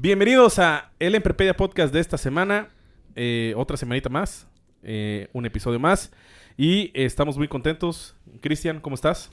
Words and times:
Bienvenidos 0.00 0.60
a 0.60 0.92
el 1.00 1.16
Emprepedia 1.16 1.56
Podcast 1.56 1.92
de 1.92 1.98
esta 1.98 2.16
semana. 2.18 2.68
Eh, 3.16 3.52
otra 3.56 3.76
semanita 3.76 4.08
más. 4.08 4.46
eh, 4.84 5.26
un 5.32 5.44
episodio 5.44 5.80
más. 5.80 6.12
Y 6.56 6.92
eh, 6.94 7.04
estamos 7.04 7.36
muy 7.36 7.48
contentos. 7.48 8.14
Cristian, 8.40 8.78
¿cómo 8.78 8.94
estás? 8.94 9.28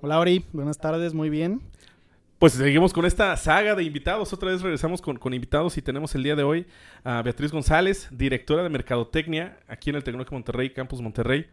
Hola 0.00 0.18
Ori, 0.18 0.44
buenas 0.52 0.78
tardes, 0.78 1.14
muy 1.14 1.30
bien. 1.30 1.62
Pues 2.40 2.54
seguimos 2.54 2.92
con 2.92 3.04
esta 3.04 3.36
saga 3.36 3.76
de 3.76 3.84
invitados. 3.84 4.32
Otra 4.32 4.50
vez 4.50 4.60
regresamos 4.60 5.00
con, 5.00 5.18
con 5.18 5.34
invitados 5.34 5.78
y 5.78 5.82
tenemos 5.82 6.12
el 6.16 6.24
día 6.24 6.34
de 6.34 6.42
hoy 6.42 6.66
a 7.04 7.22
Beatriz 7.22 7.52
González, 7.52 8.08
directora 8.10 8.64
de 8.64 8.70
Mercadotecnia 8.70 9.60
aquí 9.68 9.90
en 9.90 9.96
el 9.96 10.02
Tecnológico 10.02 10.34
Monterrey, 10.34 10.70
Campus 10.70 11.00
Monterrey. 11.00 11.46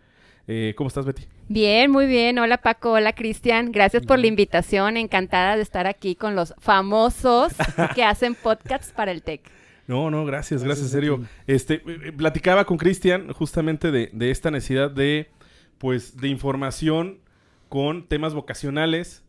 Eh, 0.52 0.73
¿Cómo 0.76 0.88
estás, 0.88 1.05
Betty? 1.05 1.21
Bien, 1.48 1.91
muy 1.91 2.08
bien. 2.08 2.39
Hola 2.39 2.58
Paco, 2.58 2.94
hola 2.94 3.13
Cristian. 3.13 3.71
Gracias 3.71 4.03
por 4.03 4.17
la 4.17 4.25
invitación. 4.25 4.97
Encantada 4.97 5.56
de 5.56 5.61
estar 5.61 5.86
aquí 5.86 6.16
con 6.16 6.36
los 6.36 6.56
famosos 6.58 7.53
que 7.95 8.03
hacen 8.03 8.33
podcasts 8.33 8.91
para 8.91 9.11
el 9.11 9.22
TEC. 9.22 9.41
No, 9.86 10.09
no, 10.09 10.25
gracias, 10.25 10.64
gracias, 10.64 10.91
Gracias 10.91 10.91
serio. 10.91 11.23
Este, 11.45 11.75
eh, 11.75 11.81
eh, 12.06 12.11
platicaba 12.14 12.66
con 12.66 12.78
Cristian 12.78 13.31
justamente 13.31 13.91
de, 13.91 14.09
de 14.11 14.31
esta 14.31 14.50
necesidad 14.50 14.89
de, 14.89 15.30
pues, 15.78 16.17
de 16.17 16.30
información 16.30 17.19
con 17.67 18.08
temas 18.08 18.34
vocacionales, 18.34 19.23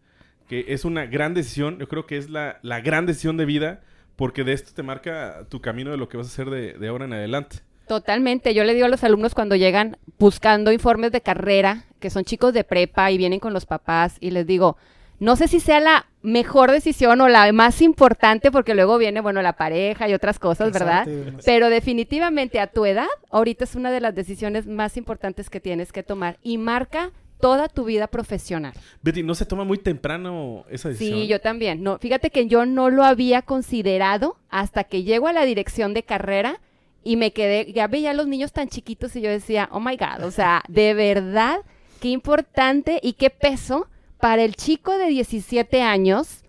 que 0.48 0.64
es 0.68 0.86
una 0.86 1.04
gran 1.04 1.34
decisión. 1.34 1.78
Yo 1.78 1.86
creo 1.86 2.06
que 2.06 2.16
es 2.16 2.30
la, 2.30 2.60
la 2.62 2.80
gran 2.80 3.04
decisión 3.04 3.36
de 3.36 3.44
vida, 3.44 3.82
porque 4.16 4.42
de 4.42 4.54
esto 4.54 4.72
te 4.74 4.82
marca 4.82 5.44
tu 5.50 5.60
camino 5.60 5.90
de 5.90 5.98
lo 5.98 6.08
que 6.08 6.16
vas 6.16 6.28
a 6.28 6.30
hacer 6.30 6.48
de, 6.48 6.72
de 6.78 6.88
ahora 6.88 7.04
en 7.04 7.12
adelante. 7.12 7.58
Totalmente. 7.90 8.54
Yo 8.54 8.62
le 8.62 8.72
digo 8.72 8.86
a 8.86 8.88
los 8.88 9.02
alumnos 9.02 9.34
cuando 9.34 9.56
llegan 9.56 9.96
buscando 10.16 10.70
informes 10.70 11.10
de 11.10 11.22
carrera, 11.22 11.86
que 11.98 12.08
son 12.08 12.24
chicos 12.24 12.54
de 12.54 12.62
prepa 12.62 13.10
y 13.10 13.18
vienen 13.18 13.40
con 13.40 13.52
los 13.52 13.66
papás, 13.66 14.16
y 14.20 14.30
les 14.30 14.46
digo, 14.46 14.76
no 15.18 15.34
sé 15.34 15.48
si 15.48 15.58
sea 15.58 15.80
la 15.80 16.06
mejor 16.22 16.70
decisión 16.70 17.20
o 17.20 17.28
la 17.28 17.52
más 17.52 17.82
importante, 17.82 18.52
porque 18.52 18.76
luego 18.76 18.96
viene, 18.96 19.20
bueno, 19.20 19.42
la 19.42 19.54
pareja 19.54 20.08
y 20.08 20.14
otras 20.14 20.38
cosas, 20.38 20.70
¿verdad? 20.72 21.04
Pero 21.44 21.68
definitivamente 21.68 22.60
a 22.60 22.68
tu 22.68 22.86
edad, 22.86 23.08
ahorita 23.28 23.64
es 23.64 23.74
una 23.74 23.90
de 23.90 24.00
las 24.00 24.14
decisiones 24.14 24.68
más 24.68 24.96
importantes 24.96 25.50
que 25.50 25.58
tienes 25.58 25.90
que 25.90 26.04
tomar 26.04 26.38
y 26.44 26.58
marca 26.58 27.10
toda 27.40 27.66
tu 27.66 27.86
vida 27.86 28.06
profesional. 28.06 28.74
Betty, 29.02 29.24
¿no 29.24 29.34
se 29.34 29.46
toma 29.46 29.64
muy 29.64 29.78
temprano 29.78 30.64
esa 30.70 30.90
decisión? 30.90 31.18
Sí, 31.18 31.26
yo 31.26 31.40
también. 31.40 31.82
No, 31.82 31.98
fíjate 31.98 32.30
que 32.30 32.46
yo 32.46 32.66
no 32.66 32.88
lo 32.88 33.02
había 33.02 33.42
considerado 33.42 34.36
hasta 34.48 34.84
que 34.84 35.02
llego 35.02 35.26
a 35.26 35.32
la 35.32 35.44
dirección 35.44 35.92
de 35.92 36.04
carrera 36.04 36.60
y 37.02 37.16
me 37.16 37.32
quedé, 37.32 37.72
ya 37.72 37.86
veía 37.86 38.10
a 38.10 38.14
los 38.14 38.26
niños 38.26 38.52
tan 38.52 38.68
chiquitos 38.68 39.14
y 39.16 39.20
yo 39.20 39.30
decía, 39.30 39.68
oh 39.72 39.80
my 39.80 39.96
God, 39.96 40.24
o 40.24 40.30
sea, 40.30 40.62
de 40.68 40.94
verdad, 40.94 41.60
qué 42.00 42.08
importante 42.08 43.00
y 43.02 43.14
qué 43.14 43.30
peso 43.30 43.88
para 44.18 44.42
el 44.44 44.54
chico 44.54 44.96
de 44.98 45.06
17 45.08 45.82
años 45.82 46.44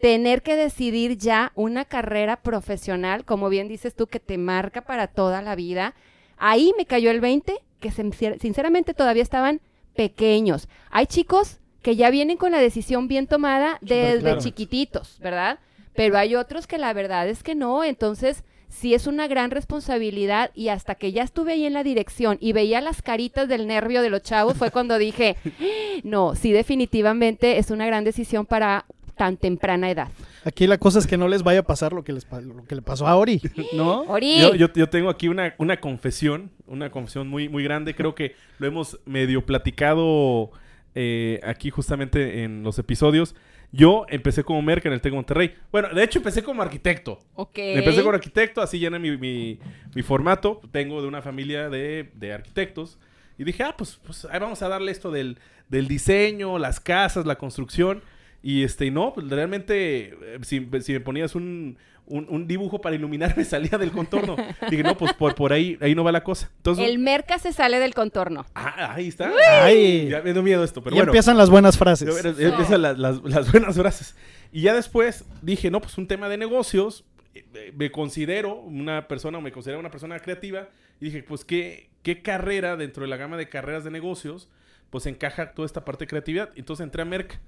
tener 0.00 0.42
que 0.42 0.54
decidir 0.56 1.16
ya 1.16 1.52
una 1.54 1.84
carrera 1.84 2.36
profesional, 2.36 3.24
como 3.24 3.48
bien 3.48 3.66
dices 3.66 3.94
tú, 3.94 4.06
que 4.06 4.20
te 4.20 4.38
marca 4.38 4.82
para 4.82 5.06
toda 5.08 5.42
la 5.42 5.56
vida. 5.56 5.94
Ahí 6.36 6.72
me 6.76 6.84
cayó 6.86 7.10
el 7.10 7.20
20, 7.20 7.54
que 7.80 7.90
sin- 7.90 8.12
sinceramente 8.12 8.94
todavía 8.94 9.22
estaban 9.22 9.60
pequeños. 9.96 10.68
Hay 10.90 11.06
chicos 11.06 11.58
que 11.82 11.96
ya 11.96 12.10
vienen 12.10 12.36
con 12.36 12.52
la 12.52 12.58
decisión 12.58 13.08
bien 13.08 13.26
tomada 13.26 13.78
desde 13.80 14.20
claro. 14.20 14.40
chiquititos, 14.40 15.18
¿verdad? 15.20 15.58
Pero 15.94 16.18
hay 16.18 16.34
otros 16.34 16.66
que 16.66 16.78
la 16.78 16.92
verdad 16.92 17.28
es 17.28 17.42
que 17.42 17.54
no, 17.54 17.82
entonces 17.82 18.44
sí 18.68 18.94
es 18.94 19.06
una 19.06 19.26
gran 19.28 19.50
responsabilidad 19.50 20.50
y 20.54 20.68
hasta 20.68 20.94
que 20.96 21.12
ya 21.12 21.22
estuve 21.22 21.52
ahí 21.52 21.64
en 21.66 21.72
la 21.72 21.82
dirección 21.82 22.36
y 22.40 22.52
veía 22.52 22.80
las 22.80 23.02
caritas 23.02 23.48
del 23.48 23.66
nervio 23.66 24.02
de 24.02 24.10
los 24.10 24.22
chavos 24.22 24.56
fue 24.56 24.70
cuando 24.70 24.98
dije, 24.98 25.36
no, 26.04 26.34
sí 26.34 26.52
definitivamente 26.52 27.58
es 27.58 27.70
una 27.70 27.86
gran 27.86 28.04
decisión 28.04 28.46
para 28.46 28.84
tan 29.16 29.38
temprana 29.38 29.90
edad. 29.90 30.08
Aquí 30.44 30.66
la 30.66 30.76
cosa 30.76 30.98
es 30.98 31.06
que 31.06 31.16
no 31.16 31.26
les 31.26 31.42
vaya 31.42 31.60
a 31.60 31.62
pasar 31.62 31.94
lo 31.94 32.04
que, 32.04 32.12
les, 32.12 32.26
lo 32.30 32.64
que 32.66 32.74
le 32.74 32.82
pasó 32.82 33.06
a 33.06 33.16
Ori, 33.16 33.40
¿no? 33.72 34.02
Ori, 34.02 34.38
Yo, 34.40 34.54
yo- 34.54 34.72
yo 34.74 34.88
tengo 34.90 35.08
aquí 35.08 35.28
una, 35.28 35.54
una 35.58 35.78
confesión, 35.80 36.50
una 36.66 36.90
confesión 36.90 37.26
muy, 37.26 37.48
muy 37.48 37.64
grande. 37.64 37.94
Creo 37.94 38.14
que 38.14 38.36
lo 38.58 38.66
hemos 38.66 39.00
medio 39.06 39.44
platicado 39.46 40.50
eh, 40.94 41.40
aquí 41.44 41.70
justamente 41.70 42.44
en 42.44 42.62
los 42.62 42.78
episodios. 42.78 43.34
Yo 43.72 44.06
empecé 44.08 44.42
como 44.44 44.62
merca 44.62 44.88
en 44.88 44.94
el 44.94 45.00
TEC 45.00 45.12
Monterrey. 45.12 45.54
Bueno, 45.72 45.88
de 45.92 46.02
hecho 46.02 46.18
empecé 46.18 46.42
como 46.42 46.62
arquitecto. 46.62 47.18
ok. 47.34 47.58
Empecé 47.58 48.02
como 48.02 48.14
arquitecto, 48.14 48.62
así 48.62 48.78
llena 48.78 48.98
mi, 48.98 49.16
mi- 49.16 49.58
mi 49.94 50.02
formato. 50.02 50.60
Tengo 50.72 51.02
de 51.02 51.08
una 51.08 51.20
familia 51.22 51.68
de, 51.68 52.10
de 52.14 52.32
arquitectos. 52.32 52.98
Y 53.38 53.44
dije, 53.44 53.62
ah, 53.64 53.74
pues, 53.76 54.00
pues 54.04 54.24
ahí 54.26 54.38
vamos 54.40 54.62
a 54.62 54.68
darle 54.68 54.90
esto 54.92 55.10
del, 55.10 55.38
del 55.68 55.88
diseño, 55.88 56.58
las 56.58 56.80
casas, 56.80 57.26
la 57.26 57.36
construcción. 57.36 58.02
Y 58.42 58.62
este, 58.62 58.86
y 58.86 58.90
no, 58.90 59.12
pues 59.12 59.28
realmente, 59.28 60.14
eh, 60.22 60.38
si, 60.42 60.66
si 60.80 60.92
me 60.92 61.00
ponías 61.00 61.34
un, 61.34 61.76
un, 62.06 62.26
un 62.30 62.46
dibujo 62.46 62.80
para 62.80 62.94
iluminar, 62.96 63.36
me 63.36 63.44
salía 63.44 63.78
del 63.78 63.90
contorno. 63.92 64.36
Dije, 64.70 64.82
no, 64.82 64.96
pues 64.96 65.12
por, 65.14 65.34
por 65.34 65.52
ahí, 65.52 65.76
ahí 65.80 65.94
no 65.94 66.04
va 66.04 66.12
la 66.12 66.22
cosa. 66.24 66.50
Entonces, 66.58 66.86
El 66.88 66.98
merca 66.98 67.38
se 67.38 67.52
sale 67.52 67.78
del 67.78 67.94
contorno. 67.94 68.46
ah, 68.54 68.94
ahí 68.94 69.08
está. 69.08 69.30
Ay, 69.62 70.08
Ya 70.08 70.22
me 70.22 70.32
dio 70.32 70.42
miedo 70.42 70.62
esto, 70.64 70.82
pero 70.82 70.94
y 70.94 70.98
bueno. 70.98 71.10
empiezan 71.12 71.36
las 71.36 71.50
buenas 71.50 71.76
frases. 71.76 72.24
Empiezan 72.24 72.82
las, 72.82 72.98
las- 72.98 73.22
las 73.22 73.50
buenas 73.52 73.76
frases. 73.76 74.14
Y 74.52 74.62
ya 74.62 74.74
después 74.74 75.24
dije, 75.42 75.70
no, 75.70 75.80
pues 75.80 75.98
un 75.98 76.06
tema 76.06 76.28
de 76.28 76.36
negocios. 76.38 77.04
eh, 77.34 77.72
Me 77.76 77.90
considero 77.90 78.54
una 78.54 79.08
persona, 79.08 79.38
o 79.38 79.40
me 79.40 79.52
considero 79.52 79.80
una 79.80 79.90
persona 79.90 80.18
creativa. 80.20 80.68
Y 81.00 81.06
dije, 81.06 81.22
pues, 81.22 81.44
¿qué, 81.44 81.90
¿qué 82.02 82.22
carrera 82.22 82.76
dentro 82.76 83.02
de 83.02 83.08
la 83.08 83.16
gama 83.16 83.36
de 83.36 83.48
carreras 83.48 83.84
de 83.84 83.90
negocios? 83.90 84.48
Pues 84.90 85.04
encaja 85.06 85.52
toda 85.52 85.66
esta 85.66 85.84
parte 85.84 86.04
de 86.04 86.08
creatividad. 86.08 86.50
Entonces 86.54 86.84
entré 86.84 87.02
a 87.02 87.04
Merck, 87.04 87.38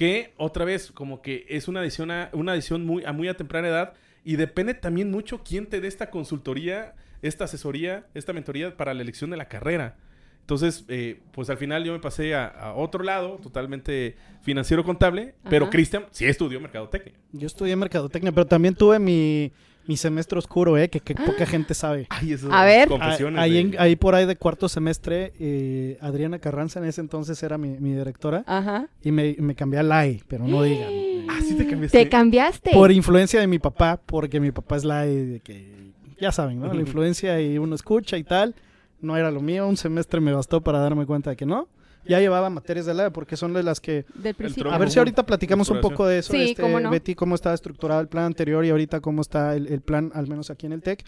que 0.00 0.32
otra 0.38 0.64
vez, 0.64 0.92
como 0.92 1.20
que 1.20 1.44
es 1.50 1.68
una 1.68 1.80
adición 1.80 2.10
a, 2.10 2.30
una 2.32 2.52
adición 2.52 2.86
muy, 2.86 3.04
a 3.04 3.12
muy 3.12 3.28
a 3.28 3.36
temprana 3.36 3.68
edad. 3.68 3.92
Y 4.24 4.36
depende 4.36 4.72
también 4.72 5.10
mucho 5.10 5.42
quién 5.44 5.66
te 5.66 5.78
dé 5.82 5.88
esta 5.88 6.08
consultoría, 6.08 6.94
esta 7.20 7.44
asesoría, 7.44 8.06
esta 8.14 8.32
mentoría 8.32 8.78
para 8.78 8.94
la 8.94 9.02
elección 9.02 9.28
de 9.28 9.36
la 9.36 9.48
carrera. 9.48 9.98
Entonces, 10.40 10.86
eh, 10.88 11.20
pues 11.32 11.50
al 11.50 11.58
final 11.58 11.84
yo 11.84 11.92
me 11.92 11.98
pasé 11.98 12.34
a, 12.34 12.46
a 12.46 12.72
otro 12.72 13.04
lado, 13.04 13.40
totalmente 13.42 14.16
financiero 14.40 14.84
contable, 14.84 15.34
pero. 15.50 15.68
Cristian 15.68 16.06
sí 16.12 16.24
estudió 16.24 16.58
mercadotecnia. 16.60 17.12
Yo 17.32 17.46
estudié 17.46 17.76
mercadotecnia, 17.76 18.32
pero 18.32 18.46
también 18.46 18.74
tuve 18.74 18.98
mi, 18.98 19.52
mi 19.90 19.96
semestre 19.96 20.38
oscuro, 20.38 20.78
¿eh? 20.78 20.88
Que, 20.88 21.00
que 21.00 21.16
poca 21.16 21.44
gente 21.46 21.74
sabe. 21.74 22.06
Ay, 22.10 22.34
eso 22.34 22.48
A 22.52 22.64
ver. 22.64 22.86
confesiones. 22.86 23.40
Ah, 23.40 23.42
Ahí, 23.42 23.52
de- 23.54 23.58
en- 23.60 23.74
ahí 23.80 23.96
por 23.96 24.14
ahí 24.14 24.24
de 24.24 24.36
cuarto 24.36 24.68
semestre, 24.68 25.32
eh, 25.40 25.98
Adriana 26.00 26.38
Carranza 26.38 26.78
en 26.78 26.84
ese 26.86 27.00
entonces 27.00 27.42
era 27.42 27.58
mi, 27.58 27.70
mi 27.80 27.92
directora 27.94 28.44
Ajá. 28.46 28.86
y 29.02 29.10
me, 29.10 29.34
me 29.40 29.56
cambié 29.56 29.80
a 29.80 29.82
LAE, 29.82 30.22
pero 30.28 30.46
no 30.46 30.62
digan. 30.62 30.88
Ah, 31.28 31.40
sí 31.42 31.56
te 31.56 31.66
cambiaste. 31.66 31.98
Te 32.04 32.08
cambiaste. 32.08 32.70
Por 32.72 32.92
influencia 32.92 33.40
de 33.40 33.48
mi 33.48 33.58
papá, 33.58 34.00
porque 34.06 34.38
mi 34.38 34.52
papá 34.52 34.76
es 34.76 34.84
LAE, 34.84 35.24
de 35.26 35.40
que 35.40 35.90
ya 36.20 36.30
saben, 36.30 36.60
¿no? 36.60 36.72
La 36.72 36.80
influencia 36.80 37.40
y 37.40 37.58
uno 37.58 37.74
escucha 37.74 38.16
y 38.16 38.22
tal. 38.22 38.54
No 39.00 39.16
era 39.16 39.32
lo 39.32 39.40
mío, 39.40 39.66
un 39.66 39.76
semestre 39.76 40.20
me 40.20 40.32
bastó 40.32 40.60
para 40.60 40.78
darme 40.78 41.04
cuenta 41.04 41.30
de 41.30 41.36
que 41.36 41.46
no. 41.46 41.68
Ya 42.06 42.18
llevaba 42.20 42.48
materias 42.50 42.86
de 42.86 42.94
LAE 42.94 43.10
porque 43.10 43.36
son 43.36 43.52
de 43.52 43.62
las 43.62 43.80
que 43.80 44.04
Del 44.14 44.34
principio. 44.34 44.72
A 44.72 44.78
ver 44.78 44.90
si 44.90 44.98
ahorita 44.98 45.24
platicamos 45.26 45.68
un 45.70 45.80
poco 45.80 46.06
de 46.06 46.18
eso, 46.20 46.32
Sí, 46.32 46.50
este, 46.50 46.62
cómo 46.62 46.80
no. 46.80 46.90
Betty, 46.90 47.14
cómo 47.14 47.34
está 47.34 47.52
estructurado 47.54 48.00
el 48.00 48.08
plan 48.08 48.24
anterior 48.24 48.64
y 48.64 48.70
ahorita 48.70 49.00
cómo 49.00 49.20
está 49.22 49.54
el, 49.54 49.66
el 49.66 49.80
plan, 49.82 50.10
al 50.14 50.26
menos 50.26 50.50
aquí 50.50 50.66
en 50.66 50.72
el 50.72 50.82
TEC. 50.82 51.04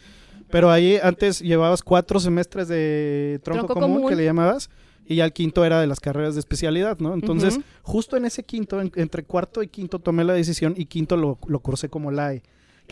Pero 0.51 0.71
ahí 0.71 0.99
antes 1.03 1.41
llevabas 1.41 1.83
cuatro 1.83 2.21
semestres 2.21 2.69
de 2.69 3.41
tronco, 3.43 3.67
Tronco 3.67 3.81
común, 3.81 3.97
común. 3.99 4.11
que 4.11 4.17
le 4.17 4.25
llamabas, 4.25 4.69
y 5.07 5.17
ya 5.17 5.25
el 5.25 5.33
quinto 5.33 5.65
era 5.65 5.81
de 5.81 5.87
las 5.87 5.99
carreras 5.99 6.35
de 6.35 6.41
especialidad, 6.41 6.99
¿no? 6.99 7.15
Entonces, 7.15 7.59
justo 7.83 8.17
en 8.19 8.27
ese 8.27 8.43
quinto, 8.45 8.81
en- 8.81 8.93
entre 8.95 9.25
cuarto 9.25 9.63
y 9.63 9.69
quinto, 9.69 9.99
tomé 9.99 10.25
la 10.25 10.35
decisión 10.35 10.75
y 10.77 10.85
quinto 10.87 11.17
lo, 11.17 11.39
lo 11.47 11.61
cursé 11.61 11.89
como 11.89 12.11
LAE. 12.11 12.43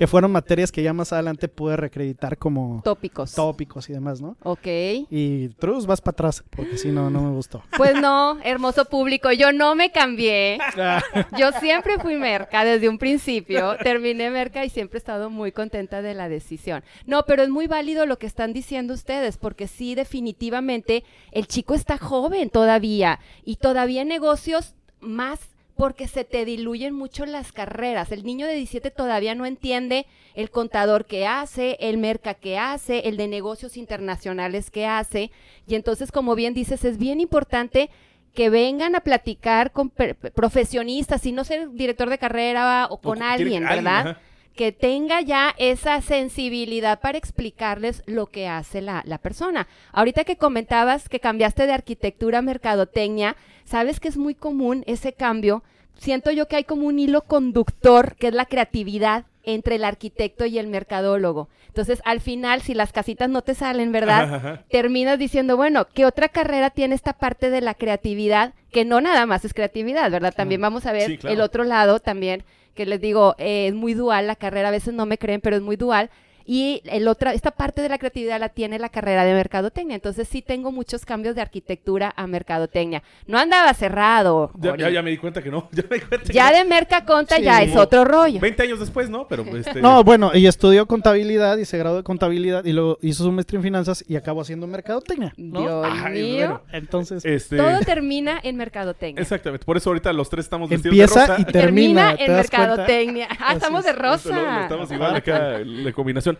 Que 0.00 0.06
fueron 0.06 0.32
materias 0.32 0.72
que 0.72 0.82
ya 0.82 0.94
más 0.94 1.12
adelante 1.12 1.46
pude 1.46 1.76
reacreditar 1.76 2.38
como 2.38 2.80
Tópicos. 2.82 3.34
tópicos 3.34 3.90
y 3.90 3.92
demás, 3.92 4.22
¿no? 4.22 4.34
Ok. 4.44 4.66
Y 5.10 5.50
Trus, 5.58 5.84
vas 5.84 6.00
para 6.00 6.14
atrás, 6.14 6.42
porque 6.48 6.78
si 6.78 6.88
no, 6.88 7.10
no 7.10 7.20
me 7.20 7.30
gustó. 7.32 7.62
Pues 7.76 8.00
no, 8.00 8.38
hermoso 8.42 8.86
público, 8.86 9.30
yo 9.30 9.52
no 9.52 9.74
me 9.74 9.92
cambié. 9.92 10.58
Yo 11.38 11.52
siempre 11.60 11.98
fui 11.98 12.16
merca 12.16 12.64
desde 12.64 12.88
un 12.88 12.96
principio. 12.96 13.76
Terminé 13.82 14.30
merca 14.30 14.64
y 14.64 14.70
siempre 14.70 14.96
he 14.96 15.00
estado 15.00 15.28
muy 15.28 15.52
contenta 15.52 16.00
de 16.00 16.14
la 16.14 16.30
decisión. 16.30 16.82
No, 17.04 17.26
pero 17.26 17.42
es 17.42 17.50
muy 17.50 17.66
válido 17.66 18.06
lo 18.06 18.18
que 18.18 18.26
están 18.26 18.54
diciendo 18.54 18.94
ustedes, 18.94 19.36
porque 19.36 19.68
sí, 19.68 19.94
definitivamente, 19.94 21.04
el 21.30 21.46
chico 21.46 21.74
está 21.74 21.98
joven 21.98 22.48
todavía 22.48 23.20
y 23.44 23.56
todavía 23.56 24.00
en 24.00 24.08
negocios 24.08 24.74
más 25.00 25.40
porque 25.80 26.08
se 26.08 26.24
te 26.24 26.44
diluyen 26.44 26.94
mucho 26.94 27.24
las 27.24 27.52
carreras. 27.52 28.12
El 28.12 28.22
niño 28.22 28.46
de 28.46 28.52
17 28.52 28.90
todavía 28.90 29.34
no 29.34 29.46
entiende 29.46 30.04
el 30.34 30.50
contador 30.50 31.06
que 31.06 31.26
hace, 31.26 31.78
el 31.80 31.96
merca 31.96 32.34
que 32.34 32.58
hace, 32.58 33.08
el 33.08 33.16
de 33.16 33.28
negocios 33.28 33.78
internacionales 33.78 34.70
que 34.70 34.84
hace. 34.84 35.30
Y 35.66 35.76
entonces, 35.76 36.12
como 36.12 36.34
bien 36.34 36.52
dices, 36.52 36.84
es 36.84 36.98
bien 36.98 37.18
importante 37.18 37.88
que 38.34 38.50
vengan 38.50 38.94
a 38.94 39.00
platicar 39.00 39.72
con 39.72 39.88
profesionistas 39.88 41.24
y 41.24 41.32
no 41.32 41.44
ser 41.44 41.70
director 41.70 42.10
de 42.10 42.18
carrera 42.18 42.86
o 42.90 43.00
con 43.00 43.22
alguien, 43.22 43.64
¿verdad? 43.64 44.18
Que 44.54 44.72
tenga 44.72 45.20
ya 45.20 45.54
esa 45.58 46.00
sensibilidad 46.02 47.00
para 47.00 47.18
explicarles 47.18 48.02
lo 48.06 48.26
que 48.26 48.46
hace 48.48 48.80
la, 48.82 49.02
la 49.06 49.18
persona. 49.18 49.68
Ahorita 49.92 50.24
que 50.24 50.36
comentabas 50.36 51.08
que 51.08 51.20
cambiaste 51.20 51.66
de 51.66 51.72
arquitectura 51.72 52.38
a 52.38 52.42
mercadotecnia, 52.42 53.36
sabes 53.64 54.00
que 54.00 54.08
es 54.08 54.16
muy 54.16 54.34
común 54.34 54.84
ese 54.86 55.12
cambio. 55.12 55.62
Siento 55.96 56.30
yo 56.30 56.48
que 56.48 56.56
hay 56.56 56.64
como 56.64 56.86
un 56.86 56.98
hilo 56.98 57.22
conductor, 57.22 58.16
que 58.16 58.28
es 58.28 58.34
la 58.34 58.46
creatividad 58.46 59.24
entre 59.42 59.76
el 59.76 59.84
arquitecto 59.84 60.44
y 60.44 60.58
el 60.58 60.66
mercadólogo. 60.66 61.48
Entonces, 61.68 62.02
al 62.04 62.20
final, 62.20 62.60
si 62.60 62.74
las 62.74 62.92
casitas 62.92 63.30
no 63.30 63.42
te 63.42 63.54
salen, 63.54 63.92
¿verdad? 63.92 64.34
Ajá, 64.34 64.64
terminas 64.68 65.18
diciendo, 65.18 65.56
bueno, 65.56 65.86
¿qué 65.94 66.04
otra 66.04 66.28
carrera 66.28 66.70
tiene 66.70 66.94
esta 66.94 67.14
parte 67.14 67.48
de 67.50 67.60
la 67.60 67.74
creatividad? 67.74 68.52
Que 68.70 68.84
no 68.84 69.00
nada 69.00 69.24
más 69.26 69.44
es 69.44 69.54
creatividad, 69.54 70.10
¿verdad? 70.10 70.34
También 70.34 70.60
vamos 70.60 70.84
a 70.86 70.92
ver 70.92 71.06
Sí, 71.06 71.18
claro. 71.18 71.34
el 71.34 71.40
otro 71.40 71.64
lado 71.64 72.00
también, 72.00 72.44
que 72.80 72.86
les 72.86 73.00
digo, 73.02 73.34
eh, 73.36 73.66
es 73.66 73.74
muy 73.74 73.92
dual 73.92 74.26
la 74.26 74.36
carrera, 74.36 74.68
a 74.68 74.70
veces 74.70 74.94
no 74.94 75.04
me 75.04 75.18
creen, 75.18 75.42
pero 75.42 75.54
es 75.54 75.60
muy 75.60 75.76
dual. 75.76 76.08
Y 76.52 76.82
el 76.86 77.06
otra, 77.06 77.32
esta 77.32 77.52
parte 77.52 77.80
de 77.80 77.88
la 77.88 77.96
creatividad 77.98 78.40
la 78.40 78.48
tiene 78.48 78.80
la 78.80 78.88
carrera 78.88 79.24
de 79.24 79.34
mercadotecnia. 79.34 79.94
Entonces 79.94 80.26
sí 80.26 80.42
tengo 80.42 80.72
muchos 80.72 81.04
cambios 81.04 81.36
de 81.36 81.42
arquitectura 81.42 82.12
a 82.16 82.26
mercadotecnia. 82.26 83.04
No 83.28 83.38
andaba 83.38 83.72
cerrado. 83.72 84.50
Ya, 84.58 84.72
Ori. 84.72 84.82
ya, 84.82 84.90
ya 84.90 85.00
me 85.02 85.10
di 85.10 85.16
cuenta 85.18 85.44
que 85.44 85.50
no. 85.52 85.68
Ya 85.72 85.84
me 85.88 85.98
di 85.98 86.02
cuenta 86.02 86.26
que 86.26 86.32
Ya 86.32 86.50
no. 86.50 86.56
de 86.58 86.64
mercaconta 86.64 87.36
Sí. 87.36 87.42
ya 87.44 87.62
es 87.62 87.76
otro 87.76 88.04
rollo. 88.04 88.40
20 88.40 88.64
años 88.64 88.80
después, 88.80 89.08
¿no? 89.08 89.28
Pero 89.28 89.44
este... 89.56 89.80
No, 89.80 90.02
bueno, 90.02 90.32
y 90.34 90.48
estudió 90.48 90.86
contabilidad 90.86 91.56
y 91.56 91.64
se 91.66 91.78
graduó 91.78 91.98
de 91.98 92.02
contabilidad 92.02 92.64
y 92.64 92.72
luego 92.72 92.98
hizo 93.00 93.22
su 93.22 93.30
maestría 93.30 93.58
en 93.58 93.62
finanzas 93.62 94.04
y 94.08 94.16
acabó 94.16 94.40
haciendo 94.40 94.66
mercadotecnia, 94.66 95.32
¿no? 95.36 95.60
Dios 95.60 95.86
Ay, 96.04 96.12
mío. 96.20 96.46
bueno. 96.48 96.62
Entonces, 96.72 97.24
Este... 97.24 97.58
Todo 97.58 97.78
termina 97.86 98.40
en 98.42 98.56
mercadotecnia. 98.56 99.22
Exactamente. 99.22 99.64
Por 99.64 99.76
eso 99.76 99.90
ahorita 99.90 100.12
los 100.12 100.28
tres 100.28 100.46
estamos 100.46 100.68
vestidos 100.68 100.94
empieza 100.94 101.20
de 101.20 101.26
rosa. 101.28 101.40
y 101.42 101.44
termina, 101.44 102.16
¿te 102.16 102.24
en 102.24 102.32
mercadotecnia. 102.32 103.28
Ah, 103.38 103.52
estamos 103.52 103.84
de 103.84 103.92
rosa. 103.92 104.34
Lo- 104.34 104.42
lo 104.42 104.60
Estamos 104.62 104.90
igual 104.90 105.14
acá, 105.14 105.58
la 105.64 105.92
combinación. 105.92 106.39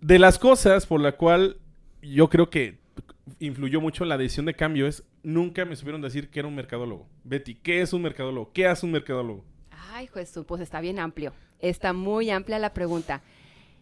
De 0.00 0.18
las 0.18 0.38
cosas 0.38 0.86
por 0.86 1.00
la 1.00 1.12
cual 1.12 1.58
yo 2.02 2.28
creo 2.28 2.50
que 2.50 2.78
influyó 3.40 3.80
mucho 3.80 4.04
la 4.04 4.18
decisión 4.18 4.46
de 4.46 4.54
cambio 4.54 4.86
es 4.86 5.02
nunca 5.22 5.64
me 5.64 5.76
supieron 5.76 6.00
decir 6.00 6.30
que 6.30 6.38
era 6.38 6.48
un 6.48 6.54
mercadólogo. 6.54 7.06
Betty, 7.24 7.54
¿qué 7.54 7.80
es 7.80 7.92
un 7.92 8.02
mercadólogo? 8.02 8.52
¿Qué 8.52 8.66
hace 8.66 8.86
un 8.86 8.92
mercadólogo? 8.92 9.44
Ay, 9.92 10.08
Jesús, 10.12 10.44
pues 10.46 10.60
está 10.60 10.80
bien 10.80 10.98
amplio. 10.98 11.32
Está 11.58 11.92
muy 11.92 12.30
amplia 12.30 12.58
la 12.58 12.72
pregunta. 12.72 13.22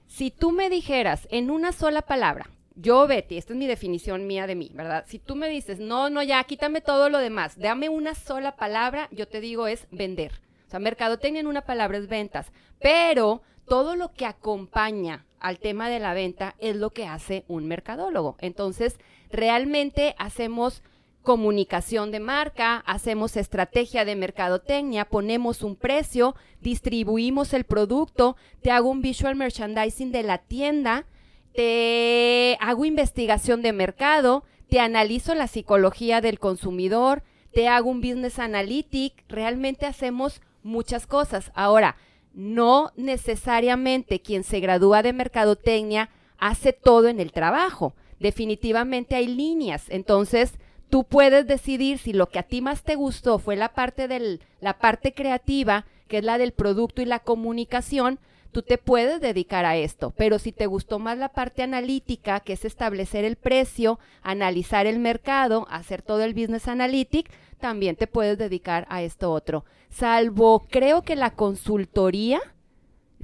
Si 0.06 0.30
tú 0.30 0.52
me 0.52 0.70
dijeras 0.70 1.26
en 1.30 1.50
una 1.50 1.72
sola 1.72 2.02
palabra, 2.02 2.48
yo, 2.76 3.06
Betty, 3.06 3.36
esta 3.36 3.52
es 3.52 3.58
mi 3.58 3.66
definición 3.66 4.26
mía 4.26 4.46
de 4.46 4.54
mí, 4.54 4.70
¿verdad? 4.74 5.04
Si 5.06 5.18
tú 5.18 5.36
me 5.36 5.48
dices, 5.48 5.78
no, 5.78 6.10
no, 6.10 6.22
ya, 6.22 6.42
quítame 6.44 6.80
todo 6.80 7.08
lo 7.08 7.18
demás, 7.18 7.58
dame 7.58 7.88
una 7.88 8.14
sola 8.14 8.56
palabra, 8.56 9.08
yo 9.12 9.28
te 9.28 9.40
digo 9.40 9.66
es 9.66 9.86
vender. 9.90 10.32
O 10.66 10.70
sea, 10.70 10.80
mercadotecnia 10.80 11.40
en 11.40 11.46
una 11.46 11.62
palabra 11.62 11.98
es 11.98 12.08
ventas, 12.08 12.50
pero 12.80 13.42
todo 13.66 13.96
lo 13.96 14.12
que 14.12 14.26
acompaña 14.26 15.26
al 15.40 15.58
tema 15.58 15.88
de 15.88 15.98
la 15.98 16.14
venta 16.14 16.54
es 16.58 16.76
lo 16.76 16.90
que 16.90 17.06
hace 17.06 17.44
un 17.48 17.66
mercadólogo. 17.66 18.36
Entonces, 18.40 18.98
realmente 19.30 20.14
hacemos 20.18 20.82
comunicación 21.22 22.10
de 22.10 22.20
marca, 22.20 22.76
hacemos 22.86 23.36
estrategia 23.36 24.04
de 24.04 24.14
mercadotecnia, 24.14 25.06
ponemos 25.06 25.62
un 25.62 25.74
precio, 25.74 26.34
distribuimos 26.60 27.54
el 27.54 27.64
producto, 27.64 28.36
te 28.62 28.70
hago 28.70 28.90
un 28.90 29.00
visual 29.00 29.34
merchandising 29.34 30.12
de 30.12 30.22
la 30.22 30.38
tienda, 30.38 31.06
te 31.54 32.58
hago 32.60 32.84
investigación 32.84 33.62
de 33.62 33.72
mercado, 33.72 34.44
te 34.68 34.80
analizo 34.80 35.34
la 35.34 35.46
psicología 35.46 36.20
del 36.20 36.38
consumidor, 36.38 37.22
te 37.52 37.68
hago 37.68 37.88
un 37.88 38.00
business 38.00 38.38
analytic, 38.38 39.24
realmente 39.28 39.86
hacemos 39.86 40.42
muchas 40.62 41.06
cosas. 41.06 41.52
Ahora, 41.54 41.96
no 42.34 42.92
necesariamente 42.96 44.20
quien 44.20 44.44
se 44.44 44.60
gradúa 44.60 45.02
de 45.02 45.12
mercadotecnia 45.12 46.10
hace 46.38 46.72
todo 46.72 47.08
en 47.08 47.20
el 47.20 47.32
trabajo. 47.32 47.94
Definitivamente 48.18 49.14
hay 49.14 49.28
líneas. 49.28 49.84
Entonces, 49.88 50.54
tú 50.90 51.04
puedes 51.04 51.46
decidir 51.46 51.98
si 51.98 52.12
lo 52.12 52.28
que 52.28 52.38
a 52.38 52.42
ti 52.42 52.60
más 52.60 52.82
te 52.82 52.96
gustó 52.96 53.38
fue 53.38 53.56
la 53.56 53.72
parte 53.72 54.08
del 54.08 54.40
la 54.60 54.78
parte 54.78 55.14
creativa, 55.14 55.86
que 56.08 56.18
es 56.18 56.24
la 56.24 56.38
del 56.38 56.52
producto 56.52 57.02
y 57.02 57.06
la 57.06 57.20
comunicación, 57.20 58.18
tú 58.54 58.62
te 58.62 58.78
puedes 58.78 59.20
dedicar 59.20 59.64
a 59.64 59.76
esto, 59.76 60.12
pero 60.16 60.38
si 60.38 60.52
te 60.52 60.66
gustó 60.66 60.98
más 60.98 61.18
la 61.18 61.30
parte 61.30 61.62
analítica, 61.62 62.40
que 62.40 62.52
es 62.54 62.64
establecer 62.64 63.24
el 63.24 63.36
precio, 63.36 63.98
analizar 64.22 64.86
el 64.86 65.00
mercado, 65.00 65.66
hacer 65.70 66.02
todo 66.02 66.22
el 66.22 66.34
business 66.34 66.68
analytic, 66.68 67.28
también 67.64 67.96
te 67.96 68.06
puedes 68.06 68.36
dedicar 68.36 68.86
a 68.90 69.02
esto 69.02 69.32
otro. 69.32 69.64
Salvo, 69.88 70.66
creo 70.68 71.00
que 71.00 71.16
la 71.16 71.30
consultoría, 71.30 72.38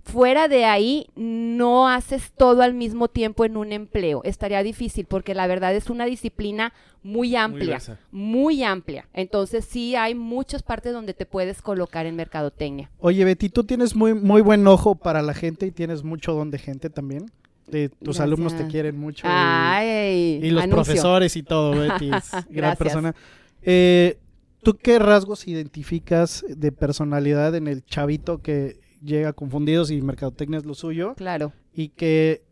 fuera 0.02 0.48
de 0.48 0.64
ahí, 0.64 1.08
no 1.14 1.87
haces 1.90 2.32
todo 2.34 2.62
al 2.62 2.72
mismo 2.72 3.08
tiempo 3.08 3.44
en 3.44 3.58
un 3.58 3.70
empleo. 3.70 4.22
Estaría 4.25 4.62
difícil 4.62 5.04
porque 5.04 5.34
la 5.34 5.46
verdad 5.46 5.75
es 5.75 5.90
una 5.90 6.06
disciplina 6.06 6.72
muy 7.02 7.37
amplia, 7.37 7.78
muy, 8.12 8.62
amplia. 8.62 9.06
Entonces 9.12 9.66
sí 9.66 9.94
hay 9.94 10.14
muchas 10.14 10.62
partes 10.62 10.94
donde 10.94 11.12
te 11.12 11.26
puedes 11.26 11.60
colocar 11.60 12.06
en 12.06 12.16
mercadotecnia. 12.16 12.90
Oye, 12.98 13.22
Betty, 13.26 13.50
tú 13.50 13.64
tienes 13.64 13.94
muy, 13.94 14.14
muy 14.14 14.40
buen 14.40 14.66
ojo 14.66 14.94
para 14.94 15.20
la 15.20 15.34
gente 15.34 15.66
y 15.66 15.70
tienes 15.70 16.02
mucho 16.02 16.32
don 16.32 16.50
de 16.50 16.56
gente 16.58 16.88
también. 16.88 17.31
De 17.66 17.90
tus 17.90 17.98
Gracias. 18.16 18.20
alumnos 18.25 18.56
te 18.56 18.66
quieren 18.69 18.98
mucho. 18.98 19.26
y- 19.26 19.31
Ay, 19.31 20.40
y, 20.42 20.50
los 20.50 20.62
anuncio. 20.64 20.76
profesores 20.82 21.37
y 21.37 21.42
todo, 21.42 21.72
Betty. 21.72 22.10
Es 22.10 22.31
gran 22.48 22.75
persona. 22.76 23.14
Eh, 23.62 24.16
¿Tú 24.62 24.77
qué 24.77 24.99
rasgos 24.99 25.47
identificas 25.49 26.45
de 26.49 26.73
personalidad 26.73 27.55
en 27.55 27.67
el 27.69 27.85
chavito 27.85 28.43
que 28.43 28.79
llega 29.03 29.33
confundidos 29.33 29.91
y 29.91 30.01
mercadotecnia 30.03 30.59
es 30.59 30.65
lo 30.67 30.75
suyo? 30.75 31.15
Claro. 31.15 31.53
y 31.73 31.89
que 31.91 32.43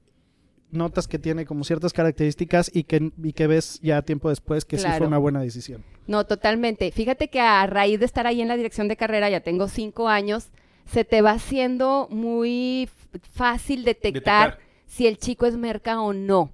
notas 0.71 1.09
que 1.09 1.19
tiene 1.19 1.45
como 1.47 1.65
ciertas 1.65 1.93
características 1.93 2.71
y 2.75 2.85
que, 2.85 3.11
y 3.23 3.33
que 3.33 3.47
ves 3.47 3.81
ya 3.83 4.03
tiempo 4.03 4.29
después 4.29 4.65
que 4.65 4.79
sí 4.79 4.87
fue 4.97 5.07
una 5.07 5.19
buena 5.19 5.41
decisión. 5.41 5.83
No, 6.07 6.25
totalmente. 6.25 6.91
Fíjate 6.93 7.29
que 7.29 7.41
a 7.41 7.67
raíz 7.67 7.99
de 8.01 8.07
estar 8.07 8.27
ahí 8.27 8.41
en 8.43 8.49
la 8.49 8.57
dirección 8.57 8.87
de 8.89 8.97
carrera, 8.97 9.29
ya 9.31 9.41
tengo 9.41 9.69
cinco 9.69 10.09
años, 10.09 10.49
se 10.87 11.05
te 11.05 11.21
va 11.23 11.33
haciendo 11.33 12.07
muy 12.11 12.89
fácil 13.33 13.85
detectar, 13.85 14.51
Detectar. 14.53 14.59
si 14.87 15.07
el 15.07 15.19
chico 15.19 15.47
es 15.47 15.57
merca 15.57 16.01
o 16.01 16.13
no. 16.13 16.53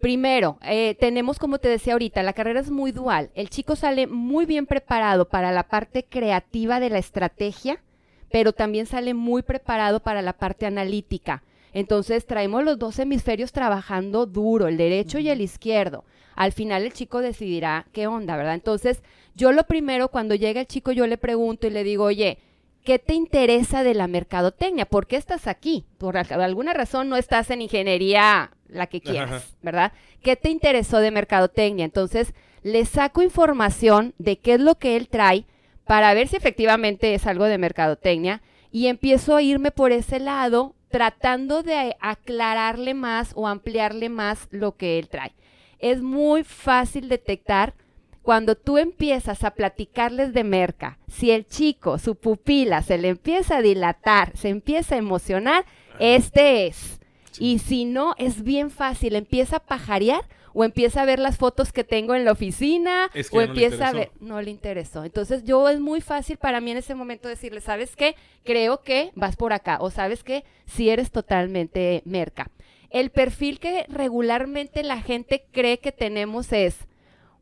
Primero, 0.00 0.58
eh, 0.62 0.94
tenemos, 1.00 1.38
como 1.38 1.58
te 1.58 1.68
decía 1.68 1.94
ahorita, 1.94 2.22
la 2.22 2.34
carrera 2.34 2.60
es 2.60 2.70
muy 2.70 2.92
dual. 2.92 3.30
El 3.34 3.48
chico 3.50 3.76
sale 3.76 4.06
muy 4.06 4.44
bien 4.46 4.66
preparado 4.66 5.26
para 5.28 5.52
la 5.52 5.64
parte 5.64 6.04
creativa 6.04 6.80
de 6.80 6.90
la 6.90 6.98
estrategia, 6.98 7.82
pero 8.30 8.52
también 8.52 8.86
sale 8.86 9.14
muy 9.14 9.42
preparado 9.42 10.00
para 10.00 10.20
la 10.22 10.34
parte 10.34 10.66
analítica. 10.66 11.42
Entonces 11.72 12.26
traemos 12.26 12.62
los 12.64 12.78
dos 12.78 12.98
hemisferios 12.98 13.52
trabajando 13.52 14.26
duro, 14.26 14.66
el 14.68 14.76
derecho 14.76 15.18
y 15.18 15.28
el 15.30 15.40
izquierdo. 15.40 16.04
Al 16.34 16.52
final 16.52 16.82
el 16.84 16.92
chico 16.92 17.20
decidirá 17.20 17.86
qué 17.92 18.06
onda, 18.06 18.36
¿verdad? 18.36 18.54
Entonces 18.54 19.02
yo 19.34 19.52
lo 19.52 19.64
primero, 19.64 20.08
cuando 20.08 20.34
llega 20.34 20.60
el 20.60 20.66
chico, 20.66 20.92
yo 20.92 21.06
le 21.06 21.16
pregunto 21.18 21.66
y 21.66 21.70
le 21.70 21.84
digo, 21.84 22.04
oye, 22.04 22.38
¿qué 22.84 22.98
te 22.98 23.14
interesa 23.14 23.82
de 23.82 23.94
la 23.94 24.06
mercadotecnia? 24.06 24.86
¿Por 24.86 25.06
qué 25.06 25.16
estás 25.16 25.46
aquí? 25.46 25.86
Por 25.98 26.16
al- 26.18 26.40
alguna 26.40 26.72
razón 26.74 27.08
no 27.08 27.16
estás 27.16 27.50
en 27.50 27.62
ingeniería 27.62 28.50
la 28.68 28.86
que 28.86 29.00
quieras, 29.00 29.30
Ajá. 29.30 29.44
¿verdad? 29.62 29.92
¿Qué 30.22 30.36
te 30.36 30.50
interesó 30.50 30.98
de 30.98 31.10
mercadotecnia? 31.10 31.84
Entonces 31.84 32.34
le 32.62 32.84
saco 32.84 33.22
información 33.22 34.14
de 34.18 34.38
qué 34.38 34.54
es 34.54 34.60
lo 34.60 34.76
que 34.76 34.96
él 34.96 35.08
trae 35.08 35.46
para 35.84 36.12
ver 36.14 36.28
si 36.28 36.36
efectivamente 36.36 37.14
es 37.14 37.26
algo 37.26 37.44
de 37.44 37.58
mercadotecnia 37.58 38.42
y 38.72 38.88
empiezo 38.88 39.36
a 39.36 39.42
irme 39.42 39.70
por 39.70 39.92
ese 39.92 40.18
lado 40.18 40.74
tratando 40.90 41.62
de 41.62 41.96
aclararle 42.00 42.94
más 42.94 43.32
o 43.34 43.46
ampliarle 43.48 44.08
más 44.08 44.48
lo 44.50 44.76
que 44.76 44.98
él 44.98 45.08
trae. 45.08 45.32
Es 45.78 46.02
muy 46.02 46.42
fácil 46.42 47.08
detectar 47.08 47.74
cuando 48.22 48.56
tú 48.56 48.76
empiezas 48.78 49.44
a 49.44 49.52
platicarles 49.52 50.32
de 50.32 50.42
merca, 50.42 50.98
si 51.06 51.30
el 51.30 51.46
chico, 51.46 51.98
su 51.98 52.16
pupila 52.16 52.82
se 52.82 52.98
le 52.98 53.10
empieza 53.10 53.58
a 53.58 53.62
dilatar, 53.62 54.36
se 54.36 54.48
empieza 54.48 54.96
a 54.96 54.98
emocionar, 54.98 55.64
Este 56.00 56.66
es. 56.66 57.00
Y 57.38 57.58
si 57.58 57.84
no, 57.84 58.14
es 58.18 58.42
bien 58.42 58.70
fácil. 58.70 59.16
Empieza 59.16 59.56
a 59.56 59.60
pajarear 59.60 60.24
o 60.52 60.64
empieza 60.64 61.02
a 61.02 61.04
ver 61.04 61.18
las 61.18 61.36
fotos 61.36 61.70
que 61.70 61.84
tengo 61.84 62.14
en 62.14 62.24
la 62.24 62.32
oficina 62.32 63.10
Es 63.12 63.28
que 63.28 63.36
o 63.36 63.40
ya 63.42 63.46
no 63.46 63.52
le 63.52 63.64
empieza 63.64 63.88
a 63.88 63.92
ver... 63.92 64.10
No 64.20 64.40
le 64.40 64.50
interesó. 64.50 65.04
Entonces 65.04 65.44
yo 65.44 65.68
es 65.68 65.80
muy 65.80 66.00
fácil 66.00 66.38
para 66.38 66.62
mí 66.62 66.70
en 66.70 66.78
ese 66.78 66.94
momento 66.94 67.28
decirle, 67.28 67.60
¿sabes 67.60 67.94
qué? 67.94 68.16
Creo 68.42 68.82
que 68.82 69.12
vas 69.14 69.36
por 69.36 69.52
acá. 69.52 69.76
O 69.80 69.90
¿sabes 69.90 70.24
qué? 70.24 70.44
Si 70.64 70.88
eres 70.88 71.10
totalmente 71.10 72.02
merca. 72.06 72.50
El 72.88 73.10
perfil 73.10 73.58
que 73.58 73.84
regularmente 73.88 74.82
la 74.82 75.02
gente 75.02 75.44
cree 75.52 75.78
que 75.78 75.92
tenemos 75.92 76.52
es 76.52 76.76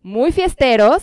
muy 0.02 0.32
fiesteros, 0.32 1.02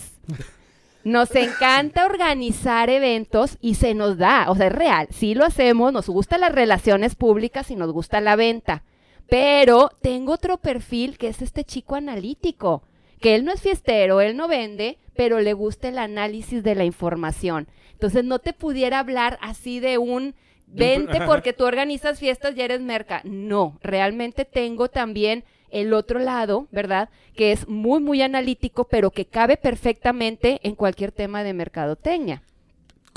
nos 1.03 1.35
encanta 1.35 2.05
organizar 2.05 2.89
eventos 2.89 3.57
y 3.61 3.75
se 3.75 3.93
nos 3.93 4.17
da, 4.17 4.49
o 4.49 4.55
sea, 4.55 4.67
es 4.67 4.73
real, 4.73 5.07
sí 5.11 5.35
lo 5.35 5.45
hacemos, 5.45 5.93
nos 5.93 6.07
gustan 6.07 6.41
las 6.41 6.51
relaciones 6.51 7.15
públicas 7.15 7.71
y 7.71 7.75
nos 7.75 7.91
gusta 7.91 8.21
la 8.21 8.35
venta. 8.35 8.83
Pero 9.29 9.91
tengo 10.01 10.33
otro 10.33 10.57
perfil 10.57 11.17
que 11.17 11.29
es 11.29 11.41
este 11.41 11.63
chico 11.63 11.95
analítico, 11.95 12.83
que 13.21 13.35
él 13.35 13.45
no 13.45 13.53
es 13.53 13.61
fiestero, 13.61 14.19
él 14.19 14.35
no 14.35 14.47
vende, 14.47 14.97
pero 15.15 15.39
le 15.39 15.53
gusta 15.53 15.87
el 15.87 15.99
análisis 15.99 16.63
de 16.63 16.75
la 16.75 16.83
información. 16.83 17.67
Entonces 17.93 18.25
no 18.25 18.39
te 18.39 18.51
pudiera 18.51 18.99
hablar 18.99 19.37
así 19.41 19.79
de 19.79 19.97
un 19.97 20.35
vente 20.67 21.21
porque 21.27 21.53
tú 21.53 21.65
organizas 21.65 22.19
fiestas 22.19 22.57
y 22.57 22.61
eres 22.61 22.81
merca. 22.81 23.21
No, 23.23 23.77
realmente 23.81 24.43
tengo 24.43 24.89
también 24.89 25.45
el 25.71 25.93
otro 25.93 26.19
lado, 26.19 26.67
¿verdad? 26.71 27.09
Que 27.35 27.51
es 27.51 27.67
muy, 27.67 27.99
muy 27.99 28.21
analítico, 28.21 28.85
pero 28.85 29.11
que 29.11 29.25
cabe 29.25 29.57
perfectamente 29.57 30.59
en 30.63 30.75
cualquier 30.75 31.11
tema 31.11 31.43
de 31.43 31.53
mercadotecnia. 31.53 32.43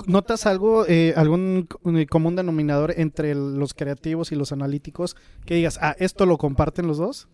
¿Notas 0.06 0.46
algo, 0.46 0.86
eh, 0.88 1.14
algún 1.16 1.68
eh, 1.96 2.06
común 2.06 2.34
denominador 2.34 2.94
entre 2.96 3.34
los 3.34 3.74
creativos 3.74 4.32
y 4.32 4.34
los 4.36 4.50
analíticos 4.50 5.14
que 5.46 5.54
digas, 5.54 5.78
ah, 5.80 5.94
esto 5.98 6.26
lo 6.26 6.36
comparten 6.36 6.86
los 6.88 6.98
dos? 6.98 7.28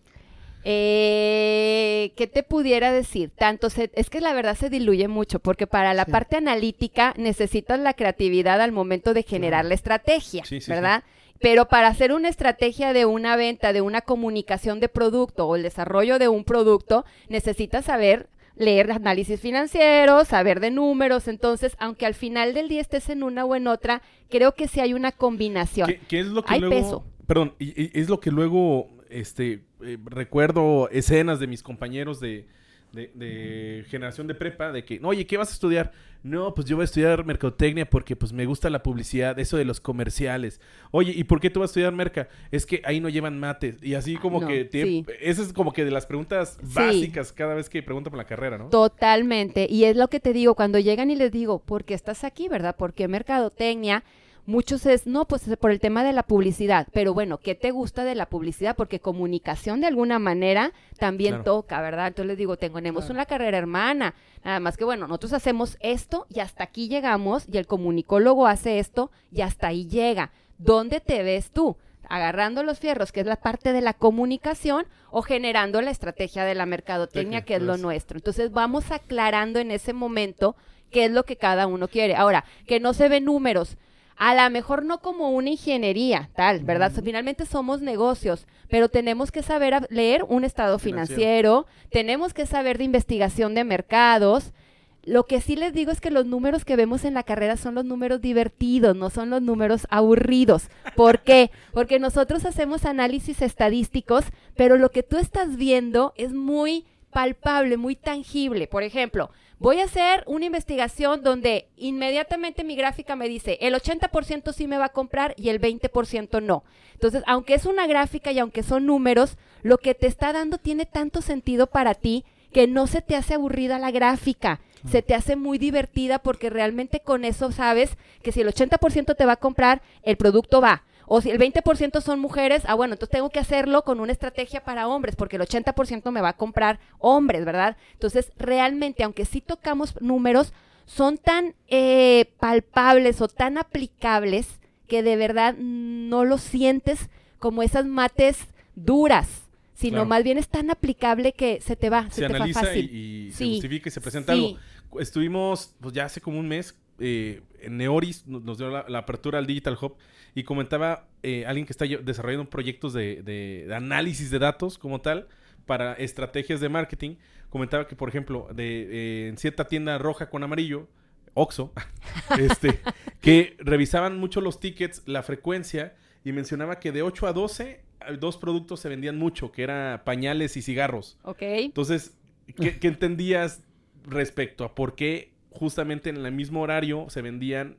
Eh, 0.93 2.13
¿Qué 2.15 2.27
te 2.27 2.43
pudiera 2.43 2.91
decir? 2.91 3.31
Tanto 3.35 3.69
se- 3.71 3.91
es 3.95 4.09
que 4.11 4.21
la 4.21 4.33
verdad 4.33 4.55
se 4.55 4.69
diluye 4.69 5.07
mucho, 5.07 5.39
porque 5.39 5.65
para 5.67 5.93
la 5.95 6.05
Sí. 6.05 6.11
parte 6.11 6.35
analítica 6.35 7.13
necesitas 7.17 7.79
la 7.79 7.93
creatividad 7.95 8.61
al 8.61 8.71
momento 8.71 9.13
de 9.15 9.23
generar 9.23 9.65
la 9.65 9.73
estrategia, 9.73 10.45
Sí, 10.45 10.61
sí, 10.61 10.69
¿verdad? 10.71 11.03
Pero 11.41 11.67
para 11.67 11.87
hacer 11.87 12.11
una 12.13 12.29
estrategia 12.29 12.93
de 12.93 13.05
una 13.05 13.35
venta, 13.35 13.73
de 13.73 13.81
una 13.81 14.01
comunicación 14.01 14.79
de 14.79 14.89
producto 14.89 15.47
o 15.47 15.55
el 15.55 15.63
desarrollo 15.63 16.19
de 16.19 16.27
un 16.27 16.43
producto, 16.43 17.03
necesitas 17.29 17.85
saber 17.85 18.27
leer 18.55 18.91
análisis 18.91 19.39
financieros, 19.39 20.27
saber 20.27 20.59
de 20.59 20.69
números. 20.71 21.27
Entonces, 21.27 21.75
aunque 21.79 22.05
al 22.05 22.13
final 22.13 22.53
del 22.53 22.67
día 22.69 22.81
estés 22.81 23.09
en 23.09 23.23
una 23.23 23.43
o 23.45 23.55
en 23.55 23.67
otra, 23.67 24.01
creo 24.29 24.53
que 24.53 24.67
sí 24.67 24.79
hay 24.81 24.93
una 24.93 25.11
combinación. 25.11 25.87
¿Qué, 25.87 25.99
qué 26.07 26.19
es 26.19 26.27
lo 26.27 26.43
que 26.43 26.53
Hay 26.53 26.59
luego... 26.59 26.75
peso. 26.75 27.03
Perdón, 27.25 27.53
y- 27.59 27.81
y 27.81 27.91
es 27.99 28.09
lo 28.09 28.19
que 28.19 28.29
luego, 28.29 28.87
este, 29.09 29.63
eh, 29.83 29.97
recuerdo 30.05 30.89
escenas 30.89 31.39
de 31.39 31.47
mis 31.47 31.63
compañeros 31.63 32.19
de, 32.19 32.45
de- 32.91 33.11
de 33.15 33.85
generación 33.89 34.27
de 34.27 34.35
prepa, 34.35 34.71
de 34.71 34.83
que, 34.83 34.99
oye, 35.03 35.25
¿qué 35.25 35.37
vas 35.37 35.49
a 35.49 35.53
estudiar? 35.53 35.91
No, 36.23 36.53
pues 36.53 36.67
yo 36.67 36.75
voy 36.75 36.83
a 36.83 36.85
estudiar 36.85 37.25
mercadotecnia 37.25 37.89
porque 37.89 38.15
pues 38.15 38.31
me 38.31 38.45
gusta 38.45 38.69
la 38.69 38.83
publicidad, 38.83 39.39
eso 39.39 39.57
de 39.57 39.65
los 39.65 39.79
comerciales. 39.79 40.61
Oye, 40.91 41.13
¿y 41.15 41.23
por 41.23 41.39
qué 41.39 41.49
tú 41.49 41.61
vas 41.61 41.69
a 41.69 41.71
estudiar 41.71 41.93
merca? 41.93 42.27
Es 42.51 42.65
que 42.67 42.81
ahí 42.85 42.99
no 42.99 43.09
llevan 43.09 43.39
mates. 43.39 43.81
Y 43.81 43.95
así 43.95 44.17
como 44.17 44.39
No, 44.41 44.47
que... 44.47 44.65
tiene- 44.65 44.89
sí. 44.89 45.05
Esa 45.19 45.41
es 45.41 45.51
como 45.53 45.73
que 45.73 45.83
de 45.83 45.89
las 45.91 46.05
preguntas 46.05 46.59
Sí. 46.61 46.73
básicas 46.75 47.33
cada 47.33 47.55
vez 47.55 47.69
que 47.69 47.81
preguntan 47.81 48.11
por 48.11 48.17
la 48.19 48.25
carrera, 48.25 48.57
¿no? 48.59 48.69
Totalmente. 48.69 49.65
Y 49.69 49.85
es 49.85 49.95
lo 49.95 50.09
que 50.09 50.19
te 50.19 50.31
digo, 50.33 50.53
cuando 50.55 50.77
llegan 50.77 51.09
y 51.09 51.15
les 51.15 51.31
digo, 51.31 51.59
¿por 51.59 51.85
qué 51.85 51.95
estás 51.95 52.23
aquí, 52.23 52.49
verdad? 52.49 52.75
¿Por 52.75 52.93
qué 52.93 53.07
mercadotecnia? 53.07 54.03
Muchos 54.45 54.85
es, 54.85 55.05
no, 55.07 55.25
pues 55.25 55.47
es 55.47 55.57
por 55.57 55.71
el 55.71 55.79
tema 55.79 56.03
de 56.03 56.13
la 56.13 56.23
publicidad. 56.23 56.87
Pero 56.91 57.13
bueno, 57.13 57.37
¿qué 57.37 57.55
te 57.55 57.71
gusta 57.71 58.03
de 58.03 58.15
la 58.15 58.27
publicidad? 58.27 58.75
Porque 58.75 58.99
comunicación 58.99 59.81
de 59.81 59.87
alguna 59.87 60.19
manera 60.19 60.73
también 60.97 61.35
Claro. 61.35 61.43
toca, 61.43 61.81
¿verdad? 61.81 62.07
Entonces 62.07 62.27
les 62.27 62.37
digo, 62.37 62.57
tenemos 62.57 63.09
una 63.09 63.25
carrera 63.25 63.57
hermana. 63.57 64.15
Nada 64.43 64.59
más 64.59 64.77
que 64.77 64.85
bueno, 64.85 65.07
nosotros 65.07 65.33
hacemos 65.33 65.77
esto 65.79 66.25
y 66.29 66.39
hasta 66.39 66.63
aquí 66.63 66.89
llegamos 66.89 67.45
y 67.47 67.57
el 67.57 67.67
comunicólogo 67.67 68.47
hace 68.47 68.79
esto 68.79 69.11
y 69.31 69.41
hasta 69.41 69.67
ahí 69.67 69.87
llega. 69.87 70.31
¿Dónde 70.57 70.99
te 70.99 71.23
ves 71.23 71.51
tú? 71.51 71.77
agarrando 72.09 72.63
los 72.63 72.77
fierros, 72.79 73.13
que 73.13 73.21
es 73.21 73.25
la 73.25 73.37
parte 73.37 73.71
de 73.71 73.79
la 73.79 73.93
comunicación, 73.93 74.85
o 75.11 75.21
generando 75.21 75.81
la 75.81 75.91
estrategia 75.91 76.43
de 76.43 76.55
la 76.55 76.65
mercadotecnia, 76.65 77.39
Tecnia, 77.39 77.45
que 77.45 77.55
es 77.55 77.61
lo 77.61 77.73
pues. 77.73 77.81
nuestro. 77.81 78.17
Entonces 78.17 78.51
vamos 78.51 78.91
aclarando 78.91 79.59
en 79.59 79.71
ese 79.71 79.93
momento 79.93 80.57
qué 80.89 81.05
es 81.05 81.11
lo 81.11 81.23
que 81.23 81.37
cada 81.37 81.67
uno 81.67 81.87
quiere. 81.87 82.15
Ahora, 82.15 82.43
que 82.67 82.81
no 82.81 82.93
se 82.93 83.07
ven 83.07 83.23
números. 83.23 83.77
A 84.23 84.35
lo 84.35 84.47
mejor 84.51 84.85
no 84.85 84.99
como 84.99 85.31
una 85.31 85.49
ingeniería, 85.49 86.29
tal, 86.35 86.59
¿verdad? 86.59 86.91
Finalmente 87.03 87.47
somos 87.47 87.81
negocios, 87.81 88.45
pero 88.69 88.87
tenemos 88.87 89.31
que 89.31 89.41
saber 89.41 89.87
leer 89.89 90.23
un 90.29 90.43
estado 90.43 90.77
Financiero. 90.77 91.65
financiero, 91.65 91.65
tenemos 91.89 92.31
que 92.31 92.45
saber 92.45 92.77
de 92.77 92.83
investigación 92.83 93.55
de 93.55 93.63
mercados. 93.63 94.53
Lo 95.01 95.25
que 95.25 95.41
sí 95.41 95.55
les 95.55 95.73
digo 95.73 95.91
es 95.91 96.01
que 96.01 96.11
los 96.11 96.27
números 96.27 96.65
que 96.65 96.75
vemos 96.75 97.03
en 97.03 97.15
la 97.15 97.23
carrera 97.23 97.57
son 97.57 97.73
los 97.73 97.83
números 97.83 98.21
divertidos, 98.21 98.95
no 98.95 99.09
son 99.09 99.31
los 99.31 99.41
números 99.41 99.87
aburridos. 99.89 100.69
¿Por 100.95 101.21
qué? 101.21 101.49
Porque 101.73 101.97
nosotros 101.97 102.45
hacemos 102.45 102.85
análisis 102.85 103.41
estadísticos, 103.41 104.25
pero 104.55 104.77
lo 104.77 104.91
que 104.91 105.01
tú 105.01 105.17
estás 105.17 105.55
viendo 105.57 106.13
es 106.15 106.31
muy 106.31 106.85
palpable, 107.09 107.75
muy 107.75 107.95
tangible. 107.95 108.67
Por 108.67 108.83
ejemplo, 108.83 109.31
voy 109.61 109.79
a 109.79 109.83
hacer 109.83 110.23
una 110.25 110.45
investigación 110.45 111.21
donde 111.21 111.67
inmediatamente 111.77 112.63
mi 112.63 112.75
gráfica 112.75 113.15
me 113.15 113.29
dice 113.29 113.59
el 113.61 113.75
80% 113.75 114.53
sí 114.53 114.65
me 114.65 114.79
va 114.79 114.85
a 114.85 114.89
comprar 114.89 115.35
y 115.37 115.49
el 115.49 115.61
20% 115.61 116.41
no. 116.41 116.63
Entonces, 116.93 117.23
aunque 117.27 117.53
es 117.53 117.67
una 117.67 117.85
gráfica 117.85 118.31
y 118.31 118.39
aunque 118.39 118.63
son 118.63 118.87
números, 118.87 119.37
lo 119.61 119.77
que 119.77 119.93
te 119.93 120.07
está 120.07 120.33
dando 120.33 120.57
tiene 120.57 120.87
tanto 120.87 121.21
sentido 121.21 121.67
para 121.67 121.93
ti 121.93 122.25
que 122.51 122.65
no 122.65 122.87
se 122.87 123.03
te 123.03 123.15
hace 123.15 123.35
aburrida 123.35 123.77
la 123.77 123.91
gráfica, 123.91 124.61
se 124.89 125.03
te 125.03 125.13
hace 125.13 125.35
muy 125.35 125.59
divertida 125.59 126.17
porque 126.17 126.49
realmente 126.49 126.99
con 126.99 127.23
eso 127.23 127.51
sabes 127.51 127.97
que 128.23 128.31
si 128.31 128.41
el 128.41 128.47
80% 128.47 129.15
te 129.15 129.25
va 129.25 129.33
a 129.33 129.37
comprar, 129.37 129.83
el 130.01 130.17
producto 130.17 130.59
va. 130.59 130.83
O 131.07 131.21
si 131.21 131.29
el 131.29 131.39
20% 131.39 132.01
son 132.01 132.19
mujeres, 132.19 132.63
ah, 132.65 132.73
bueno, 132.75 132.93
entonces 132.93 133.11
tengo 133.11 133.29
que 133.29 133.39
hacerlo 133.39 133.83
con 133.83 133.99
una 133.99 134.11
estrategia 134.11 134.63
para 134.63 134.87
hombres, 134.87 135.15
porque 135.15 135.35
el 135.35 135.41
80% 135.41 136.11
me 136.11 136.21
va 136.21 136.29
a 136.29 136.37
comprar 136.37 136.79
hombres, 136.99 137.43
¿verdad? 137.45 137.75
Entonces, 137.93 138.31
realmente, 138.37 139.03
aunque 139.03 139.25
sí 139.25 139.41
tocamos 139.41 139.99
números, 140.01 140.53
son 140.85 141.17
tan 141.17 141.53
eh, 141.67 142.25
palpables 142.39 143.21
o 143.21 143.27
tan 143.27 143.57
aplicables 143.57 144.59
que 144.87 145.03
de 145.03 145.15
verdad 145.15 145.55
no 145.57 146.25
lo 146.25 146.37
sientes 146.37 147.09
como 147.39 147.63
esas 147.63 147.85
mates 147.85 148.39
duras, 148.75 149.27
sino 149.73 149.95
Claro. 149.97 150.05
más 150.09 150.23
bien 150.23 150.37
es 150.37 150.47
tan 150.49 150.69
aplicable 150.69 151.33
que 151.33 151.59
se 151.61 151.75
te 151.75 151.89
va, 151.89 152.09
se, 152.09 152.15
se 152.15 152.21
te 152.21 152.27
va 152.27 152.35
analiza 152.37 152.61
y, 152.61 152.65
fácil. 152.65 152.95
y 152.95 153.31
se 153.31 153.37
Sí. 153.37 153.53
justifica 153.53 153.89
y 153.89 153.91
se 153.91 154.01
presenta 154.01 154.33
Sí. 154.33 154.57
algo. 154.89 154.99
Estuvimos, 155.01 155.73
pues 155.79 155.93
ya 155.93 156.05
hace 156.05 156.19
como 156.21 156.39
un 156.39 156.47
mes, 156.47 156.75
eh, 156.99 157.41
en 157.61 157.77
Neoris 157.77 158.27
nos, 158.27 158.43
nos 158.43 158.57
dio 158.57 158.69
la, 158.69 158.85
la 158.87 158.99
apertura 158.99 159.39
al 159.39 159.47
Digital 159.47 159.77
Hub 159.81 159.95
y 160.35 160.43
comentaba 160.43 161.07
eh, 161.23 161.45
alguien 161.45 161.65
que 161.65 161.73
está 161.73 161.85
desarrollando 161.85 162.49
proyectos 162.49 162.93
de, 162.93 163.21
de- 163.23 163.65
de 163.67 163.75
análisis 163.75 164.31
de 164.31 164.39
datos 164.39 164.77
como 164.77 165.01
tal 165.01 165.27
para 165.65 165.93
estrategias 165.93 166.59
de 166.61 166.69
marketing. 166.69 167.15
Comentaba 167.49 167.87
que, 167.87 167.95
por 167.95 168.09
ejemplo, 168.09 168.47
de, 168.53 169.25
eh, 169.25 169.27
en 169.29 169.37
cierta 169.37 169.65
tienda 169.67 169.97
roja 169.97 170.29
con 170.29 170.41
amarillo, 170.43 170.87
Oxo, 171.33 171.73
este, 172.39 172.79
que 173.21 173.55
revisaban 173.59 174.17
mucho 174.17 174.41
los 174.41 174.59
tickets, 174.59 175.03
la 175.05 175.23
frecuencia, 175.23 175.95
y 176.23 176.31
mencionaba 176.33 176.79
que 176.79 176.91
de 176.91 177.01
8 177.01 177.27
a 177.27 177.33
12, 177.33 177.69
eh, 177.71 178.17
dos 178.19 178.37
productos 178.37 178.79
se 178.79 178.89
vendían 178.89 179.17
mucho, 179.17 179.51
que 179.51 179.63
era 179.63 180.03
pañales 180.05 180.55
y 180.57 180.61
cigarros. 180.61 181.17
¿Ok? 181.23 181.41
Entonces, 181.41 182.15
¿qué, 182.55 182.79
qué 182.79 182.87
entendías 182.87 183.61
respecto 184.05 184.63
a 184.63 184.73
por 184.75 184.95
qué 184.95 185.31
justamente 185.51 186.09
en 186.09 186.17
el 186.25 186.31
mismo 186.31 186.61
horario 186.61 187.07
se 187.09 187.21
vendían 187.21 187.75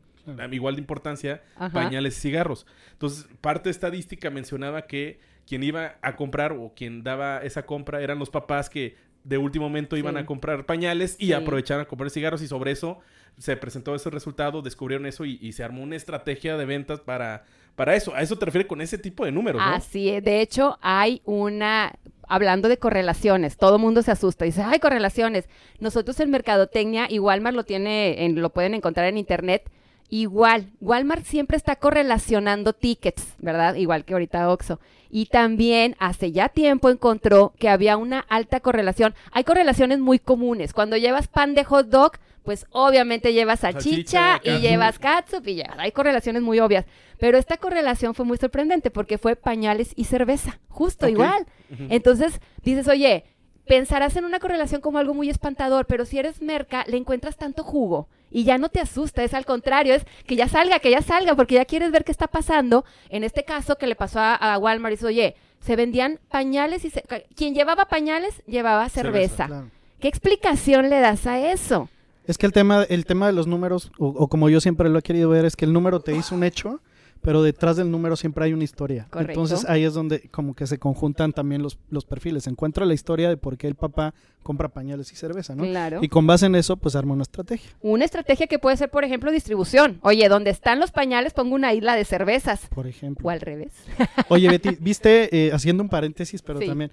igual 0.52 0.76
de 0.76 0.80
importancia 0.80 1.42
Ajá. 1.56 1.72
pañales 1.72 2.16
y 2.18 2.20
cigarros? 2.20 2.66
Entonces, 2.92 3.28
parte 3.40 3.70
estadística 3.70 4.30
mencionaba 4.30 4.82
que 4.86 5.20
quien 5.46 5.62
iba 5.62 5.96
a 6.02 6.16
comprar 6.16 6.52
o 6.52 6.72
quien 6.74 7.02
daba 7.02 7.38
esa 7.38 7.64
compra 7.66 8.00
eran 8.00 8.18
los 8.18 8.30
papás 8.30 8.70
que 8.70 8.96
de 9.24 9.38
último 9.38 9.66
momento 9.68 9.96
iban 9.96 10.14
Sí. 10.14 10.20
a 10.20 10.26
comprar 10.26 10.66
pañales 10.66 11.16
y 11.18 11.26
Sí. 11.26 11.32
aprovecharon 11.32 11.82
a 11.82 11.86
comprar 11.88 12.10
cigarros 12.10 12.42
y 12.42 12.48
sobre 12.48 12.72
eso 12.72 12.98
se 13.38 13.56
presentó 13.56 13.94
ese 13.94 14.10
resultado, 14.10 14.62
descubrieron 14.62 15.06
eso 15.06 15.24
y, 15.24 15.38
y 15.40 15.52
se 15.52 15.64
armó 15.64 15.82
una 15.82 15.96
estrategia 15.96 16.56
de 16.56 16.64
ventas 16.64 17.00
para, 17.00 17.44
para 17.76 17.94
eso. 17.96 18.14
A 18.14 18.20
eso 18.20 18.36
te 18.36 18.44
refieres 18.44 18.68
con 18.68 18.80
ese 18.80 18.98
tipo 18.98 19.24
de 19.24 19.32
números, 19.32 19.60
¿no? 19.62 19.68
Así 19.74 20.10
es. 20.10 20.22
De 20.24 20.40
hecho, 20.42 20.76
hay 20.82 21.22
una, 21.24 21.92
hablando 22.28 22.68
de 22.68 22.76
correlaciones, 22.78 23.56
todo 23.56 23.78
mundo 23.78 24.02
se 24.02 24.10
asusta 24.10 24.44
y 24.44 24.48
dice, 24.50 24.62
ay, 24.62 24.80
correlaciones. 24.80 25.48
Nosotros 25.80 26.18
en 26.20 26.30
Mercadotecnia, 26.30 27.06
y 27.08 27.18
Walmart 27.20 27.56
lo 27.56 27.64
tiene, 27.64 28.24
en- 28.24 28.40
lo 28.42 28.50
pueden 28.50 28.74
encontrar 28.74 29.06
en 29.06 29.16
internet, 29.18 29.70
Igual, 30.14 30.66
Walmart 30.82 31.24
siempre 31.24 31.56
está 31.56 31.76
correlacionando 31.76 32.74
tickets, 32.74 33.34
¿verdad? 33.38 33.76
Igual 33.76 34.04
que 34.04 34.12
ahorita 34.12 34.50
Oxxo. 34.50 34.78
Y 35.08 35.24
también 35.24 35.96
hace 36.00 36.32
ya 36.32 36.50
tiempo 36.50 36.90
encontró 36.90 37.54
que 37.58 37.70
había 37.70 37.96
una 37.96 38.20
alta 38.28 38.60
correlación. 38.60 39.14
Hay 39.30 39.44
correlaciones 39.44 40.00
muy 40.00 40.18
comunes. 40.18 40.74
Cuando 40.74 40.98
llevas 40.98 41.28
pan 41.28 41.54
de 41.54 41.64
hot 41.64 41.86
dog, 41.86 42.18
pues 42.42 42.66
obviamente 42.72 43.32
llevas 43.32 43.60
salchicha 43.60 44.32
Salchicha, 44.32 44.58
y 44.58 44.60
llevas 44.60 44.98
catsup 44.98 45.48
y 45.48 45.54
ya. 45.54 45.74
Hay 45.78 45.92
correlaciones 45.92 46.42
muy 46.42 46.60
obvias. 46.60 46.84
Pero 47.18 47.38
esta 47.38 47.56
correlación 47.56 48.14
fue 48.14 48.26
muy 48.26 48.36
sorprendente 48.36 48.90
porque 48.90 49.16
fue 49.16 49.34
pañales 49.34 49.94
y 49.96 50.04
cerveza. 50.04 50.60
Justo 50.68 51.08
igual. 51.08 51.46
Entonces 51.88 52.38
dices, 52.62 52.86
oye, 52.86 53.24
pensarás 53.66 54.14
en 54.16 54.26
una 54.26 54.40
correlación 54.40 54.82
como 54.82 54.98
algo 54.98 55.14
muy 55.14 55.30
espantador, 55.30 55.86
pero 55.86 56.04
si 56.04 56.18
eres 56.18 56.42
merca, 56.42 56.84
le 56.86 56.98
encuentras 56.98 57.38
tanto 57.38 57.64
jugo 57.64 58.10
y 58.32 58.44
ya 58.44 58.58
no 58.58 58.68
te 58.68 58.80
asusta, 58.80 59.22
es 59.22 59.34
al 59.34 59.44
contrario, 59.44 59.94
es 59.94 60.04
que 60.26 60.36
ya 60.36 60.48
salga, 60.48 60.78
que 60.80 60.90
ya 60.90 61.02
salga, 61.02 61.34
porque 61.36 61.54
ya 61.56 61.64
quieres 61.64 61.92
ver 61.92 62.04
qué 62.04 62.12
está 62.12 62.26
pasando. 62.26 62.84
En 63.10 63.22
este 63.24 63.44
caso 63.44 63.76
que 63.76 63.86
le 63.86 63.94
pasó 63.94 64.18
a, 64.20 64.34
a 64.34 64.58
Walmart, 64.58 64.92
dice, 64.94 65.06
oye, 65.06 65.36
se 65.60 65.76
vendían 65.76 66.18
pañales 66.30 66.84
y 66.84 66.90
se- 66.90 67.04
quien 67.36 67.54
llevaba 67.54 67.84
pañales 67.86 68.42
llevaba 68.46 68.88
cerveza. 68.88 69.12
Cerveza, 69.36 69.46
Claro. 69.46 69.70
¿Qué 70.00 70.08
explicación 70.08 70.90
le 70.90 70.98
das 70.98 71.26
a 71.28 71.38
eso? 71.52 71.88
Es 72.26 72.38
que 72.38 72.46
el 72.46 72.52
tema, 72.52 72.84
el 72.88 73.04
tema 73.04 73.26
de 73.26 73.32
los 73.32 73.46
números, 73.46 73.92
o, 73.98 74.06
o 74.08 74.28
como 74.28 74.48
yo 74.48 74.60
siempre 74.60 74.88
lo 74.88 74.98
he 74.98 75.02
querido 75.02 75.28
ver, 75.28 75.44
es 75.44 75.54
que 75.56 75.64
el 75.64 75.72
número 75.72 76.00
te 76.00 76.12
dice 76.12 76.34
un 76.34 76.42
hecho, 76.44 76.80
pero 77.22 77.42
detrás 77.42 77.76
del 77.76 77.90
número 77.90 78.16
siempre 78.16 78.44
hay 78.44 78.52
una 78.52 78.64
historia. 78.64 79.06
Correcto. 79.10 79.32
Entonces 79.32 79.64
ahí 79.68 79.84
es 79.84 79.94
donde 79.94 80.28
como 80.30 80.54
que 80.54 80.66
se 80.66 80.78
conjuntan 80.78 81.32
también 81.32 81.62
los, 81.62 81.78
los 81.88 82.04
perfiles. 82.04 82.46
Encuentra 82.48 82.84
la 82.84 82.94
historia 82.94 83.28
de 83.28 83.36
por 83.36 83.56
qué 83.56 83.68
el 83.68 83.76
papá 83.76 84.12
compra 84.42 84.68
pañales 84.68 85.12
y 85.12 85.16
cerveza, 85.16 85.54
¿no? 85.54 85.62
Claro. 85.62 86.00
Y 86.02 86.08
con 86.08 86.26
base 86.26 86.46
en 86.46 86.56
eso, 86.56 86.76
pues 86.76 86.96
arma 86.96 87.14
una 87.14 87.22
estrategia, 87.22 87.70
Una 87.80 88.04
estrategia 88.04 88.48
que 88.48 88.58
puede 88.58 88.76
ser, 88.76 88.90
por 88.90 89.04
ejemplo, 89.04 89.30
distribución. 89.30 89.98
Oye, 90.02 90.28
donde 90.28 90.50
están 90.50 90.80
los 90.80 90.90
pañales 90.90 91.32
pongo 91.32 91.54
una 91.54 91.72
isla 91.72 91.94
de 91.94 92.04
cervezas. 92.04 92.66
por 92.74 92.86
ejemplo. 92.88 93.26
O 93.26 93.30
al 93.30 93.40
revés. 93.40 93.72
Oye, 94.28 94.48
Betty, 94.48 94.76
viste, 94.80 95.28
eh, 95.46 95.52
haciendo 95.52 95.82
un 95.84 95.88
paréntesis, 95.88 96.42
pero 96.42 96.58
Sí. 96.58 96.66
también, 96.66 96.90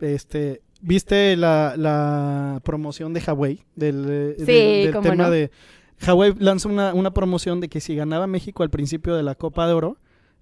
este, 0.00 0.60
¿viste 0.82 1.36
la, 1.36 1.74
la 1.76 2.60
promoción 2.64 3.12
de 3.14 3.20
Huawei? 3.26 3.60
Del, 3.76 4.06
eh, 4.08 4.34
Sí, 4.38 4.44
del- 4.44 4.92
del 4.92 5.02
tema 5.02 5.14
no. 5.24 5.30
de... 5.30 5.50
Huawei 6.06 6.34
lanza 6.38 6.68
una, 6.68 6.94
una 6.94 7.12
promoción 7.12 7.60
de 7.60 7.68
que 7.68 7.80
si 7.80 7.94
ganaba 7.94 8.26
México 8.26 8.62
al 8.62 8.70
principio 8.70 9.14
de 9.14 9.22
la 9.22 9.34
Copa 9.34 9.66
de 9.66 9.74
Oro, 9.74 9.96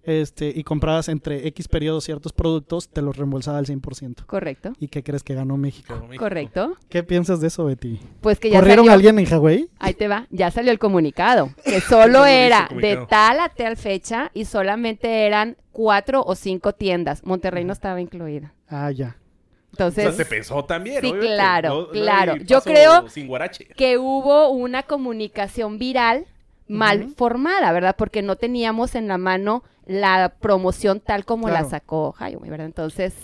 este, 0.05 0.51
y 0.55 0.65
comprabas 0.65 1.09
entre 1.09 1.47
X 1.49 1.69
periodos 1.69 2.05
ciertos 2.05 2.33
productos, 2.33 2.89
te 2.89 3.03
los 3.03 3.17
reembolsaba 3.17 3.59
al 3.59 3.67
100%. 3.67 4.25
Correcto. 4.25 4.73
¿Y 4.81 4.89
qué 4.89 5.03
crees 5.03 5.23
que 5.23 5.35
ganó 5.35 5.59
México? 5.59 5.95
Correcto. 6.19 6.79
¿Qué 6.89 7.03
piensas 7.03 7.41
de 7.41 7.49
eso, 7.49 7.67
Betty? 7.67 8.01
Pues 8.23 8.39
que 8.39 8.49
ya 8.49 8.59
¿Corrieron 8.59 8.87
salió. 8.87 8.93
a 8.93 8.95
alguien 8.95 9.19
en 9.19 9.31
Huawei? 9.31 9.69
Ahí 9.79 9.93
te 9.93 10.09
va, 10.09 10.27
ya 10.31 10.51
salió 10.51 10.73
el 10.73 10.79
comunicado, 10.79 11.51
que 11.63 11.81
solo 11.83 12.25
era 12.27 12.71
de 12.81 13.05
tal 13.09 13.41
a 13.41 13.51
tal 13.51 13.77
fecha 13.77 14.31
y 14.33 14.47
solamente 14.47 15.27
eran 15.27 15.59
cuatro 15.73 16.23
o 16.25 16.35
cinco 16.35 16.73
tiendas. 16.73 17.23
Monterrey 17.25 17.65
no 17.65 17.75
estaba 17.75 18.01
incluida. 18.01 18.55
Ah, 18.67 18.91
ya. 18.91 19.18
O 19.73 19.77
sea, 19.77 19.87
Entonces, 19.87 20.17
se 20.17 20.25
pensó 20.25 20.65
también. 20.65 21.01
Sí, 21.01 21.09
obviamente. 21.09 21.35
claro, 21.35 21.69
No- 21.69 21.89
claro. 21.91 22.37
Yo 22.37 22.61
creo 22.63 23.09
Sin 23.09 23.27
guarache. 23.29 23.67
que 23.77 23.99
hubo 23.99 24.49
una 24.51 24.83
comunicación 24.83 25.79
viral 25.79 26.27
mal 26.67 27.09
formada, 27.17 27.73
¿verdad? 27.73 27.95
Porque 27.97 28.23
no 28.23 28.37
teníamos 28.37 28.95
en 28.95 29.09
la 29.09 29.19
mano 29.19 29.63
la 29.87 30.35
promoción 30.41 31.01
tal 31.01 31.25
como 31.25 31.49
la 31.49 31.65
sacó 31.65 32.15
Xiaomi, 32.19 32.49
¿verdad? 32.51 32.67
Entonces, 32.67 33.15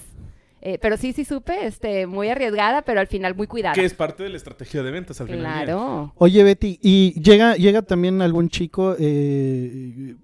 eh, 0.63 0.79
pero 0.81 0.97
sí, 0.97 1.13
sí 1.13 1.27
supe, 1.27 1.67
este, 1.67 2.07
muy 2.07 2.29
arriesgada, 2.31 2.81
pero 2.83 3.01
al 3.01 3.07
final 3.07 3.35
muy 3.35 3.47
cuidada. 3.47 3.75
Que 3.75 3.85
es 3.85 3.93
parte 3.93 4.23
de 4.23 4.31
la 4.31 4.39
estrategia 4.39 4.83
de 4.83 4.91
ventas 4.91 5.21
al 5.21 5.27
final. 5.27 5.41
Claro. 5.43 6.15
Oye, 6.17 6.43
Betty, 6.43 6.79
¿y 6.81 7.21
llega, 7.21 7.57
llega 7.57 7.83
también 7.83 8.23
algún 8.23 8.49
chico 8.49 8.97
eh, 8.99 10.15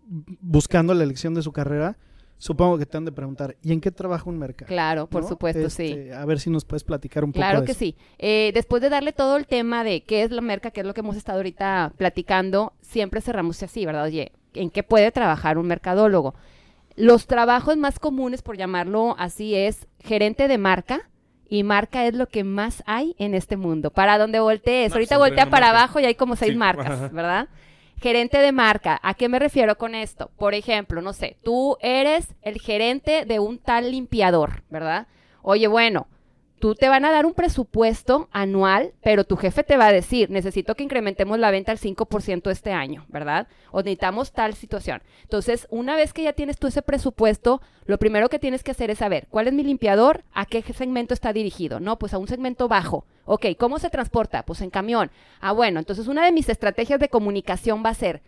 buscando 0.40 0.94
la 0.94 1.04
elección 1.04 1.34
de 1.34 1.42
su 1.42 1.52
carrera? 1.52 1.98
Supongo 2.42 2.78
que 2.78 2.86
te 2.86 2.96
han 2.96 3.04
de 3.04 3.12
preguntar, 3.12 3.54
¿y 3.62 3.70
en 3.70 3.82
qué 3.82 3.90
trabaja 3.90 4.24
un 4.30 4.38
mercado? 4.38 4.66
Claro, 4.66 5.06
por 5.06 5.22
¿No? 5.22 5.28
supuesto, 5.28 5.68
sí. 5.68 5.84
Este, 5.92 6.14
A 6.14 6.24
ver 6.24 6.40
si 6.40 6.48
nos 6.48 6.64
puedes 6.64 6.84
platicar 6.84 7.22
un 7.22 7.32
poco 7.32 7.40
Claro 7.42 7.60
de 7.60 7.66
que 7.66 7.72
eso. 7.72 7.78
sí. 7.80 7.96
Eh, 8.18 8.50
después 8.54 8.80
de 8.80 8.88
darle 8.88 9.12
todo 9.12 9.36
el 9.36 9.46
tema 9.46 9.84
de 9.84 10.04
qué 10.04 10.22
es 10.22 10.30
la 10.30 10.40
merca, 10.40 10.70
qué 10.70 10.80
es 10.80 10.86
lo 10.86 10.94
que 10.94 11.00
hemos 11.00 11.16
estado 11.16 11.36
ahorita 11.38 11.92
platicando, 11.98 12.72
siempre 12.80 13.20
cerramos 13.20 13.62
así, 13.62 13.84
¿verdad? 13.84 14.04
Oye, 14.04 14.32
¿en 14.54 14.70
qué 14.70 14.82
puede 14.82 15.12
trabajar 15.12 15.58
un 15.58 15.66
mercadólogo? 15.66 16.34
Los 16.96 17.26
trabajos 17.26 17.76
más 17.76 17.98
comunes, 17.98 18.40
por 18.40 18.56
llamarlo 18.56 19.14
así, 19.18 19.54
es 19.54 19.86
gerente 20.00 20.48
de 20.48 20.56
marca. 20.56 21.02
Y 21.52 21.64
marca 21.64 22.06
es 22.06 22.14
lo 22.14 22.26
que 22.28 22.44
más 22.44 22.82
hay 22.86 23.16
en 23.18 23.34
este 23.34 23.56
mundo. 23.56 23.90
Para 23.90 24.18
donde 24.18 24.38
voltees. 24.38 24.90
No, 24.90 24.94
ahorita 24.94 25.18
voltea 25.18 25.50
para 25.50 25.66
marca. 25.66 25.78
abajo 25.80 26.00
y 26.00 26.04
hay 26.04 26.14
como 26.14 26.36
seis 26.36 26.52
Sí. 26.52 26.56
marcas, 26.58 26.86
Ajá. 26.90 27.08
¿verdad? 27.08 27.48
Gerente 28.00 28.38
de 28.38 28.50
marca, 28.50 28.98
¿a 29.02 29.12
qué 29.12 29.28
me 29.28 29.38
refiero 29.38 29.76
con 29.76 29.94
esto? 29.94 30.30
Por 30.38 30.54
ejemplo, 30.54 31.02
no 31.02 31.12
sé, 31.12 31.36
tú 31.42 31.76
eres 31.82 32.34
el 32.40 32.58
gerente 32.58 33.26
de 33.26 33.40
un 33.40 33.58
tal 33.58 33.90
limpiador, 33.90 34.62
¿verdad? 34.70 35.06
Oye, 35.42 35.66
bueno, 35.66 36.08
tú 36.60 36.74
te 36.74 36.88
van 36.88 37.04
a 37.04 37.10
dar 37.10 37.26
un 37.26 37.34
presupuesto 37.34 38.30
anual, 38.32 38.94
pero 39.02 39.24
tu 39.24 39.36
jefe 39.36 39.64
te 39.64 39.76
va 39.76 39.88
a 39.88 39.92
decir, 39.92 40.30
necesito 40.30 40.74
que 40.74 40.82
incrementemos 40.82 41.38
la 41.38 41.50
venta 41.50 41.72
al 41.72 41.78
5% 41.78 42.50
este 42.50 42.72
año, 42.72 43.04
¿verdad? 43.08 43.48
O 43.70 43.80
necesitamos 43.80 44.32
tal 44.32 44.54
situación. 44.54 45.02
Entonces, 45.22 45.66
una 45.68 45.94
vez 45.94 46.14
que 46.14 46.22
ya 46.22 46.32
tienes 46.32 46.56
tú 46.56 46.68
ese 46.68 46.80
presupuesto, 46.80 47.60
lo 47.84 47.98
primero 47.98 48.30
que 48.30 48.38
tienes 48.38 48.62
que 48.62 48.70
hacer 48.70 48.90
es 48.90 48.98
saber, 48.98 49.26
¿cuál 49.28 49.46
es 49.46 49.52
mi 49.52 49.62
limpiador? 49.62 50.24
¿A 50.32 50.46
qué 50.46 50.62
segmento 50.62 51.12
está 51.12 51.34
dirigido? 51.34 51.80
No, 51.80 51.98
pues 51.98 52.14
a 52.14 52.18
un 52.18 52.28
segmento 52.28 52.66
bajo. 52.66 53.04
Ok, 53.32 53.46
¿cómo 53.56 53.78
se 53.78 53.90
transporta? 53.90 54.42
Pues 54.42 54.60
en 54.60 54.70
camión. 54.70 55.08
Ah, 55.40 55.52
bueno, 55.52 55.78
entonces 55.78 56.08
una 56.08 56.24
de 56.24 56.32
mis 56.32 56.48
estrategias 56.48 56.98
de 56.98 57.08
comunicación 57.08 57.80
va 57.86 57.90
a 57.90 57.94
ser, 57.94 58.22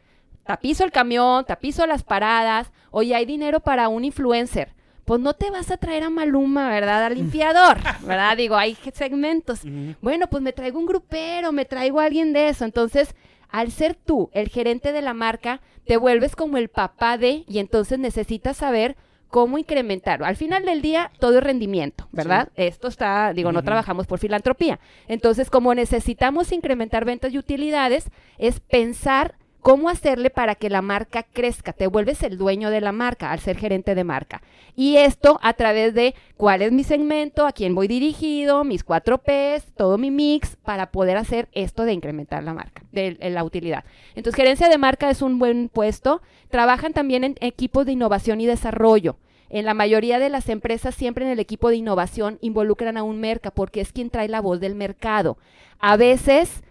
tapizo 0.45 0.85
el 0.85 0.93
camión, 0.93 1.45
tapizo 1.45 1.89
las 1.89 2.05
paradas, 2.05 2.71
oye, 2.93 3.17
hay 3.17 3.27
dinero 3.27 3.59
para 3.59 3.89
un 3.89 4.05
influencer. 4.05 4.77
Pues 5.05 5.21
no 5.21 5.35
te 5.35 5.51
vas 5.51 5.73
a 5.73 5.77
traer 5.77 6.05
a 6.05 6.11
Maluma, 6.11 6.69
¿verdad? 6.69 7.05
Al 7.05 7.17
limpiador, 7.17 7.79
¿verdad? 8.07 8.37
Digo, 8.37 8.55
hay 8.55 8.79
segmentos. 8.93 9.63
Bueno, 10.01 10.29
pues 10.29 10.41
me 10.41 10.53
traigo 10.53 10.79
un 10.79 10.87
grupero, 10.87 11.51
me 11.51 11.65
traigo 11.65 11.99
a 11.99 12.05
alguien 12.05 12.33
de 12.33 12.51
eso. 12.51 12.65
Entonces, 12.65 13.17
al 13.49 13.73
ser 13.73 13.97
tú 13.97 14.31
el 14.33 14.51
gerente 14.51 14.93
de 14.93 15.03
la 15.03 15.15
marca, 15.15 15.63
te 15.85 15.97
vuelves 15.97 16.37
como 16.37 16.59
el 16.59 16.69
papá 16.69 17.19
de, 17.19 17.43
y 17.49 17.59
entonces 17.59 17.99
necesitas 17.99 18.59
saber 18.59 18.95
cómo 19.33 19.57
incrementar. 19.57 20.23
Al 20.23 20.37
final 20.37 20.67
del 20.67 20.83
día, 20.83 21.11
todo 21.19 21.39
es 21.39 21.43
rendimiento, 21.43 22.07
¿verdad? 22.13 22.51
Esto 22.55 22.87
está, 22.87 23.33
digo, 23.33 23.51
no 23.51 23.65
trabajamos 23.65 24.07
por 24.07 24.19
filantropía. 24.19 24.79
Entonces, 25.09 25.49
como 25.49 25.75
necesitamos 25.75 26.53
incrementar 26.53 27.07
ventas 27.07 27.33
y 27.33 27.39
utilidades, 27.39 28.11
es 28.37 28.61
pensar 28.61 29.37
cómo 29.63 29.89
hacerle 29.89 30.29
para 30.29 30.57
que 30.57 30.69
la 30.69 30.83
marca 30.83 31.23
crezca. 31.23 31.73
Te 31.73 31.87
vuelves 31.87 32.23
el 32.25 32.37
dueño 32.37 32.69
de 32.69 32.81
la 32.81 32.93
marca 32.93 33.31
al 33.31 33.39
ser 33.39 33.57
gerente 33.57 33.95
de 33.95 34.05
marca. 34.05 34.43
Y 34.75 34.97
esto 34.97 35.39
a 35.43 35.55
través 35.55 35.95
de 35.95 36.15
cuál 36.37 36.63
es 36.63 36.73
mi 36.73 36.83
segmento, 36.85 37.47
a 37.47 37.53
quién 37.53 37.75
voy 37.75 37.87
dirigido, 37.89 38.65
mis 38.65 38.85
cuatro 38.85 39.19
Ps, 39.19 39.73
todo 39.77 39.99
mi 39.99 40.11
mix, 40.11 40.57
para 40.57 40.91
poder 40.91 41.17
hacer 41.17 41.49
esto 41.53 41.85
de 41.85 41.93
incrementar 41.93 42.43
la 42.43 42.55
marca, 42.55 42.83
de, 42.91 43.15
de 43.15 43.31
la 43.31 43.45
utilidad. 43.45 43.85
Entonces, 44.15 44.37
gerencia 44.37 44.69
de 44.69 44.79
marca 44.79 45.09
es 45.09 45.23
un 45.23 45.39
buen 45.39 45.69
puesto. 45.69 46.21
Trabajan 46.51 46.93
también 46.93 47.23
en 47.25 47.37
equipos 47.41 47.87
de 47.87 47.93
innovación 47.93 48.41
y 48.41 48.47
desarrollo. 48.47 49.17
En 49.49 49.67
la 49.67 49.75
mayoría 49.75 50.19
de 50.19 50.31
las 50.31 50.49
empresas, 50.49 50.95
siempre 50.95 51.25
en 51.25 51.31
el 51.31 51.39
equipo 51.39 51.69
de 51.69 51.77
innovación 51.77 52.39
involucran 52.41 52.97
a 52.97 53.03
un 53.03 53.21
merca 53.21 53.51
porque 53.51 53.81
es 53.81 53.93
quien 53.93 54.11
trae 54.11 54.29
la 54.29 54.41
voz 54.41 54.59
del 54.61 54.75
mercado. 54.75 55.37
A 55.79 55.97
veces 55.97 56.63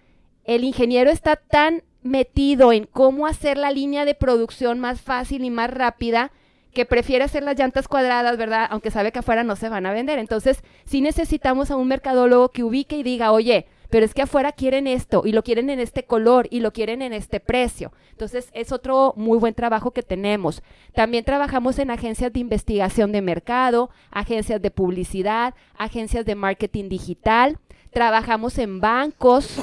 el 0.43 0.63
ingeniero 0.63 1.11
está 1.11 1.35
tan 1.35 1.83
metido 2.03 2.73
en 2.73 2.85
cómo 2.85 3.27
hacer 3.27 3.57
la 3.57 3.71
línea 3.71 4.05
de 4.05 4.15
producción 4.15 4.79
más 4.79 5.01
fácil 5.01 5.43
y 5.43 5.49
más 5.49 5.69
rápida 5.71 6.31
que 6.73 6.85
prefiere 6.85 7.23
hacer 7.23 7.43
las 7.43 7.57
llantas 7.57 7.87
cuadradas, 7.87 8.37
¿verdad? 8.37 8.67
Aunque 8.69 8.91
sabe 8.91 9.11
que 9.11 9.19
afuera 9.19 9.43
no 9.43 9.55
se 9.55 9.69
van 9.69 9.85
a 9.85 9.93
vender. 9.93 10.19
Entonces, 10.19 10.63
sí 10.85 11.01
necesitamos 11.01 11.69
a 11.69 11.75
un 11.75 11.87
mercadólogo 11.87 12.49
que 12.49 12.63
ubique 12.63 12.97
y 12.97 13.03
diga, 13.03 13.31
oye, 13.31 13.67
pero 13.89 14.05
es 14.05 14.13
que 14.13 14.21
afuera 14.21 14.53
quieren 14.53 14.87
esto 14.87 15.23
y 15.25 15.33
lo 15.33 15.43
quieren 15.43 15.69
en 15.69 15.81
este 15.81 16.03
color 16.03 16.47
y 16.49 16.61
lo 16.61 16.71
quieren 16.71 17.01
en 17.01 17.11
este 17.11 17.41
precio. 17.41 17.91
Entonces, 18.11 18.49
es 18.53 18.71
otro 18.71 19.13
muy 19.17 19.37
buen 19.37 19.53
trabajo 19.53 19.91
que 19.91 20.01
tenemos. 20.01 20.63
También 20.93 21.25
trabajamos 21.25 21.77
en 21.77 21.91
agencias 21.91 22.31
de 22.31 22.39
investigación 22.39 23.11
de 23.11 23.21
mercado, 23.21 23.89
agencias 24.09 24.61
de 24.61 24.71
publicidad, 24.71 25.55
agencias 25.77 26.25
de 26.25 26.35
marketing 26.35 26.87
digital. 26.87 27.59
Trabajamos 27.91 28.57
en 28.59 28.79
bancos. 28.79 29.59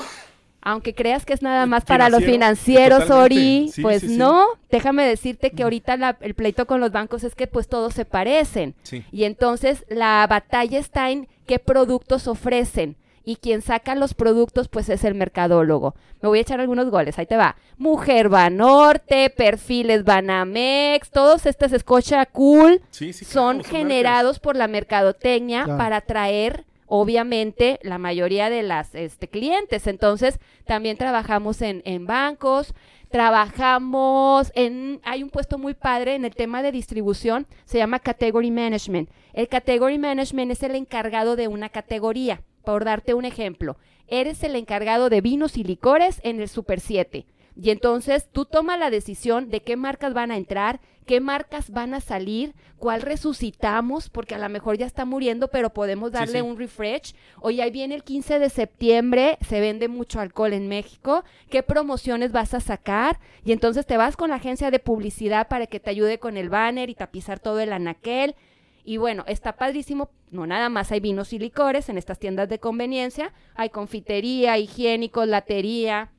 Aunque 0.71 0.95
creas 0.95 1.25
que 1.25 1.33
es 1.33 1.41
nada 1.43 1.67
más 1.67 1.85
para 1.85 2.09
los 2.11 2.21
Financiero, 2.23 2.97
financieros, 2.99 2.99
totalmente. 3.07 3.35
Ori, 3.37 3.71
Sí, 3.73 3.83
pues 3.83 4.01
sí, 4.03 4.09
sí. 4.09 4.17
no. 4.19 4.45
Déjame 4.71 5.07
decirte 5.07 5.51
que 5.51 5.63
ahorita 5.63 5.97
la- 5.97 6.17
el 6.21 6.35
pleito 6.35 6.67
con 6.67 6.81
los 6.81 6.93
bancos 6.93 7.25
es 7.25 7.35
que 7.35 7.47
pues 7.47 7.69
todos 7.69 7.95
se 7.95 8.05
parecen. 8.05 8.75
Sí. 8.83 9.05
Y 9.13 9.25
entonces 9.25 9.85
la 9.89 10.27
batalla 10.29 10.79
está 10.79 11.11
en 11.11 11.27
qué 11.47 11.59
productos 11.59 12.29
ofrecen. 12.29 12.97
Y 13.25 13.37
quien 13.37 13.61
saca 13.61 13.95
los 13.95 14.15
productos, 14.15 14.69
pues 14.69 14.89
es 14.89 15.05
el 15.05 15.15
mercadólogo. 15.15 15.95
Me 16.23 16.29
voy 16.31 16.39
a 16.39 16.43
echar 16.43 16.61
algunos 16.61 16.89
goles, 16.91 17.19
ahí 17.19 17.27
te 17.27 17.37
va. 17.37 17.57
Mujer 17.77 18.31
Banorte, 18.31 19.29
Perfiles 19.31 20.03
Banamex, 20.05 21.11
todos 21.11 21.45
estos 21.47 21.73
Scotia 21.79 22.25
Cool 22.27 22.81
Sí, 22.91 23.13
sí, 23.13 23.25
claro, 23.27 23.33
son 23.41 23.57
marcas. 23.59 23.73
generados 23.73 24.39
por 24.39 24.57
la 24.57 24.67
mercadotecnia 24.67 25.65
Claro. 25.65 25.79
para 25.79 25.97
atraer 25.97 26.65
obviamente 26.89 27.79
la 27.83 27.99
mayoría 27.99 28.51
de 28.51 28.63
las 28.63 28.95
este, 28.95 29.29
clientes. 29.29 29.87
Entonces, 29.87 30.39
también 30.67 30.97
trabajamos 30.97 31.63
en, 31.63 31.83
en 31.85 32.07
bancos, 32.07 32.75
trabajamos 33.11 34.53
en, 34.55 35.01
hay 35.05 35.23
un 35.23 35.31
puesto 35.31 35.59
muy 35.59 35.75
padre 35.75 36.15
en 36.15 36.25
el 36.25 36.35
tema 36.35 36.63
de 36.63 36.73
distribución, 36.73 37.47
se 37.65 37.79
llama 37.79 38.01
Category 38.01 38.51
Management. 38.51 39.11
El 39.33 39.49
Category 39.49 39.99
Management 39.99 40.53
es 40.53 40.63
el 40.63 40.75
encargado 40.75 41.37
de 41.37 41.49
una 41.49 41.69
categoría. 41.69 42.43
Por 42.65 42.85
darte 42.85 43.15
un 43.15 43.25
ejemplo, 43.25 43.77
eres 44.09 44.43
el 44.43 44.57
encargado 44.57 45.09
de 45.09 45.21
vinos 45.21 45.57
y 45.57 45.65
licores 45.65 46.21
en 46.23 46.41
el 46.41 46.49
Super 46.49 46.81
7. 46.81 47.25
Y 47.61 47.71
entonces 47.71 48.29
tú 48.31 48.45
tomas 48.45 48.79
la 48.79 48.89
decisión 48.89 49.51
de 49.51 49.63
qué 49.63 49.77
marcas 49.77 50.15
van 50.15 50.31
a 50.31 50.37
entrar, 50.37 50.81
qué 51.07 51.21
marcas 51.21 51.71
van 51.71 51.93
a 51.93 52.01
salir, 52.01 52.55
cuál 52.79 53.03
resucitamos, 53.03 54.11
porque 54.11 54.37
a 54.37 54.39
lo 54.39 54.49
mejor 54.49 54.79
ya 54.79 54.87
está 54.87 55.05
muriendo, 55.05 55.49
pero 55.49 55.71
podemos 55.71 56.13
darle 56.13 56.39
sí. 56.39 56.45
un 56.45 56.57
refresh. 56.57 57.15
Oye, 57.41 57.61
ahí 57.61 57.73
viene 57.73 57.97
el 57.97 58.05
15 58.05 58.39
de 58.39 58.49
septiembre, 58.49 59.39
se 59.41 59.59
vende 59.59 59.89
mucho 59.89 60.21
alcohol 60.21 60.53
en 60.53 60.69
México, 60.69 61.25
qué 61.51 61.65
promociones 61.65 62.31
vas 62.31 62.55
a 62.55 62.61
sacar. 62.61 63.19
Y 63.45 63.51
entonces 63.51 63.87
te 63.87 63.97
vas 63.97 64.17
con 64.17 64.31
la 64.31 64.37
agencia 64.37 64.71
de 64.71 64.79
publicidad 64.79 65.49
para 65.49 65.67
que 65.67 65.81
te 65.81 65.91
ayude 65.91 66.21
con 66.21 66.37
el 66.37 66.51
banner 66.51 66.91
y 66.91 66.95
tapizar 66.95 67.41
todo 67.41 67.59
el 67.59 67.73
anaquel. 67.73 68.37
Y 68.85 68.99
bueno, 68.99 69.25
está 69.27 69.57
padrísimo. 69.57 70.11
No 70.31 70.47
nada 70.47 70.69
más 70.69 70.93
hay 70.93 71.01
vinos 71.01 71.33
y 71.33 71.41
licores 71.41 71.89
en 71.89 71.99
estas 71.99 72.21
tiendas 72.21 72.49
de 72.49 72.61
conveniencia. 72.61 73.33
Hay 73.57 73.71
confitería, 73.71 74.59
higiénicos, 74.59 75.27
latería. 75.27 76.13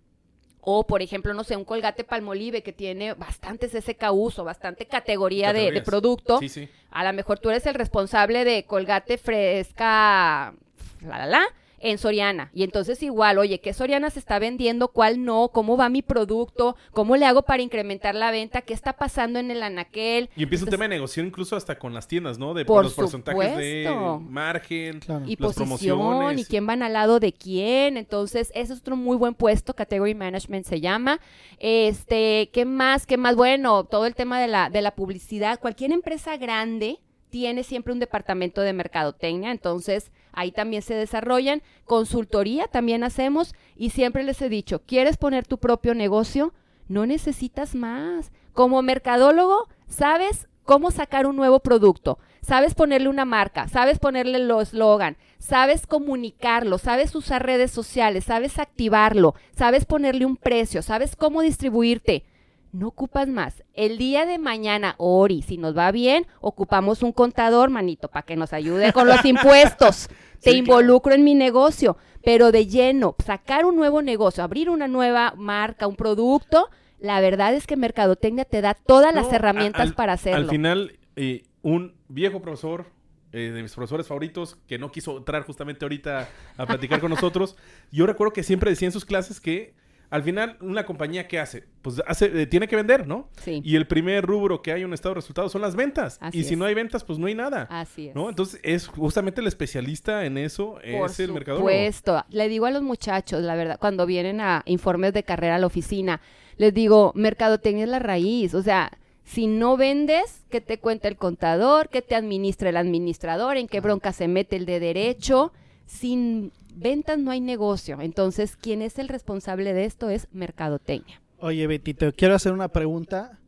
O, 0.62 0.86
por 0.86 1.02
ejemplo, 1.02 1.34
no 1.34 1.43
sé, 1.43 1.56
un 1.56 1.65
colgate 1.65 2.04
palmolive 2.04 2.62
que 2.62 2.74
tiene 2.74 3.13
bastantes 3.13 3.72
SKUs 3.72 4.39
o 4.39 4.43
bastante 4.43 4.86
categoría 4.86 5.54
de, 5.54 5.72
de 5.72 5.82
producto. 5.82 6.39
Sí, 6.39 6.50
sí. 6.50 6.69
A 6.91 7.04
lo 7.04 7.13
mejor 7.13 7.39
tú 7.39 7.50
eres 7.50 7.65
el 7.65 7.76
responsable 7.76 8.43
de 8.43 8.65
colgate 8.65 9.17
fresca, 9.17 10.54
la, 11.02 11.17
la, 11.17 11.26
la, 11.28 11.43
en 11.82 11.98
Soriana. 11.98 12.50
Y 12.54 12.63
entonces 12.63 13.02
igual, 13.04 13.38
oye, 13.38 13.60
¿qué 13.62 13.74
Soriana 13.74 14.10
se 14.10 14.20
está 14.20 14.39
vendiendo? 14.39 14.89
¿Cuál 14.89 15.24
no? 15.24 15.50
¿Cómo 15.54 15.78
va 15.78 15.89
mi 15.89 16.02
producto? 16.02 16.76
¿Cómo 16.92 17.18
le 17.18 17.26
hago 17.26 17.44
para 17.44 17.62
incrementar 17.62 18.15
la 18.15 18.32
venta? 18.32 18.62
¿Qué 18.62 18.74
está 18.74 18.94
pasando 18.94 19.39
en 19.39 19.52
el 19.52 19.63
anaquel? 19.63 20.30
Y 20.36 20.44
empieza 20.44 20.65
un 20.65 20.72
tema 20.72 20.86
de 20.86 20.89
negociación 20.89 21.28
incluso 21.28 21.56
hasta 21.56 21.78
con 21.78 21.94
las 21.94 22.08
tiendas, 22.08 22.38
¿no? 22.38 22.54
De 22.54 22.65
Por 22.65 22.84
los 22.84 22.94
porcentajes 22.94 23.58
de 23.58 24.20
margen, 24.30 25.00
Claro. 25.00 25.26
y 25.26 25.36
las 25.38 25.54
posición 25.56 25.98
promociones. 25.98 26.42
y 26.42 26.46
quién 26.46 26.65
van 26.65 26.84
al 26.84 26.94
lado 26.94 27.20
de 27.20 27.34
quién. 27.34 27.98
Entonces, 27.98 28.52
ese 28.56 28.74
es 28.74 28.80
otro 28.80 28.96
muy 28.96 29.18
buen 29.18 29.34
puesto, 29.34 29.74
Category 29.74 30.15
Management 30.15 30.65
se 30.65 30.82
llama. 30.82 31.20
Este, 31.60 32.50
¿qué 32.54 32.65
más? 32.65 33.06
¿Qué 33.06 33.18
más? 33.18 33.36
Bueno, 33.36 33.84
todo 33.84 34.06
el 34.06 34.15
tema 34.15 34.39
de 34.42 34.48
la, 34.48 34.70
de 34.70 34.82
la 34.82 34.92
publicidad. 34.96 35.60
Cualquier 35.60 35.92
empresa 35.92 36.38
grande 36.38 37.00
tiene 37.30 37.63
siempre 37.63 37.94
un 37.94 38.00
departamento 38.00 38.62
de 38.62 38.74
mercadotecnia, 38.74 39.52
entonces 39.52 40.12
ahí 40.32 40.52
también 40.52 40.82
se 40.82 40.96
desarrollan. 40.96 41.62
Consultoría 41.86 42.68
también 42.68 43.04
hacemos 43.04 43.54
y 43.76 43.92
siempre 43.92 44.24
les 44.24 44.42
he 44.42 44.50
dicho, 44.50 44.82
¿quieres 44.86 45.18
poner 45.18 45.46
tu 45.46 45.58
propio 45.58 45.94
negocio? 45.94 46.54
No 46.88 47.06
necesitas 47.06 47.76
más. 47.76 48.32
Como 48.54 48.82
mercadólogo, 48.82 49.68
sabes 49.88 50.48
cómo 50.70 50.92
sacar 50.92 51.26
un 51.26 51.36
nuevo 51.36 51.62
producto, 51.62 52.20
sabes 52.42 52.76
ponerle 52.76 53.10
una 53.10 53.26
marca, 53.26 53.68
sabes 53.68 53.98
ponerle 53.98 54.38
el 54.38 54.52
eslogan, 54.52 55.18
sabes 55.39 55.88
comunicarlo, 55.88 56.78
sabes 56.78 57.15
usar 57.15 57.44
redes 57.44 57.72
sociales, 57.72 58.26
sabes 58.26 58.60
activarlo, 58.60 59.34
sabes 59.56 59.86
ponerle 59.86 60.28
un 60.28 60.38
precio, 60.38 60.84
sabes 60.84 61.15
cómo 61.15 61.42
distribuirte. 61.42 62.24
No 62.71 62.88
ocupas 62.89 63.27
más. 63.27 63.63
El 63.73 63.97
día 63.97 64.25
de 64.25 64.38
mañana, 64.38 64.95
Ori, 64.97 65.41
si 65.41 65.58
nos 65.58 65.75
va 65.75 65.91
bien, 65.91 66.27
ocupamos 66.39 67.01
un 67.01 67.12
contador, 67.12 67.69
manito, 67.69 68.10
para 68.10 68.23
que 68.25 68.36
nos 68.36 68.53
ayude 68.53 68.93
con 68.93 69.08
los 69.08 69.23
impuestos. 69.25 70.08
Te 70.41 70.51
Sí, 70.51 70.58
involucro 70.58 71.13
en 71.13 71.23
mi 71.23 71.36
negocio, 71.36 71.97
pero 72.23 72.51
de 72.51 72.67
lleno, 72.67 73.15
sacar 73.25 73.65
un 73.65 73.75
nuevo 73.75 74.01
negocio, 74.01 74.43
abrir 74.43 74.69
una 74.69 74.88
nueva 74.88 75.34
marca, 75.36 75.88
un 75.88 75.95
producto, 75.95 76.69
la 76.99 77.19
verdad 77.21 77.53
es 77.55 77.65
que 77.67 77.75
Mercadotecnia 77.75 78.45
te 78.45 78.62
da 78.62 78.73
todas 78.75 79.13
las 79.15 79.34
herramientas 79.34 79.82
al- 79.82 79.95
para 79.95 80.13
hacerlo. 80.13 80.38
Al 80.45 80.49
final, 80.49 80.99
eh, 81.15 81.43
un 81.62 81.95
viejo 82.08 82.39
profesor, 82.41 82.86
eh, 83.34 83.51
de 83.53 83.62
mis 83.63 83.73
profesores 83.73 84.08
favoritos, 84.08 84.58
que 84.67 84.77
no 84.77 84.91
quiso 84.91 85.17
entrar 85.17 85.43
justamente 85.43 85.84
ahorita 85.86 86.29
a 86.58 86.65
platicar 86.65 86.99
con 87.01 87.10
nosotros, 87.32 87.55
yo 87.91 88.05
recuerdo 88.05 88.32
que 88.34 88.43
siempre 88.43 88.69
decía 88.69 88.88
en 88.88 88.91
sus 88.93 89.05
clases 89.05 89.39
que 89.41 89.73
al 90.10 90.24
final 90.24 90.58
una 90.62 90.86
compañía 90.86 91.28
que 91.28 91.39
hace, 91.39 91.65
pues 91.82 92.02
hace, 92.08 92.41
eh, 92.41 92.48
tiene 92.48 92.67
que 92.67 92.76
vender, 92.76 93.08
¿no? 93.08 93.30
Sí. 93.41 93.62
Y 93.63 93.76
el 93.76 93.86
primer 93.88 94.26
rubro 94.26 94.62
que 94.62 94.72
hay 94.72 94.82
en 94.82 94.88
un 94.88 94.93
estado 94.93 95.13
de 95.13 95.22
resultados 95.22 95.52
son 95.52 95.62
las 95.62 95.76
ventas. 95.76 96.17
Así 96.19 96.39
y 96.39 96.43
si 96.43 96.54
es. 96.54 96.60
no 96.60 96.65
hay 96.65 96.74
ventas, 96.74 97.04
pues 97.04 97.19
no 97.19 97.28
hay 97.28 97.36
nada. 97.36 97.67
Así 97.69 98.08
es. 98.08 98.15
¿No? 98.15 98.28
Entonces 98.30 98.60
es 98.63 98.88
justamente 98.88 99.41
el 99.41 99.48
especialista 99.48 100.26
en 100.26 100.38
eso, 100.38 100.76
Por 100.98 101.10
es 101.10 101.19
el 101.19 101.32
mercadólogo. 101.32 101.69
supuesto. 101.69 102.26
Le 102.30 102.50
digo 102.50 102.65
a 102.65 102.72
los 102.72 102.82
muchachos, 102.82 103.41
la 103.43 103.56
verdad, 103.56 103.78
cuando 103.80 104.06
vienen 104.06 104.41
a 104.41 104.63
informes 104.65 105.13
de 105.13 105.24
carrera 105.24 105.56
a 105.56 105.60
la 105.60 105.67
oficina, 105.67 106.22
les 106.58 106.74
digo, 106.74 107.12
mercadotecnia 107.15 107.84
es 107.84 107.89
la 107.89 108.00
raíz. 108.00 108.54
O 108.56 108.63
sea, 108.63 108.91
si 109.24 109.45
no 109.45 109.78
vendes, 109.78 110.43
¿qué 110.50 110.60
te 110.60 110.80
cuenta 110.80 111.08
el 111.08 111.17
contador? 111.17 111.89
¿Qué 111.89 112.02
te 112.02 112.15
administra 112.15 112.69
el 112.69 112.78
administrador? 112.78 113.58
¿En 113.58 113.67
qué 113.67 113.80
bronca 113.80 114.12
se 114.12 114.28
mete 114.28 114.56
el 114.56 114.65
de 114.65 114.80
derecho? 114.80 115.54
Sin 115.86 116.52
ventas 116.73 117.19
no 117.19 117.32
hay 117.32 117.41
negocio. 117.41 117.99
Entonces, 118.01 118.55
¿quién 118.55 118.82
es 118.82 118.99
el 118.99 119.08
responsable 119.08 119.73
de 119.73 119.86
esto? 119.86 120.10
Es 120.10 120.27
mercadotecnia. 120.32 121.21
Oye, 121.39 121.67
Betty, 121.67 121.93
te 121.93 122.12
quiero 122.13 122.36
hacer 122.36 122.51
una 122.51 122.67
pregunta 122.67 123.39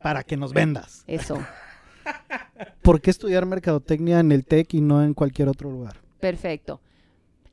para 0.00 0.24
que 0.24 0.36
nos 0.36 0.52
vendas. 0.52 1.04
Eso. 1.06 1.38
¿Por 2.82 3.00
qué 3.00 3.10
estudiar 3.10 3.46
mercadotecnia 3.46 4.20
en 4.20 4.32
el 4.32 4.44
TEC 4.44 4.74
y 4.74 4.80
no 4.80 5.02
en 5.02 5.14
cualquier 5.14 5.48
otro 5.48 5.70
lugar? 5.70 5.96
Perfecto. 6.20 6.80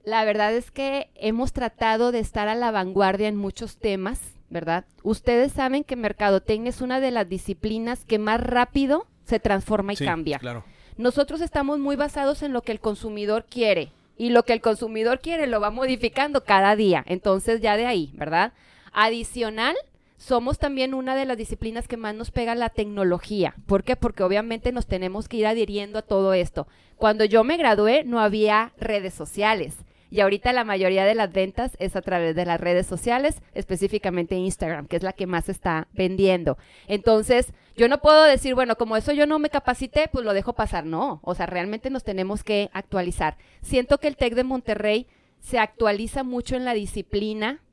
La 0.04 0.26
verdad 0.26 0.54
es 0.54 0.72
que 0.72 1.10
hemos 1.16 1.54
tratado 1.54 2.12
de 2.12 2.20
estar 2.20 2.48
a 2.48 2.56
la 2.56 2.72
vanguardia 2.72 3.28
en 3.28 3.38
muchos 3.38 3.78
temas, 3.78 4.20
¿verdad? 4.50 4.86
Ustedes 5.02 5.54
saben 5.54 5.84
que 5.84 5.96
mercadotecnia 5.96 6.70
es 6.70 6.82
una 6.82 7.00
de 7.00 7.12
las 7.12 7.30
disciplinas 7.30 8.04
que 8.06 8.20
más 8.20 8.42
rápido 8.42 9.08
se 9.24 9.40
transforma 9.40 9.94
y 9.94 9.98
Sí, 9.98 10.06
cambia. 10.06 10.40
Claro. 10.40 10.66
Nosotros 10.98 11.42
estamos 11.42 11.80
muy 11.80 11.96
basados 11.96 12.44
en 12.44 12.54
lo 12.54 12.62
que 12.62 12.74
el 12.74 12.80
consumidor 12.80 13.46
quiere 13.50 13.92
y 14.18 14.30
lo 14.30 14.44
que 14.44 14.54
el 14.54 14.62
consumidor 14.62 15.20
quiere 15.20 15.48
lo 15.48 15.60
va 15.60 15.70
modificando 15.70 16.44
cada 16.44 16.76
día. 16.76 17.04
Entonces 17.08 17.62
ya 17.62 17.78
de 17.78 17.86
ahí, 17.86 18.12
¿verdad? 18.14 18.54
Adicional, 18.92 19.76
somos 20.18 20.58
también 20.60 20.94
una 20.94 21.16
de 21.16 21.26
las 21.26 21.38
disciplinas 21.38 21.88
que 21.88 21.98
más 21.98 22.16
nos 22.16 22.32
pega 22.32 22.56
la 22.56 22.70
tecnología. 22.70 23.56
¿Por 23.66 23.84
qué? 23.84 23.96
Porque 23.96 24.24
obviamente 24.24 24.72
nos 24.72 24.88
tenemos 24.88 25.28
que 25.28 25.38
ir 25.38 25.48
adhiriendo 25.48 26.00
a 26.00 26.04
todo 26.04 26.34
esto. 26.34 26.68
Cuando 26.96 27.26
yo 27.26 27.44
me 27.44 27.58
gradué 27.58 28.04
no 28.06 28.20
había 28.20 28.72
redes 28.78 29.14
sociales. 29.14 29.76
Y 30.14 30.22
ahorita 30.22 30.54
la 30.54 30.64
mayoría 30.64 31.06
de 31.06 31.16
las 31.16 31.34
ventas 31.34 31.76
es 31.80 31.96
a 31.96 32.02
través 32.04 32.36
de 32.36 32.46
las 32.46 32.62
redes 32.62 32.86
sociales, 32.86 33.42
específicamente 33.56 34.36
Instagram, 34.36 34.86
que 34.86 34.98
es 34.98 35.02
la 35.02 35.14
que 35.14 35.26
más 35.26 35.50
está 35.50 35.88
vendiendo. 35.92 36.56
Entonces, 36.88 37.52
yo 37.76 37.88
no 37.88 38.00
puedo 38.00 38.22
decir, 38.22 38.54
bueno, 38.54 38.76
como 38.76 38.96
eso 38.96 39.12
yo 39.12 39.26
no 39.26 39.40
me 39.40 39.50
capacité, 39.50 40.08
pues 40.12 40.24
lo 40.24 40.36
dejo 40.36 40.54
pasar. 40.54 40.86
No, 40.86 41.20
o 41.24 41.34
sea, 41.34 41.48
realmente 41.48 41.90
nos 41.90 42.04
tenemos 42.04 42.44
que 42.44 42.70
actualizar. 42.74 43.38
Siento 43.64 43.98
que 43.98 44.08
el 44.08 44.16
TEC 44.16 44.36
de 44.36 44.44
Monterrey 44.44 45.08
se 45.40 45.58
actualiza 45.58 46.22
mucho 46.22 46.56
en 46.56 46.64
la 46.64 46.76
disciplina 46.76 47.64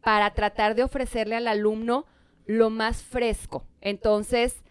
para 0.00 0.32
tratar 0.34 0.76
de 0.76 0.84
ofrecerle 0.84 1.34
al 1.34 1.48
alumno 1.48 2.06
lo 2.46 2.70
más 2.70 3.02
fresco. 3.02 3.64
Entonces, 3.80 4.62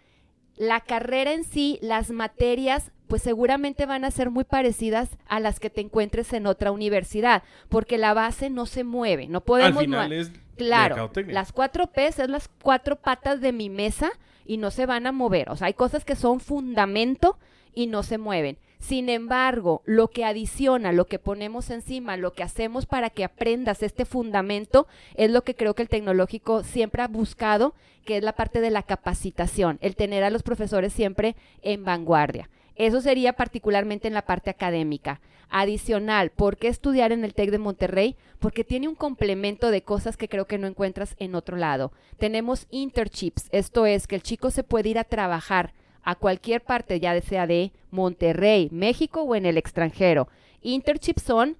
la 0.56 0.80
carrera 0.80 1.34
en 1.34 1.44
sí, 1.44 1.78
las 1.82 2.10
materias, 2.10 2.94
pues 3.08 3.22
seguramente 3.22 3.86
van 3.86 4.06
a 4.06 4.12
ser 4.12 4.30
muy 4.30 4.44
parecidas 4.44 5.18
a 5.28 5.40
las 5.40 5.60
que 5.60 5.70
te 5.70 5.82
encuentres 5.82 6.34
en 6.34 6.48
otra 6.48 6.72
universidad, 6.72 7.44
porque 7.70 7.98
la 7.98 8.14
base 8.14 8.50
no 8.50 8.66
se 8.66 8.84
mueve, 8.84 9.28
no 9.28 9.42
podemos... 9.42 9.80
Al 9.80 9.86
final 9.86 10.14
es 10.14 10.32
Claro, 10.58 11.12
las 11.28 11.52
cuatro 11.52 11.88
P's 11.88 12.20
es 12.20 12.30
las 12.30 12.50
cuatro 12.62 12.96
patas 12.96 13.42
de 13.42 13.54
mi 13.54 13.70
mesa 13.70 14.12
y 14.46 14.58
no 14.58 14.72
se 14.72 14.86
van 14.86 15.06
a 15.06 15.12
mover. 15.12 15.50
O 15.52 15.56
sea, 15.56 15.68
hay 15.68 15.74
cosas 15.74 16.04
que 16.04 16.16
son 16.16 16.40
fundamento 16.40 17.38
y 17.74 17.88
no 17.88 18.02
se 18.02 18.18
mueven. 18.18 18.58
Sin 18.80 19.10
embargo, 19.10 19.82
lo 19.86 20.10
que 20.10 20.26
adiciona, 20.26 20.92
lo 20.92 21.06
que 21.06 21.20
ponemos 21.20 21.70
encima, 21.70 22.18
lo 22.18 22.34
que 22.34 22.44
hacemos 22.44 22.86
para 22.86 23.10
que 23.10 23.24
aprendas 23.24 23.84
este 23.84 24.06
fundamento 24.06 24.88
es 25.16 25.32
lo 25.32 25.44
que 25.44 25.56
creo 25.56 25.74
que 25.74 25.84
el 25.84 25.90
tecnológico 25.90 26.64
siempre 26.64 27.02
ha 27.02 27.08
buscado, 27.08 27.74
que 28.06 28.18
es 28.18 28.24
la 28.24 28.34
parte 28.34 28.62
de 28.62 28.72
la 28.72 28.84
capacitación, 28.84 29.78
el 29.82 29.96
tener 29.96 30.24
a 30.24 30.30
los 30.30 30.44
profesores 30.44 30.94
siempre 30.94 31.36
en 31.62 31.86
vanguardia. 31.86 32.50
Eso 32.78 33.02
sería 33.02 33.34
particularmente 33.34 34.08
en 34.08 34.14
la 34.14 34.26
parte 34.26 34.50
académica. 34.50 35.20
Adicional, 35.50 36.30
¿por 36.30 36.58
qué 36.58 36.68
estudiar 36.68 37.12
en 37.12 37.24
el 37.24 37.34
TEC 37.34 37.52
de 37.52 37.58
Monterrey? 37.58 38.16
Porque 38.40 38.64
tiene 38.64 38.88
un 38.88 38.96
complemento 38.96 39.72
de 39.72 39.82
cosas 39.82 40.18
que 40.18 40.28
creo 40.30 40.46
que 40.46 40.58
no 40.58 40.68
encuentras 40.68 41.16
en 41.20 41.36
otro 41.36 41.58
lado. 41.58 41.92
Tenemos 42.18 42.68
internships, 42.70 43.48
esto 43.52 43.86
es 43.86 44.08
que 44.08 44.16
el 44.16 44.24
chico 44.24 44.52
se 44.52 44.64
puede 44.64 44.90
ir 44.90 45.00
a 45.00 45.06
trabajar 45.06 45.74
a 46.04 46.16
cualquier 46.16 46.62
parte, 46.62 47.00
ya 47.00 47.20
sea 47.22 47.48
de 47.48 47.72
Monterrey, 47.92 48.70
México 48.72 49.22
o 49.24 49.36
en 49.36 49.46
el 49.46 49.58
extranjero. 49.58 50.28
Internships 50.62 51.24
son 51.24 51.58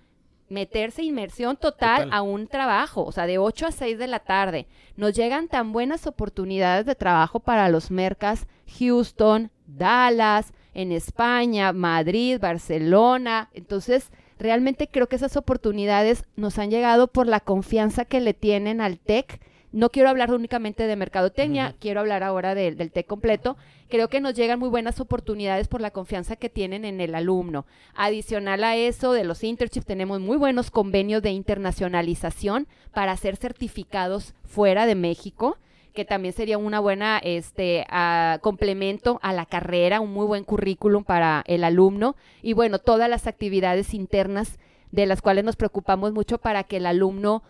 meterse 0.50 1.04
inmersión 1.04 1.58
total, 1.58 2.04
Total. 2.04 2.18
a 2.18 2.22
un 2.22 2.48
trabajo, 2.48 3.04
o 3.04 3.12
sea, 3.12 3.26
de 3.26 3.38
8 3.38 3.68
a 3.68 3.72
6 3.72 3.98
de 3.98 4.08
la 4.08 4.20
tarde. 4.20 4.68
Nos 4.96 5.14
llegan 5.14 5.48
tan 5.48 5.74
buenas 5.74 6.08
oportunidades 6.08 6.86
de 6.86 6.96
trabajo 6.96 7.40
para 7.40 7.68
los 7.70 7.92
mercas 7.92 8.48
Houston, 8.80 9.52
Dallas, 9.66 10.54
en 10.78 10.92
España, 10.94 11.74
Madrid, 11.74 12.40
Barcelona. 12.40 13.50
Entonces, 13.54 14.12
realmente 14.40 14.88
creo 14.88 15.08
que 15.08 15.16
esas 15.18 15.36
oportunidades 15.36 16.24
nos 16.36 16.60
han 16.60 16.70
llegado 16.70 17.08
por 17.08 17.28
la 17.28 17.40
confianza 17.40 18.06
que 18.06 18.22
le 18.22 18.34
tienen 18.34 18.80
al 18.80 19.00
TEC. 19.00 19.42
No 19.74 19.90
quiero 19.90 20.08
hablar 20.10 20.32
únicamente 20.32 20.84
de 20.88 20.96
mercadotecnia, 20.96 21.76
quiero 21.80 22.00
hablar 22.00 22.24
ahora 22.24 22.56
de- 22.56 22.72
del 22.74 22.92
TEC 22.92 23.06
completo. 23.08 23.58
Creo 23.90 24.08
que 24.08 24.22
nos 24.22 24.34
llegan 24.34 24.60
muy 24.60 24.70
buenas 24.70 25.00
oportunidades 25.00 25.68
por 25.68 25.82
la 25.82 25.92
confianza 25.92 26.36
que 26.36 26.50
tienen 26.50 26.86
en 26.86 27.02
el 27.02 27.16
alumno. 27.16 27.66
Adicional 27.96 28.64
a 28.64 28.76
eso, 28.76 29.14
de 29.14 29.24
los 29.24 29.44
internships, 29.44 29.86
tenemos 29.86 30.22
muy 30.22 30.38
buenos 30.38 30.72
convenios 30.72 31.22
de 31.24 31.32
internacionalización 31.32 32.68
para 32.94 33.18
ser 33.18 33.36
certificados 33.36 34.34
fuera 34.46 34.86
de 34.86 34.96
México 34.96 35.58
que 35.98 36.06
también 36.06 36.36
sería 36.36 36.60
una 36.60 36.80
buena 36.80 37.18
este 37.18 37.84
ah, 37.90 38.38
complemento 38.44 39.20
a 39.24 39.34
la 39.34 39.48
carrera, 39.48 40.00
un 40.00 40.14
muy 40.14 40.28
buen 40.28 40.44
currículum 40.44 41.04
para 41.04 41.44
el 41.48 41.64
alumno 41.64 42.16
y 42.44 42.54
bueno, 42.54 42.78
todas 42.78 43.10
las 43.10 43.26
actividades 43.26 43.96
internas 43.96 44.60
de 44.92 45.08
las 45.08 45.24
cuales 45.24 45.44
nos 45.44 45.56
preocupamos 45.56 46.14
mucho 46.14 46.38
para 46.38 46.66
que 46.66 46.78
el 46.78 46.86
alumno 46.86 47.42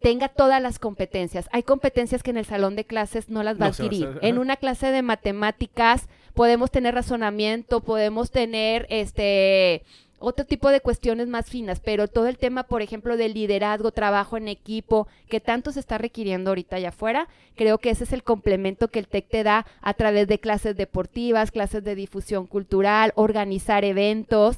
tenga 0.00 0.26
todas 0.26 0.60
las 0.60 0.80
competencias. 0.80 1.48
Hay 1.52 1.62
competencias 1.62 2.24
que 2.24 2.30
en 2.30 2.38
el 2.38 2.44
salón 2.44 2.74
de 2.74 2.86
clases 2.86 3.28
no 3.28 3.44
las 3.44 3.54
va 3.54 3.66
a 3.66 3.68
va 3.68 3.74
adquirir. 3.74 4.18
En 4.20 4.38
una 4.38 4.56
clase 4.56 4.90
de 4.90 5.02
matemáticas 5.02 6.08
podemos 6.34 6.72
tener 6.72 6.96
razonamiento, 6.96 7.84
podemos 7.84 8.32
tener 8.32 8.88
este 8.90 9.84
otro 10.20 10.44
tipo 10.46 10.68
de 10.70 10.80
cuestiones 10.80 11.26
más 11.28 11.46
finas, 11.48 11.80
pero 11.80 12.06
todo 12.06 12.28
el 12.28 12.38
tema, 12.38 12.62
por 12.64 12.82
ejemplo, 12.82 13.16
del 13.16 13.34
liderazgo, 13.34 13.90
trabajo 13.90 14.36
en 14.36 14.48
equipo, 14.48 15.08
que 15.28 15.40
tanto 15.40 15.72
se 15.72 15.80
está 15.80 15.98
requiriendo 15.98 16.50
ahorita 16.50 16.76
allá 16.76 16.90
afuera, 16.90 17.26
creo 17.56 17.78
que 17.78 17.90
ese 17.90 18.04
es 18.04 18.12
el 18.12 18.22
complemento 18.22 18.88
que 18.88 18.98
el 19.00 19.08
TEC 19.08 19.28
te 19.28 19.42
da 19.42 19.66
a 19.82 19.94
través 19.94 20.28
de 20.28 20.38
clases 20.38 20.76
deportivas, 20.76 21.50
clases 21.50 21.82
de 21.84 21.94
difusión 21.94 22.46
cultural, 22.46 23.12
organizar 23.16 23.84
eventos. 23.84 24.56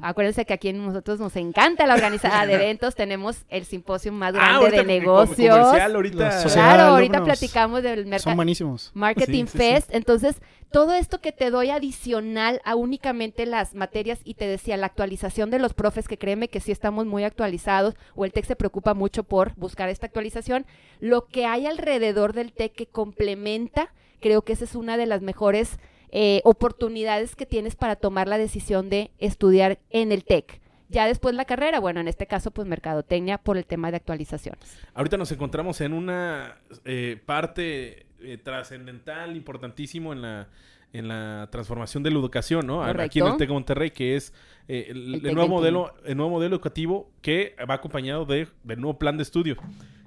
Acuérdense 0.00 0.44
que 0.44 0.54
aquí 0.54 0.68
en 0.68 0.84
nosotros 0.84 1.20
nos 1.20 1.36
encanta 1.36 1.86
la 1.86 1.94
organizada 1.94 2.46
de 2.46 2.54
eventos, 2.54 2.94
tenemos 2.94 3.44
el 3.48 3.64
simposio 3.64 4.12
más 4.12 4.32
grande 4.32 4.52
Ah, 4.52 4.56
ahorita 4.56 4.76
de 4.78 4.84
negocios. 4.84 5.56
comercial, 5.58 5.94
ahorita. 5.94 6.42
Claro, 6.52 6.82
de 6.84 6.88
ahorita 6.90 7.24
platicamos 7.24 7.82
del 7.82 8.00
Son 8.00 8.08
mercado. 8.10 8.36
buenísimos. 8.36 8.90
Marketing 8.94 9.46
Sí, 9.46 9.52
sí, 9.52 9.52
sí. 9.52 9.58
Fest. 9.58 9.94
Entonces, 9.94 10.36
todo 10.72 10.94
esto 10.94 11.20
que 11.20 11.32
te 11.32 11.50
doy 11.50 11.70
adicional 11.70 12.60
a 12.64 12.74
únicamente 12.74 13.46
las 13.46 13.74
materias 13.74 14.20
y 14.24 14.34
te 14.34 14.46
decía 14.46 14.76
la 14.76 14.86
actualización 14.86 15.50
de 15.50 15.58
los 15.58 15.74
profes, 15.74 16.08
que 16.08 16.18
créeme 16.18 16.48
que 16.48 16.60
sí 16.60 16.72
estamos 16.72 17.06
muy 17.06 17.24
actualizados, 17.24 17.94
o 18.14 18.24
el 18.24 18.32
TEC 18.32 18.46
se 18.46 18.56
preocupa 18.56 18.94
mucho 18.94 19.22
por 19.22 19.54
buscar 19.56 19.88
esta 19.88 20.06
actualización. 20.06 20.66
Lo 20.98 21.26
que 21.26 21.46
hay 21.46 21.66
alrededor 21.66 22.32
del 22.32 22.52
TEC 22.52 22.72
que 22.72 22.86
complementa, 22.86 23.92
creo 24.20 24.42
que 24.42 24.54
esa 24.54 24.64
es 24.64 24.74
una 24.74 24.96
de 24.96 25.06
las 25.06 25.22
mejores 25.22 25.78
eh, 26.10 26.40
oportunidades 26.44 27.36
que 27.36 27.46
tienes 27.46 27.76
para 27.76 27.96
tomar 27.96 28.26
la 28.26 28.38
decisión 28.38 28.88
de 28.88 29.10
estudiar 29.18 29.78
en 29.90 30.10
el 30.10 30.24
TEC. 30.24 30.60
Ya 30.88 31.06
después 31.06 31.34
la 31.34 31.46
carrera, 31.46 31.80
bueno, 31.80 32.00
en 32.00 32.08
este 32.08 32.26
caso, 32.26 32.50
pues 32.50 32.68
mercadotecnia 32.68 33.38
por 33.38 33.56
el 33.56 33.64
tema 33.64 33.90
de 33.90 33.96
actualizaciones. 33.96 34.78
Ahorita 34.92 35.16
nos 35.16 35.32
encontramos 35.32 35.80
en 35.80 35.94
una 35.94 36.58
eh, 36.84 37.18
parte 37.24 38.04
eh, 38.24 38.38
trascendental, 38.38 39.36
importantísimo 39.36 40.12
en 40.12 40.22
la, 40.22 40.48
en 40.92 41.08
la 41.08 41.48
transformación 41.50 42.02
de 42.02 42.10
la 42.10 42.18
educación, 42.18 42.66
¿no? 42.66 42.82
Aquí 42.82 43.18
en 43.20 43.26
el. 43.26 43.36
TEC 43.36 43.50
Monterrey, 43.50 43.90
que 43.90 44.16
es 44.16 44.32
eh, 44.68 44.86
el, 44.90 44.96
El 44.96 45.14
el 45.14 45.22
TEC 45.22 45.34
nuevo 45.34 45.60
21. 45.60 45.78
modelo, 45.80 45.94
el 46.04 46.16
nuevo 46.16 46.30
modelo 46.30 46.54
educativo 46.56 47.10
que 47.20 47.56
va 47.68 47.74
acompañado 47.74 48.24
de, 48.24 48.48
del 48.64 48.80
nuevo 48.80 48.98
plan 48.98 49.16
de 49.16 49.22
estudio. 49.22 49.56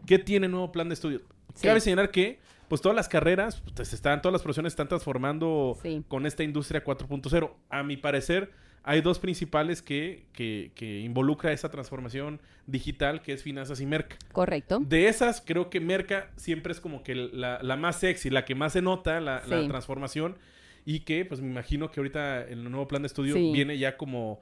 ¿Qué 0.06 0.19
tiene 0.19 0.45
el 0.45 0.51
nuevo 0.51 0.71
plan 0.71 0.88
de 0.89 0.93
estudio? 0.93 1.21
Sí. 1.56 1.67
Cabe 1.67 1.80
señalar 1.80 2.12
que 2.12 2.39
pues 2.67 2.82
todas 2.82 2.95
las 2.95 3.08
carreras, 3.08 3.62
pues, 3.75 3.93
están, 3.93 4.21
todas 4.21 4.34
las 4.34 4.41
profesiones 4.41 4.73
están 4.73 4.88
transformando 4.88 5.78
Sí. 5.82 6.04
con 6.08 6.25
esta 6.25 6.43
industria 6.43 6.84
4.0. 6.84 7.51
A 7.69 7.84
mi 7.84 7.95
parecer, 7.95 8.51
hay 8.88 9.02
dos 9.02 9.17
principales 9.17 9.82
que, 9.82 10.28
que, 10.32 10.71
que 10.76 11.00
involucra 11.00 11.52
esa 11.52 11.69
transformación 11.69 12.39
digital, 12.67 13.24
que 13.24 13.34
es 13.34 13.41
finanzas 13.41 13.82
y 13.82 13.86
merca. 13.88 14.15
Correcto. 14.32 14.80
De 14.80 15.08
esas, 15.08 15.41
creo 15.41 15.71
que 15.71 15.80
Merca 15.80 16.30
siempre 16.36 16.71
es 16.71 16.80
como 16.80 17.04
que 17.04 17.15
la, 17.15 17.60
la 17.63 17.76
más 17.78 18.00
sexy, 18.00 18.30
la 18.30 18.45
que 18.45 18.54
más 18.54 18.74
se 18.74 18.84
nota 18.84 19.19
la, 19.19 19.41
transformación. 19.41 20.38
Y 20.86 21.00
que, 21.00 21.26
pues 21.26 21.41
me 21.41 21.48
imagino 21.48 21.89
que 21.89 22.00
ahorita 22.00 22.43
el 22.43 22.63
nuevo 22.69 22.88
plan 22.88 23.02
de 23.02 23.08
estudio 23.08 23.34
Sí. 23.34 23.52
viene 23.52 23.76
ya 23.80 23.98
como 23.98 24.39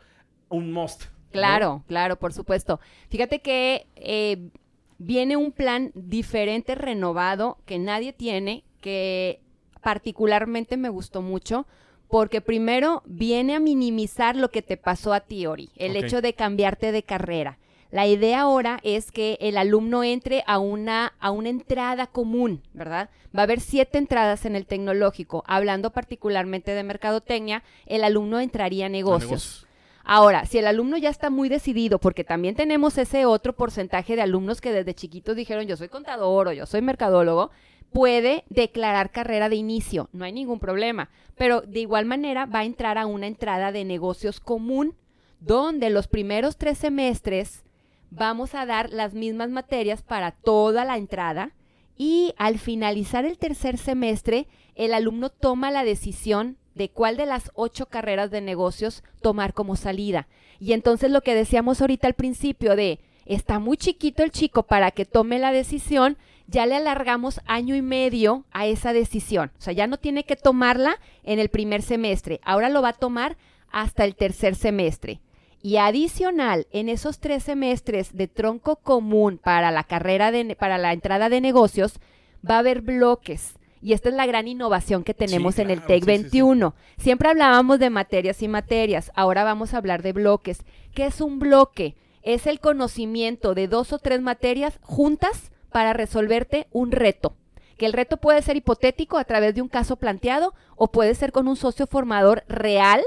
un 0.49 0.73
must. 0.73 1.03
¿no? 1.05 1.31
Claro, 1.31 1.83
claro, 1.87 2.19
por 2.19 2.33
supuesto. 2.33 2.81
Fíjate 3.09 3.41
que 3.41 3.87
eh, 3.95 4.49
viene 4.97 5.37
un 5.37 5.53
plan 5.53 5.91
diferente, 5.95 6.75
renovado, 6.75 7.59
que 7.65 7.79
nadie 7.79 8.11
tiene, 8.11 8.65
que 8.81 9.39
particularmente 9.81 10.75
me 10.75 10.89
gustó 10.89 11.21
mucho, 11.21 11.65
porque 12.13 12.41
primero 12.41 13.01
viene 13.07 13.55
a 13.55 13.59
minimizar 13.59 14.35
lo 14.35 14.51
que 14.51 14.61
te 14.61 14.77
pasó 14.77 15.13
a 15.13 15.21
ti, 15.21 15.47
Ori, 15.47 15.71
el 15.75 15.95
hecho 15.95 16.21
de 16.21 16.35
cambiarte 16.35 16.91
de 16.91 17.01
carrera. 17.01 17.57
La 17.89 18.05
idea 18.05 18.41
ahora 18.41 18.79
es 18.83 19.11
que 19.11 19.39
el 19.41 19.57
alumno 19.57 20.03
entre 20.03 20.43
a 20.45 20.59
una, 20.59 21.13
a 21.19 21.31
una 21.31 21.49
entrada 21.49 22.05
común, 22.05 22.61
¿verdad? 22.73 23.09
Va 23.35 23.39
a 23.39 23.43
haber 23.45 23.61
siete 23.61 23.97
entradas 23.97 24.45
en 24.45 24.55
el 24.55 24.67
tecnológico. 24.67 25.43
Hablando 25.47 25.89
particularmente 25.89 26.75
de 26.75 26.83
mercadotecnia, 26.83 27.63
el 27.87 28.03
alumno 28.03 28.39
entraría 28.39 28.85
a 28.85 28.87
A 28.87 28.89
negocios. 28.89 29.31
negocios. 29.31 29.67
Ahora, 30.03 30.45
si 30.45 30.59
el 30.59 30.67
alumno 30.67 30.97
ya 30.97 31.09
está 31.09 31.31
muy 31.31 31.49
decidido, 31.49 31.97
porque 31.97 32.23
también 32.23 32.53
tenemos 32.53 32.97
ese 32.99 33.25
otro 33.25 33.53
porcentaje 33.53 34.15
de 34.15 34.21
alumnos 34.21 34.61
que 34.61 34.71
desde 34.71 34.93
chiquitos 34.93 35.35
dijeron 35.35 35.65
yo 35.65 35.77
soy 35.77 35.87
contador 35.87 36.49
o 36.49 36.53
yo 36.53 36.67
soy 36.67 36.83
mercadólogo, 36.83 37.49
puede 37.93 38.43
declarar 38.49 39.11
carrera 39.11 39.49
de 39.49 39.55
inicio, 39.55 40.09
no 40.11 40.25
hay 40.25 40.31
ningún 40.31 40.59
problema, 40.59 41.09
pero 41.35 41.61
de 41.61 41.79
igual 41.79 42.05
manera 42.05 42.45
va 42.45 42.59
a 42.59 42.65
entrar 42.65 42.97
a 42.97 43.05
una 43.05 43.27
entrada 43.27 43.71
de 43.71 43.85
negocios 43.85 44.39
común, 44.39 44.95
donde 45.39 45.89
los 45.89 46.07
primeros 46.07 46.57
tres 46.57 46.77
semestres 46.77 47.63
vamos 48.09 48.55
a 48.55 48.65
dar 48.65 48.91
las 48.91 49.13
mismas 49.13 49.49
materias 49.49 50.01
para 50.01 50.31
toda 50.31 50.85
la 50.85 50.97
entrada 50.97 51.51
y 51.97 52.33
al 52.37 52.59
finalizar 52.59 53.25
el 53.25 53.37
tercer 53.37 53.77
semestre, 53.77 54.47
el 54.75 54.93
alumno 54.93 55.29
toma 55.29 55.71
la 55.71 55.83
decisión 55.83 56.57
de 56.75 56.89
cuál 56.89 57.17
de 57.17 57.25
las 57.25 57.51
ocho 57.53 57.85
carreras 57.87 58.31
de 58.31 58.41
negocios 58.41 59.03
tomar 59.21 59.53
como 59.53 59.75
salida. 59.75 60.27
Y 60.59 60.73
entonces 60.73 61.11
lo 61.11 61.21
que 61.21 61.35
decíamos 61.35 61.81
ahorita 61.81 62.07
al 62.07 62.15
principio 62.15 62.75
de, 62.75 62.99
está 63.25 63.59
muy 63.59 63.77
chiquito 63.77 64.23
el 64.23 64.31
chico 64.31 64.63
para 64.63 64.91
que 64.91 65.05
tome 65.05 65.39
la 65.39 65.51
decisión, 65.51 66.17
ya 66.47 66.65
le 66.65 66.75
alargamos 66.75 67.41
año 67.45 67.75
y 67.75 67.81
medio 67.81 68.45
a 68.51 68.67
esa 68.67 68.93
decisión. 68.93 69.51
O 69.57 69.61
sea, 69.61 69.73
ya 69.73 69.87
no 69.87 69.97
tiene 69.97 70.23
que 70.23 70.35
tomarla 70.35 70.99
en 71.23 71.39
el 71.39 71.49
primer 71.49 71.81
semestre, 71.81 72.39
ahora 72.43 72.69
lo 72.69 72.81
va 72.81 72.89
a 72.89 72.93
tomar 72.93 73.37
hasta 73.71 74.05
el 74.05 74.15
tercer 74.15 74.55
semestre. 74.55 75.19
Y 75.61 75.77
adicional, 75.77 76.67
en 76.71 76.89
esos 76.89 77.19
tres 77.19 77.43
semestres 77.43 78.15
de 78.15 78.27
tronco 78.27 78.75
común 78.75 79.39
para 79.41 79.71
la 79.71 79.85
carrera 79.85 80.29
de, 80.31 80.57
para 80.57 80.77
la 80.77 80.91
entrada 80.91 81.29
de 81.29 81.39
negocios, 81.39 81.99
va 82.47 82.55
a 82.55 82.59
haber 82.59 82.81
bloques. 82.81 83.53
Y 83.81 83.93
esta 83.93 84.09
es 84.09 84.15
la 84.15 84.25
gran 84.25 84.47
innovación 84.47 85.03
que 85.03 85.13
tenemos 85.13 85.59
en 85.59 85.69
el 85.69 85.81
TEC 85.81 86.03
sí. 86.03 86.07
21. 86.07 86.75
Siempre 86.97 87.29
hablábamos 87.29 87.79
de 87.79 87.89
materias 87.89 88.41
y 88.43 88.49
materias, 88.49 89.11
ahora 89.15 89.45
vamos 89.45 89.73
a 89.73 89.77
hablar 89.77 90.03
de 90.03 90.11
bloques. 90.11 90.63
¿Qué 90.93 91.05
es 91.05 91.21
un 91.21 91.39
bloque? 91.39 91.95
Es 92.23 92.45
el 92.45 92.59
conocimiento 92.59 93.53
de 93.53 93.69
dos 93.69 93.93
o 93.93 93.99
tres 93.99 94.21
materias 94.21 94.79
juntas 94.81 95.52
para 95.73 95.91
resolverte 95.91 96.67
un 96.71 96.93
reto. 96.93 97.35
Que 97.77 97.85
el 97.85 97.93
reto 97.93 98.17
puede 98.17 98.41
ser 98.41 98.55
hipotético 98.55 99.17
a 99.17 99.25
través 99.25 99.55
de 99.55 99.61
un 99.61 99.67
caso 99.67 99.97
planteado 99.97 100.53
o 100.77 100.91
puede 100.91 101.15
ser 101.15 101.33
con 101.33 101.49
un 101.49 101.57
socio 101.57 101.87
formador 101.87 102.43
real 102.47 103.01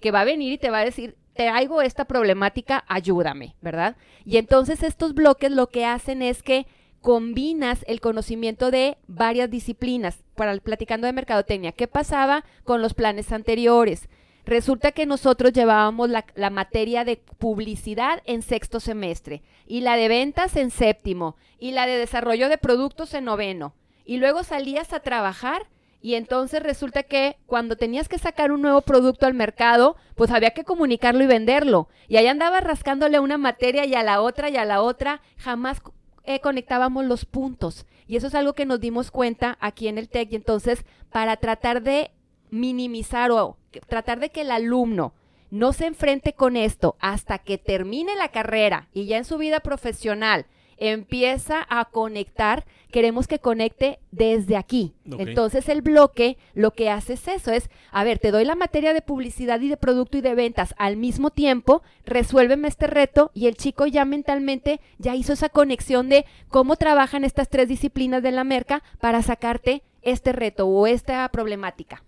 que 0.00 0.10
va 0.10 0.20
a 0.20 0.24
venir 0.24 0.52
y 0.52 0.58
te 0.58 0.70
va 0.70 0.78
a 0.78 0.84
decir, 0.84 1.16
te 1.34 1.44
traigo 1.44 1.82
esta 1.82 2.06
problemática, 2.06 2.84
ayúdame, 2.88 3.56
¿verdad? 3.60 3.96
Y 4.24 4.36
entonces 4.36 4.82
estos 4.82 5.14
bloques 5.14 5.50
lo 5.50 5.68
que 5.68 5.84
hacen 5.84 6.22
es 6.22 6.42
que 6.42 6.66
combinas 7.00 7.84
el 7.88 8.00
conocimiento 8.00 8.70
de 8.70 8.96
varias 9.08 9.50
disciplinas. 9.50 10.22
Para 10.34 10.56
platicando 10.58 11.06
de 11.06 11.12
mercadotecnia, 11.12 11.72
¿qué 11.72 11.88
pasaba 11.88 12.44
con 12.64 12.80
los 12.80 12.94
planes 12.94 13.32
anteriores? 13.32 14.08
Resulta 14.44 14.90
que 14.90 15.06
nosotros 15.06 15.52
llevábamos 15.52 16.10
la, 16.10 16.50
materia 16.50 17.04
de 17.04 17.16
publicidad 17.38 18.22
en 18.24 18.42
sexto 18.42 18.80
semestre 18.80 19.42
y 19.66 19.82
la 19.82 19.96
de 19.96 20.08
ventas 20.08 20.56
en 20.56 20.70
séptimo 20.70 21.36
y 21.58 21.70
la 21.70 21.86
de 21.86 21.96
desarrollo 21.96 22.48
de 22.48 22.58
productos 22.58 23.14
en 23.14 23.24
noveno. 23.24 23.74
Y 24.04 24.16
luego 24.16 24.42
salías 24.42 24.92
a 24.92 25.00
trabajar 25.00 25.68
y 26.00 26.16
entonces 26.16 26.60
resulta 26.60 27.04
que 27.04 27.36
cuando 27.46 27.76
tenías 27.76 28.08
que 28.08 28.18
sacar 28.18 28.50
un 28.50 28.62
nuevo 28.62 28.80
producto 28.80 29.26
al 29.26 29.34
mercado, 29.34 29.96
pues 30.16 30.32
había 30.32 30.50
que 30.50 30.64
comunicarlo 30.64 31.22
y 31.22 31.28
venderlo. 31.28 31.88
Y 32.08 32.16
ahí 32.16 32.26
andabas 32.26 32.64
rascándole 32.64 33.20
una 33.20 33.38
materia 33.38 33.86
y 33.86 33.94
a 33.94 34.02
la 34.02 34.20
otra 34.20 34.50
y 34.50 34.56
a 34.56 34.64
la 34.64 34.82
otra. 34.82 35.22
Jamás 35.36 35.80
eh, 36.24 36.40
conectábamos 36.40 37.04
los 37.04 37.24
puntos. 37.24 37.86
Y 38.08 38.16
eso 38.16 38.26
es 38.26 38.34
algo 38.34 38.54
que 38.54 38.66
nos 38.66 38.80
dimos 38.80 39.12
cuenta 39.12 39.56
aquí 39.60 39.86
en 39.86 39.96
el 39.96 40.08
TEC. 40.08 40.32
Y 40.32 40.36
entonces, 40.36 40.84
para 41.12 41.36
tratar 41.36 41.82
de 41.82 42.10
minimizar 42.50 43.30
o 43.30 43.56
tratar 43.80 44.20
de 44.20 44.30
que 44.30 44.42
el 44.42 44.50
alumno 44.50 45.12
no 45.50 45.72
se 45.72 45.86
enfrente 45.86 46.32
con 46.32 46.56
esto 46.56 46.96
hasta 46.98 47.38
que 47.38 47.58
termine 47.58 48.16
la 48.16 48.28
carrera 48.28 48.88
y 48.94 49.04
ya 49.04 49.18
en 49.18 49.24
su 49.24 49.36
vida 49.36 49.60
profesional 49.60 50.46
empieza 50.78 51.64
a 51.68 51.84
conectar, 51.84 52.64
queremos 52.90 53.28
que 53.28 53.38
conecte 53.38 54.00
desde 54.10 54.56
aquí. 54.56 54.94
Entonces 55.04 55.68
el 55.68 55.80
bloque 55.80 56.38
lo 56.54 56.72
que 56.72 56.90
hace 56.90 57.12
es 57.12 57.28
eso, 57.28 57.52
es, 57.52 57.70
a 57.92 58.02
ver, 58.02 58.18
te 58.18 58.32
doy 58.32 58.44
la 58.44 58.56
materia 58.56 58.92
de 58.92 59.02
publicidad 59.02 59.60
y 59.60 59.68
de 59.68 59.76
producto 59.76 60.18
y 60.18 60.22
de 60.22 60.34
ventas 60.34 60.74
al 60.78 60.96
mismo 60.96 61.30
tiempo, 61.30 61.82
resuélveme 62.04 62.66
este 62.66 62.88
reto 62.88 63.30
y 63.32 63.46
el 63.46 63.56
chico 63.56 63.86
ya 63.86 64.04
mentalmente 64.04 64.80
ya 64.98 65.14
hizo 65.14 65.34
esa 65.34 65.50
conexión 65.50 66.08
de 66.08 66.24
cómo 66.48 66.74
trabajan 66.74 67.24
estas 67.24 67.48
tres 67.48 67.68
disciplinas 67.68 68.22
de 68.22 68.32
la 68.32 68.42
merca 68.42 68.82
para 69.00 69.22
sacarte 69.22 69.82
este 70.02 70.32
reto 70.32 70.66
o 70.66 70.86
esta 70.86 71.28
problemática. 71.28 72.02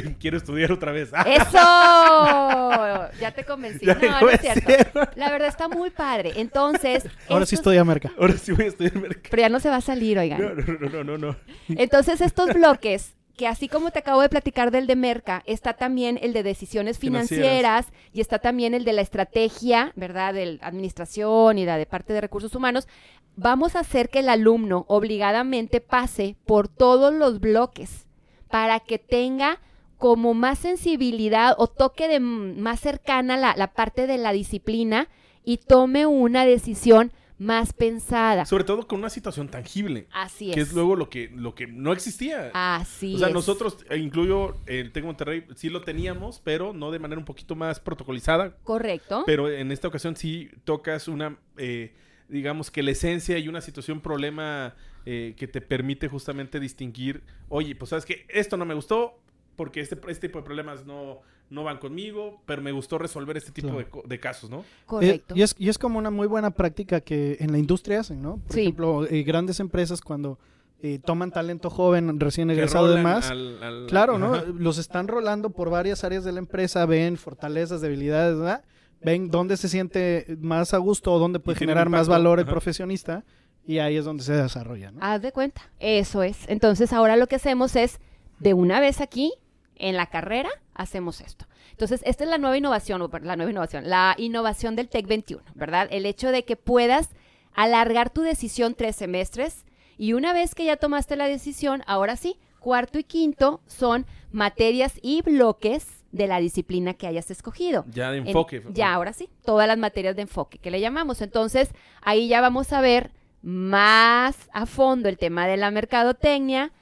Quiero 0.20 0.36
estudiar 0.36 0.72
otra 0.72 0.92
vez. 0.92 1.10
¡Eso! 1.26 3.08
Ya 3.20 3.32
te 3.34 3.44
convencí. 3.44 3.84
Ya 3.86 3.94
no, 3.94 4.20
no 4.20 4.30
es 4.30 4.40
cierto. 4.40 5.00
La 5.16 5.30
verdad 5.30 5.48
está 5.48 5.68
muy 5.68 5.90
padre. 5.90 6.32
Entonces. 6.36 7.04
Ahora 7.28 7.46
sí 7.46 7.54
estos- 7.54 7.60
estoy 7.72 7.76
a 7.78 7.84
merca. 7.84 8.12
Ahora 8.18 8.34
sí 8.36 8.52
voy 8.52 8.66
a 8.66 8.68
estudiar 8.68 8.94
mercado. 8.96 9.22
Pero 9.30 9.40
ya 9.42 9.48
no 9.48 9.60
se 9.60 9.70
va 9.70 9.76
a 9.76 9.80
salir, 9.80 10.18
oigan. 10.18 10.40
No, 10.40 10.54
no, 10.54 10.78
no, 10.78 10.88
no, 10.90 11.04
no, 11.04 11.18
no. 11.18 11.36
Entonces, 11.68 12.20
estos 12.20 12.52
bloques, 12.54 13.14
que 13.36 13.46
así 13.46 13.68
como 13.68 13.90
te 13.90 14.00
acabo 14.00 14.20
de 14.22 14.28
platicar 14.28 14.70
del 14.70 14.86
de 14.86 14.96
Merca, 14.96 15.42
está 15.46 15.74
también 15.74 16.18
el 16.22 16.32
de 16.32 16.42
decisiones 16.42 16.98
financieras, 16.98 17.86
Financieras. 17.86 17.86
y 18.12 18.20
está 18.20 18.38
también 18.38 18.74
el 18.74 18.84
de 18.84 18.92
la 18.92 19.02
estrategia, 19.02 19.92
¿verdad? 19.96 20.34
De 20.34 20.58
administración 20.60 21.58
y 21.58 21.64
la 21.64 21.76
de 21.76 21.86
parte 21.86 22.12
de 22.12 22.20
recursos 22.20 22.54
humanos. 22.54 22.88
Vamos 23.36 23.76
a 23.76 23.80
hacer 23.80 24.08
que 24.08 24.18
el 24.20 24.28
alumno 24.28 24.84
obligadamente 24.88 25.80
pase 25.80 26.34
por 26.44 26.66
todos 26.66 27.14
los 27.14 27.38
bloques 27.38 28.06
para 28.50 28.80
que 28.80 28.98
tenga 28.98 29.60
como 29.98 30.32
más 30.32 30.58
sensibilidad 30.58 31.54
o 31.58 31.66
toque 31.66 32.08
de 32.08 32.20
más 32.20 32.80
cercana 32.80 33.36
la, 33.36 33.54
la 33.56 33.72
parte 33.72 34.06
de 34.06 34.18
la 34.18 34.32
disciplina 34.32 35.08
y 35.44 35.58
tome 35.58 36.06
una 36.06 36.44
decisión 36.44 37.12
más 37.38 37.72
pensada. 37.72 38.44
Sobre 38.44 38.64
todo 38.64 38.86
con 38.86 38.98
una 38.98 39.10
situación 39.10 39.48
tangible. 39.48 40.08
Así 40.12 40.50
es. 40.50 40.54
Que 40.54 40.60
es 40.60 40.72
luego 40.72 40.96
lo 40.96 41.08
que, 41.08 41.30
lo 41.34 41.54
que 41.54 41.66
no 41.66 41.92
existía. 41.92 42.50
Así 42.52 43.14
o 43.14 43.18
sea, 43.18 43.28
es. 43.28 43.34
nosotros, 43.34 43.78
e 43.88 43.96
incluyo 43.98 44.56
el 44.66 44.92
Tec 44.92 45.04
Monterrey, 45.04 45.44
sí 45.54 45.70
lo 45.70 45.82
teníamos, 45.82 46.40
pero 46.42 46.72
no 46.72 46.90
de 46.90 46.98
manera 46.98 47.18
un 47.18 47.24
poquito 47.24 47.54
más 47.54 47.80
protocolizada. 47.80 48.56
Correcto. 48.64 49.22
Pero 49.24 49.50
en 49.50 49.70
esta 49.70 49.88
ocasión 49.88 50.16
sí 50.16 50.50
tocas 50.64 51.06
una, 51.06 51.38
eh, 51.56 51.94
digamos 52.28 52.70
que 52.70 52.82
la 52.82 52.90
esencia 52.90 53.38
y 53.38 53.48
una 53.48 53.60
situación, 53.60 54.00
problema 54.00 54.74
eh, 55.06 55.34
que 55.36 55.46
te 55.46 55.60
permite 55.60 56.08
justamente 56.08 56.58
distinguir, 56.58 57.22
oye, 57.48 57.74
pues 57.76 57.90
sabes 57.90 58.04
que 58.04 58.26
esto 58.28 58.56
no 58.56 58.64
me 58.64 58.74
gustó 58.74 59.20
porque 59.58 59.80
este, 59.80 59.98
este 60.08 60.28
tipo 60.28 60.38
de 60.38 60.44
problemas 60.46 60.86
no, 60.86 61.18
no 61.50 61.64
van 61.64 61.76
conmigo, 61.78 62.40
pero 62.46 62.62
me 62.62 62.72
gustó 62.72 62.96
resolver 62.96 63.36
este 63.36 63.52
tipo 63.52 63.68
Claro. 63.68 64.02
de, 64.06 64.18
casos, 64.20 64.48
¿no? 64.48 64.64
Correcto. 64.86 65.34
Eh, 65.34 65.38
y, 65.40 65.42
es, 65.42 65.54
y 65.58 65.68
es 65.68 65.76
como 65.76 65.98
una 65.98 66.10
muy 66.10 66.26
buena 66.26 66.50
práctica 66.52 67.00
que 67.02 67.36
en 67.40 67.52
la 67.52 67.58
industria 67.58 68.00
hacen, 68.00 68.22
¿no? 68.22 68.36
Por 68.38 68.54
Sí. 68.54 68.60
ejemplo, 68.62 69.04
eh, 69.06 69.22
grandes 69.24 69.60
empresas 69.60 70.00
cuando 70.00 70.38
eh, 70.80 71.00
toman 71.04 71.32
talento 71.32 71.70
joven, 71.70 72.20
recién 72.20 72.50
egresado 72.52 72.92
y 72.92 72.96
demás, 72.96 73.28
al- 73.30 73.60
al- 73.64 73.86
claro, 73.88 74.16
¿no? 74.16 74.34
Ajá. 74.34 74.44
Los 74.56 74.78
están 74.78 75.08
rolando 75.08 75.50
por 75.50 75.70
varias 75.70 76.04
áreas 76.04 76.22
de 76.24 76.30
la 76.30 76.38
empresa, 76.38 76.86
ven 76.86 77.16
fortalezas, 77.16 77.80
debilidades, 77.80 78.38
¿verdad? 78.38 78.62
Ven 79.02 79.28
dónde 79.28 79.56
se 79.56 79.68
siente 79.68 80.36
más 80.40 80.74
a 80.74 80.78
gusto 80.78 81.12
o 81.12 81.18
dónde 81.18 81.40
puede 81.40 81.58
generar 81.58 81.88
más 81.88 82.06
valor 82.08 82.38
el 82.38 82.44
ajá. 82.44 82.52
profesionista 82.52 83.24
y 83.66 83.78
ahí 83.80 83.96
es 83.96 84.04
donde 84.04 84.22
se 84.22 84.32
desarrolla, 84.34 84.92
¿no? 84.92 84.98
Haz 85.02 85.20
de 85.20 85.32
cuenta. 85.32 85.62
Eso 85.80 86.22
es. 86.22 86.38
Entonces, 86.48 86.92
ahora 86.92 87.16
lo 87.16 87.26
que 87.26 87.34
hacemos 87.36 87.74
es, 87.74 87.98
de 88.38 88.54
una 88.54 88.78
vez 88.80 89.00
aquí, 89.00 89.32
en 89.78 89.96
la 89.96 90.06
carrera, 90.06 90.50
hacemos 90.74 91.20
esto. 91.20 91.46
Entonces, 91.70 92.00
esta 92.04 92.24
es 92.24 92.30
la 92.30 92.38
nueva 92.38 92.56
innovación, 92.56 93.02
o 93.02 93.08
la 93.22 93.36
nueva 93.36 93.50
innovación, 93.50 93.88
la 93.88 94.14
innovación 94.18 94.76
del 94.76 94.88
TEC 94.88 95.06
21, 95.06 95.42
¿verdad? 95.54 95.88
El 95.90 96.06
hecho 96.06 96.30
de 96.30 96.44
que 96.44 96.56
puedas 96.56 97.10
alargar 97.54 98.10
tu 98.10 98.22
decisión 98.22 98.74
tres 98.74 98.96
semestres 98.96 99.64
y 99.96 100.12
una 100.12 100.32
vez 100.32 100.54
que 100.54 100.64
ya 100.64 100.76
tomaste 100.76 101.16
la 101.16 101.26
decisión, 101.28 101.82
ahora 101.86 102.16
sí, 102.16 102.38
cuarto 102.60 102.98
y 102.98 103.04
quinto 103.04 103.60
son 103.66 104.06
materias 104.32 104.94
y 105.02 105.22
bloques 105.22 105.86
de 106.12 106.26
la 106.26 106.38
disciplina 106.40 106.94
que 106.94 107.06
hayas 107.06 107.30
escogido. 107.30 107.84
Ya 107.90 108.10
de 108.10 108.18
En- 108.18 108.26
enfoque. 108.28 108.62
ya, 108.72 108.92
ahora 108.94 109.12
sí, 109.12 109.28
todas 109.44 109.66
las 109.68 109.76
materias 109.78 110.16
de 110.16 110.22
enfoque 110.22 110.58
que 110.58 110.70
le 110.70 110.80
llamamos. 110.80 111.20
Entonces, 111.20 111.70
ahí 112.02 112.28
ya 112.28 112.40
vamos 112.40 112.72
a 112.72 112.80
ver 112.80 113.10
más 113.42 114.48
a 114.52 114.66
fondo 114.66 115.08
el 115.08 115.18
tema 115.18 115.46
de 115.46 115.56
la 115.56 115.70
mercadotecnia 115.70 116.72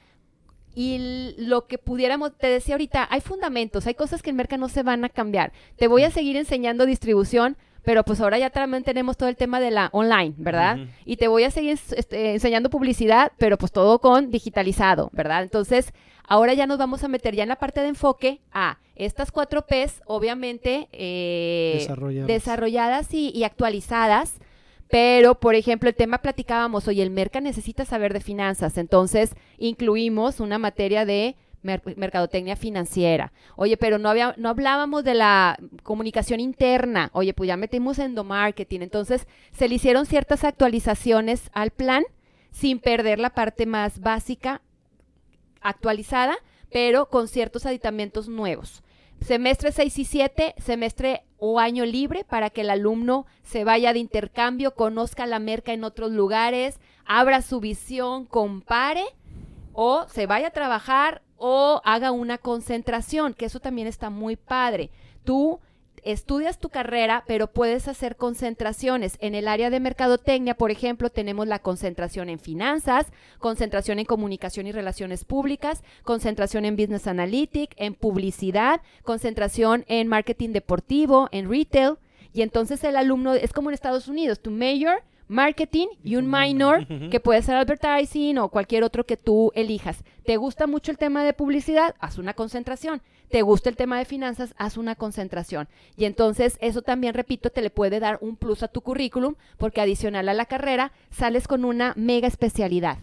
y 0.79 1.33
lo 1.39 1.65
que 1.65 1.79
pudiéramos, 1.79 2.37
te 2.37 2.45
decía 2.47 2.75
ahorita, 2.75 3.07
hay 3.09 3.19
fundamentos, 3.21 3.87
hay 3.87 3.95
cosas 3.95 4.21
que 4.21 4.29
en 4.29 4.35
mercado 4.35 4.59
no 4.59 4.69
se 4.69 4.83
van 4.83 5.03
a 5.03 5.09
cambiar. 5.09 5.51
Te 5.75 5.87
voy 5.87 6.03
a 6.03 6.11
seguir 6.11 6.37
enseñando 6.37 6.85
distribución, 6.85 7.57
pero 7.83 8.03
pues 8.03 8.21
ahora 8.21 8.37
ya 8.37 8.51
también 8.51 8.83
tenemos 8.83 9.17
todo 9.17 9.27
el 9.29 9.37
tema 9.37 9.59
de 9.59 9.71
la 9.71 9.89
online, 9.91 10.35
¿verdad? 10.37 10.77
Y 11.03 11.17
te 11.17 11.27
voy 11.27 11.45
a 11.45 11.51
seguir 11.51 11.71
es- 11.71 11.93
este, 11.93 12.33
enseñando 12.33 12.69
publicidad, 12.69 13.31
pero 13.39 13.57
pues 13.57 13.71
todo 13.71 13.97
con 13.99 14.29
digitalizado, 14.29 15.09
¿verdad? 15.13 15.41
Entonces, 15.41 15.93
ahora 16.27 16.53
ya 16.53 16.67
nos 16.67 16.77
vamos 16.77 17.03
a 17.03 17.07
meter 17.07 17.33
ya 17.33 17.41
en 17.43 17.49
la 17.49 17.55
parte 17.55 17.81
de 17.81 17.87
enfoque 17.87 18.41
a 18.51 18.77
estas 18.95 19.31
cuatro 19.31 19.65
Ps, 19.65 20.01
obviamente, 20.05 20.89
eh, 20.91 21.77
Desarrolladas. 21.79 22.27
desarrolladas 22.27 23.13
y, 23.13 23.31
y 23.33 23.43
actualizadas. 23.45 24.35
Pero, 24.89 25.35
por 25.39 25.55
ejemplo, 25.55 25.89
el 25.89 25.95
tema 25.95 26.19
platicábamos, 26.19 26.87
oye, 26.87 27.03
el 27.03 27.09
Merca 27.09 27.41
necesita 27.41 27.83
saber 27.85 28.13
de 28.13 28.21
finanzas, 28.21 28.77
entonces 28.77 29.35
incluimos 29.57 30.39
una 30.39 30.57
materia 30.59 31.05
de 31.05 31.35
mer- 31.61 31.81
mercadotecnia 31.97 32.55
financiera. 32.55 33.33
Oye, 33.57 33.75
pero 33.75 33.97
no, 33.97 34.09
había, 34.09 34.33
no 34.37 34.49
hablábamos 34.49 35.03
de 35.03 35.13
la 35.13 35.57
comunicación 35.83 36.39
interna. 36.39 37.09
Oye, 37.13 37.33
pues 37.33 37.47
ya 37.49 37.57
metimos 37.57 37.99
endomarketing. 37.99 38.81
Entonces, 38.81 39.27
se 39.51 39.67
le 39.67 39.75
hicieron 39.75 40.05
ciertas 40.05 40.43
actualizaciones 40.45 41.49
al 41.53 41.71
plan 41.71 42.05
sin 42.51 42.79
perder 42.79 43.19
la 43.19 43.31
parte 43.31 43.65
más 43.65 43.99
básica 43.99 44.61
actualizada, 45.61 46.37
pero 46.71 47.09
con 47.09 47.27
ciertos 47.27 47.65
aditamentos 47.65 48.29
nuevos. 48.29 48.83
Semestre 49.21 49.71
6 49.71 49.99
y 49.99 50.05
7, 50.05 50.55
semestre 50.57 51.23
o 51.37 51.59
año 51.59 51.85
libre 51.85 52.23
para 52.23 52.49
que 52.49 52.61
el 52.61 52.69
alumno 52.69 53.25
se 53.43 53.63
vaya 53.63 53.93
de 53.93 53.99
intercambio, 53.99 54.75
conozca 54.75 55.25
la 55.25 55.39
merca 55.39 55.73
en 55.73 55.83
otros 55.83 56.11
lugares, 56.11 56.79
abra 57.05 57.41
su 57.41 57.59
visión, 57.59 58.25
compare 58.25 59.03
o 59.73 60.05
se 60.07 60.25
vaya 60.27 60.47
a 60.47 60.51
trabajar 60.51 61.21
o 61.37 61.81
haga 61.83 62.11
una 62.11 62.37
concentración, 62.37 63.33
que 63.33 63.45
eso 63.45 63.59
también 63.59 63.87
está 63.87 64.09
muy 64.09 64.35
padre. 64.35 64.91
Tú 65.23 65.59
estudias 66.11 66.57
tu 66.57 66.69
carrera, 66.69 67.23
pero 67.27 67.47
puedes 67.47 67.87
hacer 67.87 68.15
concentraciones. 68.15 69.17
En 69.19 69.35
el 69.35 69.47
área 69.47 69.69
de 69.69 69.79
mercadotecnia, 69.79 70.55
por 70.55 70.71
ejemplo, 70.71 71.09
tenemos 71.09 71.47
la 71.47 71.59
concentración 71.59 72.29
en 72.29 72.39
finanzas, 72.39 73.07
concentración 73.39 73.99
en 73.99 74.05
comunicación 74.05 74.67
y 74.67 74.71
relaciones 74.71 75.25
públicas, 75.25 75.83
concentración 76.03 76.65
en 76.65 76.75
business 76.75 77.07
analytics, 77.07 77.75
en 77.77 77.93
publicidad, 77.93 78.81
concentración 79.03 79.85
en 79.87 80.07
marketing 80.07 80.49
deportivo, 80.49 81.27
en 81.31 81.49
retail. 81.49 81.95
Y 82.33 82.41
entonces 82.41 82.83
el 82.83 82.95
alumno 82.95 83.33
es 83.33 83.51
como 83.51 83.69
en 83.69 83.73
Estados 83.73 84.07
Unidos, 84.07 84.39
tu 84.39 84.51
major, 84.51 85.03
marketing 85.27 85.87
y 86.03 86.15
un 86.15 86.29
minor 86.29 86.87
que 87.09 87.19
puede 87.19 87.41
ser 87.41 87.55
advertising 87.55 88.37
o 88.37 88.49
cualquier 88.49 88.83
otro 88.83 89.05
que 89.05 89.17
tú 89.17 89.51
elijas. 89.55 90.03
¿Te 90.25 90.37
gusta 90.37 90.67
mucho 90.67 90.91
el 90.91 90.97
tema 90.97 91.23
de 91.23 91.33
publicidad? 91.33 91.95
Haz 91.99 92.17
una 92.17 92.33
concentración. 92.33 93.01
¿Te 93.29 93.41
gusta 93.41 93.69
el 93.69 93.75
tema 93.75 93.97
de 93.97 94.05
finanzas? 94.05 94.53
Haz 94.57 94.77
una 94.77 94.95
concentración. 94.95 95.67
Y 95.97 96.05
entonces 96.05 96.57
eso 96.61 96.81
también, 96.81 97.13
repito, 97.13 97.49
te 97.49 97.61
le 97.61 97.69
puede 97.69 97.99
dar 97.99 98.17
un 98.21 98.35
plus 98.37 98.63
a 98.63 98.67
tu 98.69 98.81
currículum 98.81 99.35
porque 99.57 99.81
adicional 99.81 100.29
a 100.29 100.33
la 100.33 100.45
carrera 100.45 100.91
sales 101.11 101.47
con 101.47 101.65
una 101.65 101.93
mega 101.97 102.27
especialidad. 102.27 102.97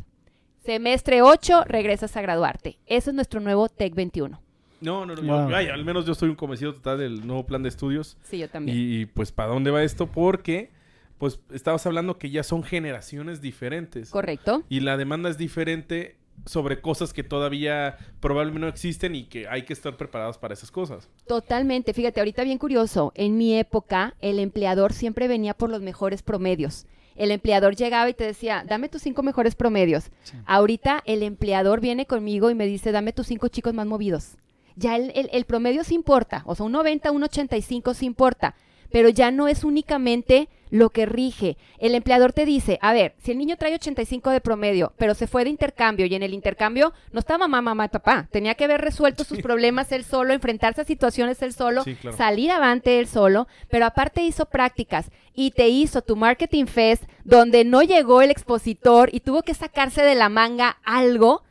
Semestre 0.64 1.20
8, 1.22 1.64
regresas 1.66 2.16
a 2.16 2.22
graduarte. 2.22 2.78
Ese 2.86 3.10
es 3.10 3.14
nuestro 3.14 3.40
nuevo 3.40 3.68
TEC 3.68 3.94
21. 3.94 4.40
No, 4.80 5.04
no, 5.06 5.14
no. 5.14 5.22
Wow. 5.22 5.50
yo- 5.50 5.56
ay, 5.56 5.68
al 5.68 5.84
menos 5.84 6.06
yo 6.06 6.12
estoy 6.12 6.30
un 6.30 6.36
convencido 6.36 6.74
total 6.74 6.98
del 6.98 7.26
nuevo 7.26 7.44
plan 7.46 7.62
de 7.62 7.68
estudios. 7.68 8.16
Sí, 8.22 8.38
yo 8.38 8.48
también. 8.48 8.76
Y, 8.76 9.00
y, 9.00 9.06
pues, 9.06 9.30
¿para 9.32 9.50
dónde 9.52 9.70
va 9.70 9.82
esto? 9.82 10.06
Porque, 10.06 10.70
pues, 11.18 11.38
estabas 11.52 11.84
hablando 11.86 12.18
que 12.18 12.30
ya 12.30 12.42
son 12.42 12.62
generaciones 12.62 13.40
diferentes. 13.42 14.10
Correcto. 14.10 14.62
Y 14.70 14.80
la 14.80 14.96
demanda 14.96 15.28
es 15.28 15.36
diferente 15.38 16.16
sobre 16.46 16.80
cosas 16.80 17.12
que 17.12 17.22
todavía 17.24 17.96
probablemente 18.20 18.60
no 18.60 18.68
existen 18.68 19.14
y 19.14 19.24
que 19.24 19.48
hay 19.48 19.62
que 19.62 19.72
estar 19.72 19.96
preparados 19.96 20.36
para 20.38 20.54
esas 20.54 20.70
cosas. 20.70 21.08
Totalmente. 21.26 21.94
Fíjate, 21.94 22.20
ahorita 22.20 22.44
bien 22.44 22.58
curioso. 22.58 23.12
En 23.14 23.36
mi 23.38 23.56
época, 23.58 24.14
el 24.20 24.38
empleador 24.38 24.92
siempre 24.92 25.26
venía 25.28 25.54
por 25.54 25.70
los 25.70 25.80
mejores 25.80 26.22
promedios. 26.22 26.86
El 27.16 27.30
empleador 27.30 27.76
llegaba 27.76 28.10
y 28.10 28.14
te 28.14 28.24
decía, 28.24 28.64
dame 28.66 28.88
tus 28.88 29.02
cinco 29.02 29.22
mejores 29.22 29.54
promedios. 29.54 30.10
Ahorita 30.46 31.02
el 31.06 31.22
empleador 31.22 31.80
viene 31.80 32.06
conmigo 32.06 32.50
y 32.50 32.54
me 32.54 32.66
dice, 32.66 32.90
dame 32.92 33.12
tus 33.12 33.28
cinco 33.28 33.48
chicos 33.48 33.72
más 33.72 33.86
movidos. 33.86 34.36
Ya 34.76 34.96
el, 34.96 35.12
el- 35.14 35.30
el 35.32 35.44
promedio 35.44 35.84
sí 35.84 35.94
importa. 35.94 36.42
O 36.46 36.54
sea, 36.56 36.66
un 36.66 36.72
90, 36.72 37.10
un 37.12 37.22
85 37.22 37.94
sí 37.94 38.06
importa. 38.06 38.54
Pero 38.90 39.08
ya 39.08 39.30
no 39.30 39.46
es 39.48 39.62
únicamente 39.64 40.48
lo 40.74 40.90
que 40.90 41.06
rige. 41.06 41.56
El 41.78 41.94
empleador 41.94 42.32
te 42.32 42.44
dice, 42.44 42.80
a 42.82 42.92
ver, 42.92 43.14
si 43.22 43.30
el 43.30 43.38
niño 43.38 43.56
trae 43.56 43.74
85 43.74 44.30
de 44.30 44.40
promedio, 44.40 44.92
pero 44.98 45.14
se 45.14 45.28
fue 45.28 45.44
de 45.44 45.50
intercambio 45.50 46.06
y 46.06 46.14
en 46.16 46.24
el 46.24 46.34
intercambio 46.34 46.92
no 47.12 47.20
estaba 47.20 47.46
mamá, 47.46 47.62
mamá 47.62 47.84
y 47.84 47.88
papá, 47.90 48.26
tenía 48.32 48.56
que 48.56 48.64
haber 48.64 48.80
resuelto 48.80 49.22
sus 49.22 49.40
problemas 49.40 49.92
él 49.92 50.04
solo, 50.04 50.32
enfrentarse 50.34 50.80
a 50.80 50.84
situaciones 50.84 51.40
él 51.42 51.52
solo, 51.52 51.84
Sí, 51.84 51.94
claro. 51.94 52.16
salir 52.16 52.50
avante 52.50 52.98
él 52.98 53.06
solo, 53.06 53.46
pero 53.70 53.86
aparte 53.86 54.24
hizo 54.24 54.46
prácticas 54.46 55.12
y 55.32 55.52
te 55.52 55.68
hizo 55.68 56.02
tu 56.02 56.16
Marketing 56.16 56.66
Fest 56.66 57.04
donde 57.22 57.64
no 57.64 57.82
llegó 57.82 58.20
el 58.20 58.32
expositor 58.32 59.10
y 59.12 59.20
tuvo 59.20 59.42
que 59.42 59.54
sacarse 59.54 60.02
de 60.02 60.16
la 60.16 60.28
manga 60.28 60.78
algo. 60.84 61.44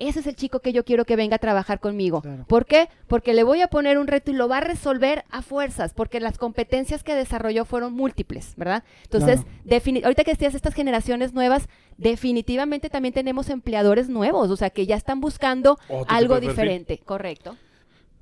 Ese 0.00 0.20
es 0.20 0.26
el 0.26 0.36
chico 0.36 0.60
que 0.60 0.72
yo 0.72 0.84
quiero 0.84 1.04
que 1.04 1.16
venga 1.16 1.36
a 1.36 1.38
trabajar 1.38 1.80
conmigo. 1.80 2.22
Claro. 2.22 2.44
¿Por 2.46 2.66
qué? 2.66 2.88
Porque 3.06 3.34
le 3.34 3.42
voy 3.42 3.60
a 3.60 3.68
poner 3.68 3.98
un 3.98 4.06
reto 4.06 4.30
y 4.30 4.34
lo 4.34 4.48
va 4.48 4.58
a 4.58 4.60
resolver 4.60 5.24
a 5.30 5.42
fuerzas, 5.42 5.92
porque 5.94 6.20
las 6.20 6.38
competencias 6.38 7.02
que 7.02 7.14
desarrolló 7.14 7.64
fueron 7.64 7.92
múltiples, 7.94 8.54
¿verdad? 8.56 8.84
Entonces, 9.04 9.40
Claro. 9.66 10.00
ahorita 10.04 10.24
que 10.24 10.32
decías 10.32 10.54
estas 10.54 10.74
generaciones 10.74 11.32
nuevas, 11.34 11.68
definitivamente 11.96 12.90
también 12.90 13.12
tenemos 13.14 13.50
empleadores 13.50 14.08
nuevos, 14.08 14.50
o 14.50 14.56
sea, 14.56 14.70
que 14.70 14.86
ya 14.86 14.96
están 14.96 15.20
buscando 15.20 15.78
algo 16.08 16.40
diferente, 16.40 16.98
correcto. 17.04 17.56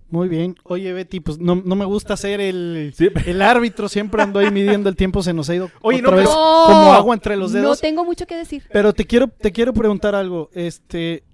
Muy 0.09 0.29
bien. 0.29 0.55
Oye, 0.63 0.93
Betty, 0.93 1.19
pues 1.19 1.41
no, 1.41 1.57
no 1.57 1.75
me 1.75 1.85
gusta 1.85 2.17
ser 2.17 2.41
el, 2.41 2.93
Sí. 2.97 3.09
el 3.27 3.43
árbitro. 3.43 3.89
Siempre 3.89 4.23
ando 4.23 4.39
ahí 4.39 4.53
midiendo 4.53 4.89
el 4.89 4.95
tiempo. 4.95 5.21
Se 5.21 5.33
nos 5.33 5.51
ha 5.51 5.55
ido 5.57 5.69
Oye, 5.83 5.99
otra 5.99 6.11
no, 6.13 6.17
vez 6.19 6.27
pero- 6.29 6.65
como 6.67 6.93
agua 6.95 7.15
entre 7.15 7.37
los 7.37 7.51
No 7.53 7.59
dedos. 7.59 7.81
tengo 7.81 8.05
mucho 8.05 8.25
que 8.25 8.37
decir. 8.37 8.63
Pero 8.73 8.93
te 8.93 9.05
quiero, 9.05 9.27
te 9.27 9.51
quiero 9.51 9.73
preguntar 9.75 10.15
algo. 10.15 10.49
Este, 10.55 11.25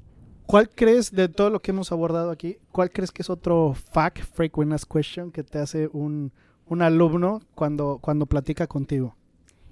¿Cuál 0.53 0.69
crees 0.69 1.11
de 1.13 1.31
todo 1.31 1.49
lo 1.49 1.63
que 1.63 1.71
hemos 1.71 1.93
abordado 1.93 2.31
aquí? 2.31 2.59
¿Cuál 2.73 2.91
crees 2.91 3.11
que 3.11 3.23
es 3.23 3.31
otro 3.31 3.73
fact, 3.73 4.19
frequent 4.19 4.75
asked 4.75 4.87
question, 4.87 5.33
que 5.33 5.43
te 5.43 5.59
hace 5.59 5.89
un, 5.95 6.31
un 6.67 6.83
alumno 6.83 7.41
cuando, 7.55 7.99
cuando 8.03 8.27
platica 8.27 8.67
contigo? 8.67 9.17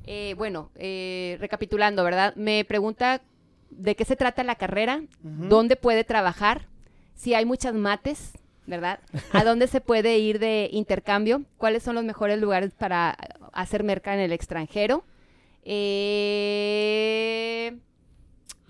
Eh, 0.06 0.34
bueno, 0.38 0.70
eh, 0.76 1.36
recapitulando, 1.38 2.02
¿verdad? 2.02 2.34
Me 2.34 2.64
pregunta 2.64 3.20
de 3.68 3.94
qué 3.94 4.06
se 4.06 4.16
trata 4.16 4.42
la 4.42 4.54
carrera, 4.54 5.02
dónde 5.22 5.76
puede 5.76 6.02
trabajar, 6.02 6.66
si 7.14 7.34
hay 7.34 7.44
muchas 7.44 7.74
mates, 7.74 8.32
¿verdad? 8.66 9.00
¿A 9.34 9.44
dónde 9.44 9.66
se 9.66 9.82
puede 9.82 10.16
ir 10.16 10.38
de 10.38 10.70
intercambio? 10.72 11.42
¿Cuáles 11.58 11.82
son 11.82 11.94
los 11.94 12.04
mejores 12.04 12.40
lugares 12.40 12.72
para 12.72 13.18
hacer 13.52 13.84
merca 13.84 14.14
en 14.14 14.20
el 14.20 14.32
extranjero? 14.32 15.04
Eh, 15.62 16.70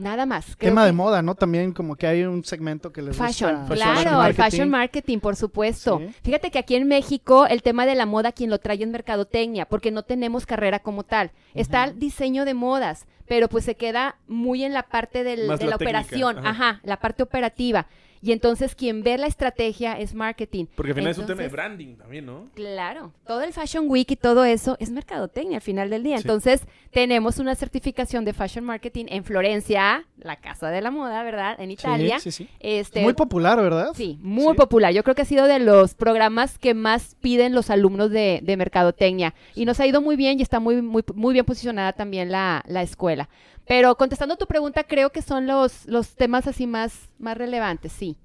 nada 0.00 0.26
más. 0.26 0.56
Creo 0.56 0.70
Tema 0.70 0.84
de 0.86 0.92
moda, 0.92 1.22
¿no? 1.22 1.34
También 1.34 1.72
como 1.72 1.96
que 1.96 2.06
hay 2.06 2.24
un 2.24 2.44
segmento 2.44 2.92
que 2.92 3.02
les 3.02 3.16
Fashion, 3.16 3.66
gusta. 3.66 3.74
claro, 3.74 4.24
el 4.24 4.34
fashion 4.34 4.68
marketing, 4.70 5.18
por 5.18 5.36
supuesto. 5.36 5.98
Sí. 5.98 6.14
Fíjate 6.22 6.50
que 6.50 6.58
aquí 6.58 6.74
en 6.74 6.88
México 6.88 7.46
el 7.46 7.62
tema 7.62 7.86
de 7.86 7.94
la 7.94 8.06
moda 8.06 8.32
quien 8.32 8.50
lo 8.50 8.58
trae 8.58 8.82
es 8.82 8.88
mercadotecnia, 8.88 9.66
porque 9.66 9.90
no 9.90 10.02
tenemos 10.02 10.46
carrera 10.46 10.78
como 10.80 11.04
tal. 11.04 11.30
Está 11.54 11.84
el 11.84 11.98
diseño 11.98 12.44
de 12.44 12.54
modas, 12.54 13.06
pero 13.26 13.48
pues 13.48 13.64
se 13.64 13.76
queda 13.76 14.16
muy 14.26 14.64
en 14.64 14.72
la 14.72 14.84
parte 14.84 15.22
del- 15.24 15.46
de 15.56 15.66
la 15.66 15.76
operación, 15.76 16.38
ajá. 16.38 16.48
ajá. 16.50 16.80
la 16.82 16.98
parte 16.98 17.22
operativa. 17.22 17.86
Y 18.22 18.32
entonces 18.32 18.74
quien 18.74 19.02
ve 19.02 19.16
la 19.16 19.26
estrategia 19.26 19.98
es 19.98 20.14
marketing. 20.14 20.66
Porque 20.74 20.90
al 20.92 20.96
final 20.96 21.10
es 21.12 21.18
un 21.18 21.26
tema 21.26 21.42
de 21.42 21.48
branding 21.48 21.96
también, 21.96 22.26
¿no? 22.26 22.50
Claro, 22.54 23.12
todo 23.26 23.40
el 23.42 23.52
Fashion 23.52 23.86
Week 23.88 24.10
y 24.10 24.16
todo 24.16 24.44
eso 24.44 24.76
es 24.78 24.90
mercadotecnia 24.90 25.56
al 25.56 25.62
final 25.62 25.88
del 25.88 26.02
día. 26.02 26.18
Sí. 26.18 26.22
Entonces, 26.24 26.62
tenemos 26.90 27.38
una 27.38 27.54
certificación 27.54 28.24
de 28.24 28.32
Fashion 28.34 28.64
Marketing 28.64 29.06
en 29.08 29.24
Florencia, 29.24 30.04
la 30.18 30.36
casa 30.36 30.70
de 30.70 30.80
la 30.82 30.90
moda, 30.90 31.22
¿verdad? 31.22 31.58
En 31.60 31.70
Italia. 31.70 32.18
Sí, 32.20 32.30
sí, 32.30 32.44
sí. 32.44 32.50
Este, 32.60 33.02
Muy 33.02 33.14
popular, 33.14 33.56
¿verdad? 33.60 33.92
Sí, 33.94 34.18
muy 34.20 34.52
Sí. 34.52 34.58
popular. 34.58 34.92
Yo 34.92 35.02
creo 35.02 35.14
que 35.14 35.22
ha 35.22 35.24
sido 35.26 35.46
de 35.46 35.58
los 35.58 35.94
programas 35.94 36.58
que 36.58 36.74
más 36.74 37.16
piden 37.20 37.54
los 37.54 37.70
alumnos 37.70 38.10
de, 38.10 38.40
de 38.42 38.56
mercadotecnia. 38.56 39.34
Y 39.54 39.64
nos 39.64 39.80
ha 39.80 39.86
ido 39.86 40.00
muy 40.02 40.16
bien 40.16 40.38
y 40.38 40.42
está 40.42 40.60
muy, 40.60 40.82
muy, 40.82 41.02
muy 41.14 41.32
bien 41.32 41.44
posicionada 41.46 41.92
también 41.94 42.30
la, 42.30 42.62
la 42.66 42.82
escuela. 42.82 43.28
Pero 43.66 43.94
contestando 43.96 44.36
tu 44.36 44.46
pregunta, 44.46 44.84
creo 44.84 45.10
que 45.10 45.22
son 45.22 45.46
los, 45.46 45.86
los 45.86 46.14
temas 46.16 46.46
así 46.46 46.66
más, 46.66 47.08
más 47.20 47.36
relevantes, 47.36 47.92
sí. 47.92 48.16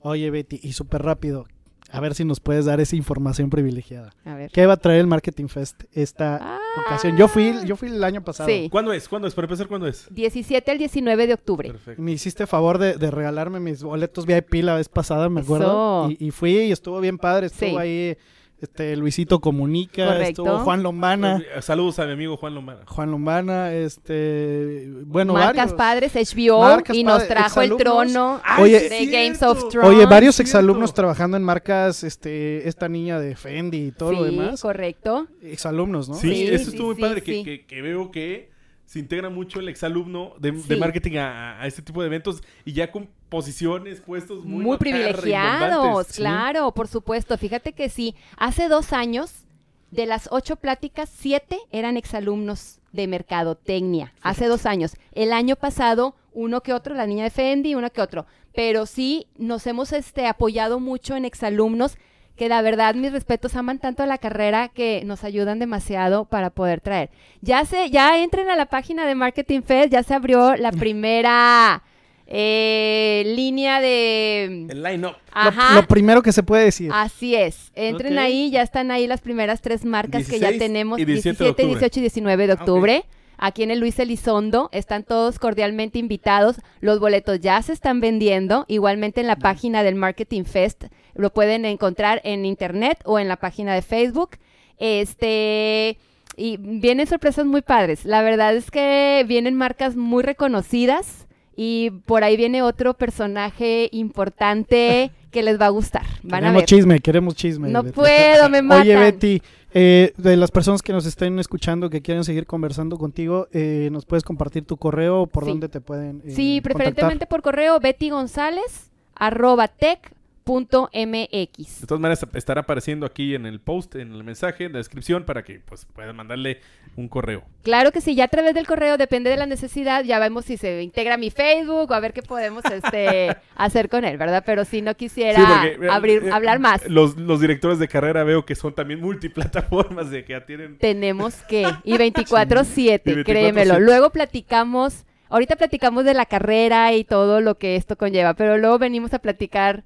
Oye, 0.00 0.30
Betty, 0.30 0.58
y 0.62 0.72
súper 0.72 1.02
rápido. 1.02 1.46
A 1.90 2.00
ver 2.00 2.14
si 2.14 2.24
nos 2.24 2.40
puedes 2.40 2.64
dar 2.64 2.80
esa 2.80 2.96
información 2.96 3.50
privilegiada. 3.50 4.14
A 4.24 4.34
ver. 4.34 4.50
¿Qué 4.50 4.64
va 4.64 4.74
a 4.74 4.76
traer 4.78 5.00
el 5.00 5.06
Marketing 5.06 5.48
Fest 5.48 5.82
esta 5.92 6.38
Ah. 6.40 6.58
ocasión? 6.86 7.18
Yo 7.18 7.28
fui, 7.28 7.52
yo 7.66 7.76
fui 7.76 7.88
el 7.88 8.02
año 8.02 8.24
pasado. 8.24 8.48
Sí. 8.48 8.68
¿Cuándo 8.70 8.94
es? 8.94 9.08
¿Cuándo 9.08 9.28
es? 9.28 9.34
Para 9.34 9.44
empezar, 9.44 9.68
¿cuándo 9.68 9.86
es? 9.86 10.06
17 10.10 10.70
al 10.70 10.78
19 10.78 11.26
de 11.26 11.34
octubre. 11.34 11.70
Perfecto. 11.70 12.00
Me 12.00 12.12
hiciste 12.12 12.46
favor 12.46 12.78
de, 12.78 12.94
de 12.94 13.10
regalarme 13.10 13.60
mis 13.60 13.82
boletos 13.82 14.24
VIP 14.24 14.54
la 14.62 14.76
vez 14.76 14.88
pasada, 14.88 15.28
me 15.28 15.42
acuerdo. 15.42 16.06
Eso. 16.08 16.16
Y, 16.18 16.28
y 16.28 16.30
fui 16.30 16.52
y 16.60 16.72
estuvo 16.72 16.98
bien 17.00 17.18
padre. 17.18 17.48
Estuvo 17.48 17.68
Sí. 17.70 17.76
ahí 17.76 18.16
este 18.62 18.96
Luisito 18.96 19.40
Comunica, 19.40 20.06
Correcto. 20.06 20.42
estuvo 20.44 20.58
Juan 20.64 20.82
Lombana. 20.82 21.42
Saludos 21.60 21.98
a 21.98 22.06
mi 22.06 22.12
amigo 22.12 22.36
Juan 22.36 22.54
Lomana. 22.54 22.80
Juan 22.86 23.10
Lombana, 23.10 23.72
este, 23.72 24.88
bueno, 25.04 25.32
Marcas 25.34 25.56
varios. 25.56 26.12
Padres, 26.12 26.34
HBO, 26.34 26.60
Marcas 26.62 26.96
y 26.96 27.02
nos 27.04 27.14
Padres, 27.24 27.28
trajo 27.28 27.60
el 27.62 27.76
trono 27.76 28.40
Ay, 28.44 28.62
Oye, 28.62 28.80
de 28.80 28.88
sí 28.88 29.04
es 29.04 29.10
Games 29.10 29.42
of 29.42 29.58
cierto. 29.58 29.68
Thrones. 29.68 29.90
Oye, 29.90 30.06
varios 30.06 30.36
cierto. 30.36 30.48
exalumnos 30.48 30.94
trabajando 30.94 31.36
en 31.36 31.42
marcas, 31.42 32.04
este, 32.04 32.68
esta 32.68 32.88
niña 32.88 33.18
de 33.18 33.34
Fendi 33.36 33.86
y 33.88 33.90
todo 33.92 34.12
lo 34.12 34.24
Sí, 34.24 34.36
demás. 34.36 34.62
correcto. 34.62 35.26
Exalumnos, 35.42 36.08
¿no? 36.08 36.14
Sí, 36.14 36.32
Sí, 36.32 36.46
eso 36.46 36.64
sí, 36.66 36.70
estuvo 36.70 36.92
muy 36.92 37.00
padre, 37.00 37.20
sí. 37.26 37.42
Que, 37.42 37.44
que- 37.60 37.66
que 37.66 37.82
veo 37.82 38.10
que 38.12 38.51
se 38.92 38.98
integra 38.98 39.30
mucho 39.30 39.58
el 39.58 39.70
exalumno 39.70 40.34
de, 40.38 40.52
de 40.52 40.76
marketing 40.76 41.16
a, 41.16 41.58
a 41.58 41.66
este 41.66 41.80
tipo 41.80 42.02
de 42.02 42.08
eventos 42.08 42.42
y 42.66 42.74
ya 42.74 42.92
con 42.92 43.08
posiciones, 43.30 44.02
puestos 44.02 44.44
muy, 44.44 44.62
Muy, 44.62 44.76
privilegiados. 44.76 46.08
Sí. 46.08 46.16
claro, 46.20 46.72
por 46.74 46.88
supuesto. 46.88 47.38
Fíjate 47.38 47.72
que 47.72 47.88
sí, 47.88 48.14
hace 48.36 48.68
dos 48.68 48.92
años, 48.92 49.46
de 49.90 50.04
las 50.04 50.28
ocho 50.30 50.56
pláticas, 50.56 51.08
siete 51.10 51.58
eran 51.70 51.96
exalumnos 51.96 52.80
de 52.92 53.06
mercadotecnia. 53.06 54.12
Hace 54.20 54.44
dos 54.46 54.66
años. 54.66 54.92
El 55.12 55.32
año 55.32 55.56
pasado, 55.56 56.14
uno 56.34 56.62
que 56.62 56.74
otro, 56.74 56.94
la 56.94 57.06
niña 57.06 57.24
de 57.24 57.30
Fendi, 57.30 57.74
uno 57.74 57.88
que 57.88 58.02
otro. 58.02 58.26
Pero 58.54 58.84
sí, 58.84 59.26
nos 59.38 59.66
hemos 59.66 59.94
este, 59.94 60.26
apoyado 60.26 60.80
mucho 60.80 61.16
en 61.16 61.24
exalumnos 61.24 61.96
que 62.36 62.48
la 62.48 62.62
verdad, 62.62 62.94
mis 62.94 63.12
respetos, 63.12 63.56
aman 63.56 63.78
tanto 63.78 64.04
la 64.06 64.18
carrera 64.18 64.68
que 64.68 65.02
nos 65.04 65.24
ayudan 65.24 65.58
demasiado 65.58 66.24
para 66.24 66.50
poder 66.50 66.80
traer. 66.80 67.10
Ya 67.40 67.64
se, 67.64 67.90
ya 67.90 68.22
entren 68.22 68.48
a 68.50 68.56
la 68.56 68.66
página 68.66 69.06
de 69.06 69.14
Marketing 69.14 69.62
Fest, 69.62 69.92
ya 69.92 70.02
se 70.02 70.14
abrió 70.14 70.56
la 70.56 70.72
primera 70.72 71.82
eh, 72.26 73.24
línea 73.26 73.80
de... 73.80 74.66
El 74.70 74.82
line-up. 74.82 75.12
Lo, 75.12 75.16
Ajá. 75.32 75.74
lo 75.74 75.86
primero 75.86 76.22
que 76.22 76.32
se 76.32 76.42
puede 76.42 76.64
decir. 76.64 76.90
Así 76.92 77.34
es. 77.34 77.70
Entren 77.74 78.18
ahí, 78.18 78.50
ya 78.50 78.62
están 78.62 78.90
ahí 78.90 79.06
las 79.06 79.20
primeras 79.20 79.60
tres 79.60 79.84
marcas 79.84 80.26
que 80.26 80.38
ya 80.38 80.48
16 80.48 80.58
tenemos. 80.58 80.98
y 80.98 81.04
17 81.04 81.44
de 81.44 81.48
17, 81.48 81.50
octubre. 81.50 81.80
18 81.80 81.98
y 81.98 82.02
19 82.02 82.46
de 82.46 82.52
ok. 82.54 83.06
Aquí 83.44 83.64
en 83.64 83.72
el 83.72 83.80
Luis 83.80 83.98
Elizondo. 83.98 84.68
Están 84.70 85.02
todos 85.02 85.40
cordialmente 85.40 85.98
invitados. 85.98 86.60
Los 86.80 87.00
boletos 87.00 87.40
ya 87.40 87.60
se 87.60 87.72
están 87.72 87.98
vendiendo. 87.98 88.64
Igualmente 88.68 89.20
en 89.20 89.26
la 89.26 89.34
página 89.34 89.82
del 89.82 89.96
Marketing 89.96 90.44
Fest. 90.44 90.84
Lo 91.14 91.32
pueden 91.32 91.64
encontrar 91.64 92.20
en 92.22 92.44
internet 92.46 93.00
o 93.04 93.18
en 93.18 93.26
la 93.26 93.34
página 93.34 93.74
de 93.74 93.82
Facebook. 93.82 94.38
Este. 94.78 95.98
Y 96.36 96.56
vienen 96.56 97.08
sorpresas 97.08 97.44
muy 97.44 97.62
padres. 97.62 98.04
La 98.04 98.22
verdad 98.22 98.54
es 98.54 98.70
que 98.70 99.24
vienen 99.26 99.56
marcas 99.56 99.96
muy 99.96 100.22
reconocidas. 100.22 101.26
Y 101.56 101.90
por 102.06 102.22
ahí 102.22 102.36
viene 102.36 102.62
otro 102.62 102.94
personaje 102.94 103.88
importante 103.90 105.10
que 105.32 105.42
les 105.42 105.60
va 105.60 105.66
a 105.66 105.70
gustar. 105.70 106.04
Van 106.22 106.34
a 106.34 106.38
queremos 106.38 106.60
ver. 106.60 106.64
chisme, 106.66 107.00
queremos 107.00 107.34
chisme. 107.34 107.68
No 107.70 107.82
Betty. 107.82 107.94
puedo, 107.96 108.48
me 108.48 108.62
matan. 108.62 108.82
Oye, 108.82 108.96
Betty, 108.96 109.42
eh, 109.74 110.12
de 110.16 110.36
las 110.36 110.50
personas 110.52 110.82
que 110.82 110.92
nos 110.92 111.06
estén 111.06 111.38
escuchando, 111.40 111.90
que 111.90 112.02
quieren 112.02 112.22
seguir 112.22 112.46
conversando 112.46 112.98
contigo, 112.98 113.48
eh, 113.52 113.88
¿nos 113.90 114.04
puedes 114.06 114.22
compartir 114.22 114.64
tu 114.64 114.76
correo 114.76 115.22
o 115.22 115.26
por 115.26 115.44
Sí. 115.44 115.50
dónde 115.50 115.68
te 115.68 115.80
pueden 115.80 116.22
eh, 116.24 116.30
Sí, 116.30 116.60
preferentemente 116.62 117.26
por 117.26 117.42
correo 117.42 117.80
Betty 117.80 118.10
González 118.10 118.90
arroba 119.16 119.66
tech 119.68 120.12
punto 120.44 120.90
mx. 120.92 121.80
De 121.80 121.86
todas 121.86 122.00
maneras, 122.00 122.26
estará 122.34 122.62
apareciendo 122.62 123.06
aquí 123.06 123.34
en 123.34 123.46
el 123.46 123.60
post, 123.60 123.94
en 123.96 124.12
el 124.12 124.24
mensaje, 124.24 124.64
en 124.64 124.72
la 124.72 124.78
descripción, 124.78 125.24
para 125.24 125.42
que 125.42 125.60
pues 125.60 125.86
puedan 125.86 126.16
mandarle 126.16 126.60
un 126.96 127.08
correo. 127.08 127.44
Claro 127.62 127.92
que 127.92 128.00
sí, 128.00 128.14
ya 128.14 128.24
a 128.24 128.28
través 128.28 128.54
del 128.54 128.66
correo 128.66 128.98
depende 128.98 129.30
de 129.30 129.36
la 129.36 129.46
necesidad, 129.46 130.04
ya 130.04 130.18
vemos 130.18 130.44
si 130.44 130.56
se 130.56 130.82
integra 130.82 131.16
mi 131.16 131.30
Facebook 131.30 131.90
o 131.90 131.94
a 131.94 132.00
ver 132.00 132.12
qué 132.12 132.22
podemos 132.22 132.64
este, 132.66 133.36
hacer 133.56 133.88
con 133.88 134.04
él, 134.04 134.18
¿verdad? 134.18 134.42
Pero 134.44 134.64
si 134.64 134.82
no 134.82 134.94
quisiera 134.96 135.38
Sí, 135.38 135.44
porque, 135.46 135.86
eh, 135.86 135.90
abrir, 135.90 136.24
eh, 136.24 136.30
hablar 136.32 136.58
más, 136.58 136.86
Los, 136.88 137.16
los 137.16 137.40
directores 137.40 137.78
de 137.78 137.88
carrera 137.88 138.24
veo 138.24 138.44
que 138.44 138.54
son 138.54 138.74
también 138.74 139.00
multiplataformas, 139.00 140.10
de 140.10 140.24
que 140.24 140.32
ya 140.32 140.44
tienen... 140.44 140.76
tenemos 140.78 141.34
que, 141.48 141.62
y 141.84 141.94
24-7, 141.94 143.00
Y 143.04 143.10
24/7. 143.10 143.24
créemelo. 143.24 143.80
Luego 143.80 144.10
platicamos, 144.10 145.04
ahorita 145.28 145.56
platicamos 145.56 146.04
de 146.04 146.14
la 146.14 146.26
carrera 146.26 146.92
y 146.92 147.04
todo 147.04 147.40
lo 147.40 147.56
que 147.58 147.76
esto 147.76 147.96
conlleva, 147.96 148.34
pero 148.34 148.58
luego 148.58 148.78
venimos 148.78 149.14
a 149.14 149.18
platicar, 149.20 149.84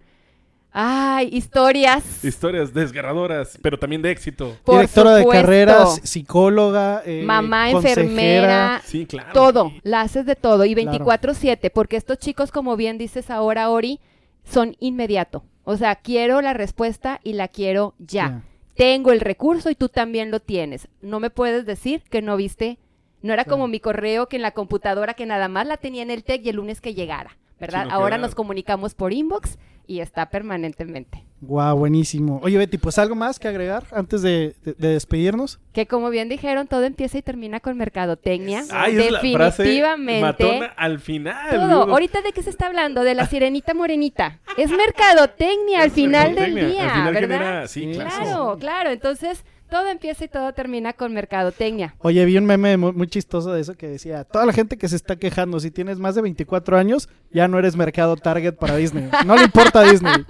ay, 0.78 1.30
historias. 1.32 2.22
Historias 2.24 2.74
desgarradoras, 2.74 3.58
pero 3.62 3.78
también 3.78 4.02
de 4.02 4.10
éxito. 4.10 4.56
por 4.62 4.76
Directora 4.76 5.14
de 5.14 5.26
carreras, 5.26 6.00
psicóloga, 6.04 7.02
eh, 7.06 7.22
mamá, 7.24 7.70
consejera. 7.72 8.00
enfermera, 8.02 8.82
Sí, 8.84 9.06
claro. 9.06 9.32
todo, 9.32 9.72
la 9.82 10.02
haces 10.02 10.26
de 10.26 10.36
todo 10.36 10.64
y 10.66 10.74
Claro. 10.74 10.90
24/7, 11.04 11.70
porque 11.70 11.96
estos 11.96 12.18
chicos, 12.18 12.52
como 12.52 12.76
bien 12.76 12.98
dices 12.98 13.30
ahora, 13.30 13.70
Ori, 13.70 14.00
son 14.44 14.76
inmediato. 14.78 15.44
O 15.64 15.76
sea, 15.76 15.96
quiero 15.96 16.42
la 16.42 16.52
respuesta 16.52 17.20
y 17.24 17.32
la 17.32 17.48
quiero 17.48 17.94
ya. 17.98 18.42
Tengo 18.74 19.10
el 19.12 19.20
recurso 19.20 19.70
y 19.70 19.74
tú 19.74 19.88
también 19.88 20.30
lo 20.30 20.40
tienes. 20.40 20.88
No 21.00 21.18
me 21.18 21.30
puedes 21.30 21.64
decir 21.64 22.02
que 22.10 22.20
no 22.20 22.36
viste. 22.36 22.78
No 23.22 23.32
era 23.32 23.46
como 23.46 23.66
mi 23.66 23.80
correo 23.80 24.28
que 24.28 24.36
en 24.36 24.42
la 24.42 24.50
computadora 24.52 25.14
que 25.14 25.24
nada 25.26 25.48
más 25.48 25.66
la 25.66 25.78
tenía 25.78 26.02
en 26.02 26.10
el 26.10 26.22
TEC 26.22 26.44
y 26.44 26.48
el 26.50 26.56
lunes 26.56 26.80
que 26.82 26.94
llegara, 26.94 27.38
¿verdad? 27.58 27.84
Sino 27.84 27.94
Ahora 27.94 28.18
nos 28.18 28.34
comunicamos 28.34 28.94
por 28.94 29.12
inbox 29.14 29.58
y 29.86 30.00
está 30.00 30.30
permanentemente. 30.30 31.24
Guau, 31.40 31.76
buenísimo. 31.78 32.40
Oye, 32.42 32.56
Betty, 32.56 32.78
pues 32.78 32.98
algo 32.98 33.14
más 33.14 33.38
que 33.38 33.46
agregar 33.46 33.84
antes 33.92 34.22
de, 34.22 34.54
de- 34.64 34.72
de 34.72 34.88
despedirnos. 34.88 35.60
Que 35.72 35.86
como 35.86 36.08
bien 36.08 36.28
dijeron, 36.30 36.66
todo 36.66 36.84
empieza 36.84 37.18
y 37.18 37.22
termina 37.22 37.60
con 37.60 37.76
mercadotecnia. 37.76 38.64
Ay, 38.70 38.96
es 38.96 39.10
la 39.10 39.20
frase 39.20 39.62
Definitivamente. 39.62 40.22
matona 40.22 40.66
al 40.76 40.98
final. 40.98 41.50
Todo. 41.50 41.82
Ahorita 41.92 42.22
de 42.22 42.32
qué 42.32 42.42
se 42.42 42.48
está 42.50 42.66
hablando, 42.66 43.04
de 43.04 43.14
la 43.14 43.26
sirenita 43.26 43.74
morenita. 43.74 44.40
Es 44.56 44.70
mercadotecnia 44.70 45.82
al 45.82 45.90
final 45.90 46.34
del 46.34 46.54
día, 46.54 46.84
Al 46.84 46.90
final 46.90 47.14
¿verdad? 47.14 47.28
genera- 47.38 47.68
sí, 47.68 47.90
claro. 47.92 48.08
Claro, 48.24 48.56
claro. 48.58 48.90
Entonces, 48.90 49.44
todo 49.70 49.88
empieza 49.88 50.24
y 50.24 50.28
todo 50.28 50.52
termina 50.52 50.92
con 50.92 51.12
mercadotecnia. 51.12 51.94
Oye, 51.98 52.24
vi 52.24 52.36
un 52.38 52.46
meme 52.46 52.76
muy, 52.76 52.92
muy 52.92 53.06
chistoso 53.06 53.52
de 53.52 53.60
eso 53.60 53.74
que 53.74 53.88
decía, 53.88 54.24
toda 54.24 54.46
la 54.46 54.52
gente 54.52 54.76
que 54.76 54.88
se 54.88 54.96
está 54.96 55.16
quejando, 55.16 55.60
si 55.60 55.70
tienes 55.70 55.98
más 55.98 56.14
de 56.14 56.22
24 56.22 56.76
años, 56.76 57.08
ya 57.30 57.48
no 57.48 57.58
eres 57.58 57.76
mercado 57.76 58.16
target 58.16 58.54
para 58.54 58.76
Disney. 58.76 59.08
No 59.26 59.36
le 59.36 59.44
importa 59.44 59.80
a 59.80 59.84
Disney. 59.84 60.24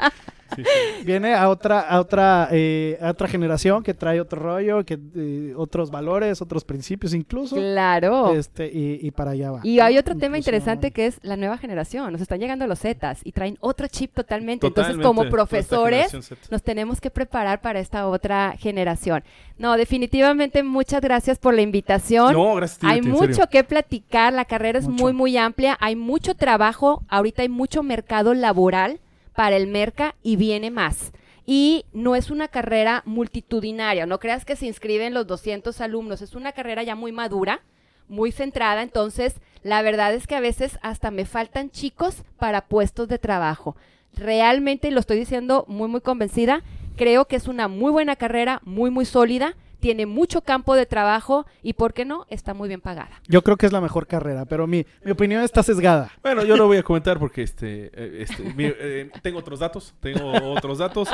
Sí, 0.57 0.63
Viene 1.05 1.35
a 1.35 1.49
otra, 1.49 1.81
a 1.81 2.01
otra, 2.01 2.49
eh, 2.51 2.99
a 3.01 3.11
otra 3.11 3.29
generación 3.29 3.83
que 3.83 3.95
trae 3.95 4.21
otro 4.21 4.41
rollo, 4.41 4.85
que 4.85 4.99
eh, 5.15 5.55
otros 5.57 5.91
valores, 5.91 6.41
otros 6.43 6.65
principios 6.65 7.15
incluso. 7.15 7.57
Claro. 7.57 8.35
Este, 8.35 8.67
y, 8.67 8.99
y 9.03 9.11
para 9.11 9.33
allá 9.33 9.51
va. 9.53 9.61
Y 9.63 9.81
hay 9.81 9.99
otro 9.99 10.17
tema 10.17 10.37
interesante 10.39 10.91
que 10.91 11.07
es 11.07 11.19
la 11.23 11.37
nueva 11.37 11.59
generación. 11.59 12.13
Nos 12.13 12.21
están 12.21 12.41
llegando 12.41 12.67
los 12.67 12.81
Zetas 12.81 13.21
y 13.25 13.33
traen 13.33 13.57
otro 13.61 13.87
chip 13.89 14.13
totalmente. 14.15 14.67
Entonces, 14.67 14.97
como 14.99 15.29
profesores, 15.29 16.17
nos 16.51 16.63
tenemos 16.63 17.01
que 17.01 17.11
preparar 17.11 17.61
para 17.61 17.81
esta 17.81 18.07
otra 18.09 18.55
generación. 18.59 19.23
No, 19.59 19.77
definitivamente 19.77 20.63
muchas 20.63 21.01
gracias 21.01 21.39
por 21.39 21.55
la 21.55 21.63
invitación. 21.63 22.33
No, 22.33 22.55
gracias. 22.55 22.85
Hay 22.85 23.03
mucho 23.03 23.47
que 23.49 23.65
platicar, 23.65 24.33
la 24.33 24.45
carrera 24.45 24.79
es 24.79 24.87
Mucho. 24.87 25.03
muy, 25.05 25.13
muy 25.13 25.37
amplia, 25.37 25.77
hay 25.81 25.97
mucho 25.97 26.35
trabajo, 26.35 27.03
ahorita 27.09 27.43
hay 27.43 27.49
mucho 27.49 27.83
mercado 27.83 28.35
laboral 28.35 29.01
para 29.37 29.57
el 29.57 29.69
merca 29.69 30.17
y 30.23 30.37
viene 30.37 30.71
más. 30.71 31.13
Y 31.45 31.85
no 31.93 32.17
es 32.17 32.31
una 32.31 32.49
carrera 32.49 33.03
multitudinaria, 33.07 34.05
no 34.07 34.19
creas 34.19 34.45
que 34.45 34.57
se 34.57 34.67
inscriben 34.67 35.15
los 35.15 35.29
200 35.29 35.81
alumnos, 35.81 36.23
es 36.23 36.35
una 36.35 36.51
carrera 36.51 36.83
ya 36.83 36.97
muy 36.97 37.13
madura, 37.13 37.61
muy 38.09 38.33
centrada, 38.33 38.83
entonces 38.83 39.37
la 39.63 39.83
verdad 39.83 40.13
es 40.13 40.27
que 40.27 40.35
a 40.35 40.41
veces 40.41 40.79
hasta 40.83 41.13
me 41.13 41.25
faltan 41.25 41.71
chicos 41.71 42.25
para 42.39 42.67
puestos 42.67 43.07
de 43.07 43.19
trabajo. 43.19 43.77
Realmente, 44.15 44.91
lo 44.91 44.99
estoy 44.99 45.19
diciendo 45.19 45.65
muy, 45.69 45.89
muy 45.89 46.01
convencida, 46.01 46.63
creo 46.97 47.27
que 47.27 47.37
es 47.37 47.47
una 47.47 47.69
muy 47.69 47.93
buena 47.93 48.17
carrera, 48.17 48.61
muy, 48.65 48.91
muy 48.91 49.05
sólida, 49.05 49.55
tiene 49.81 50.07
mucho 50.07 50.41
campo 50.41 50.75
de 50.75 50.87
trabajo 50.87 51.47
y, 51.63 51.75
¿por 51.75 51.93
qué 51.95 52.05
no?, 52.05 52.27
está 52.31 52.55
muy 52.55 52.69
bien 52.69 52.81
pagada. 52.81 53.21
Yo 53.29 53.43
creo 53.43 53.57
que 53.57 53.67
es 53.67 53.73
la 53.73 53.81
mejor 53.81 54.07
carrera, 54.07 54.45
pero 54.45 54.67
mi, 54.67 54.87
mi 55.05 55.11
opinión 55.13 55.43
está 55.43 55.63
sesgada. 55.63 56.11
Bueno, 56.23 56.45
yo 56.45 56.57
lo 56.57 56.67
voy 56.67 56.79
a 56.79 56.83
comentar 56.83 57.19
porque 57.19 57.43
este, 57.43 57.91
eh, 57.95 58.23
este, 58.23 58.43
mi- 58.55 58.65
eh, 58.67 59.11
tengo 59.23 59.39
otros 59.39 59.61
datos, 59.61 59.95
tengo 60.01 60.33
otros 60.53 60.79
datos. 60.79 61.09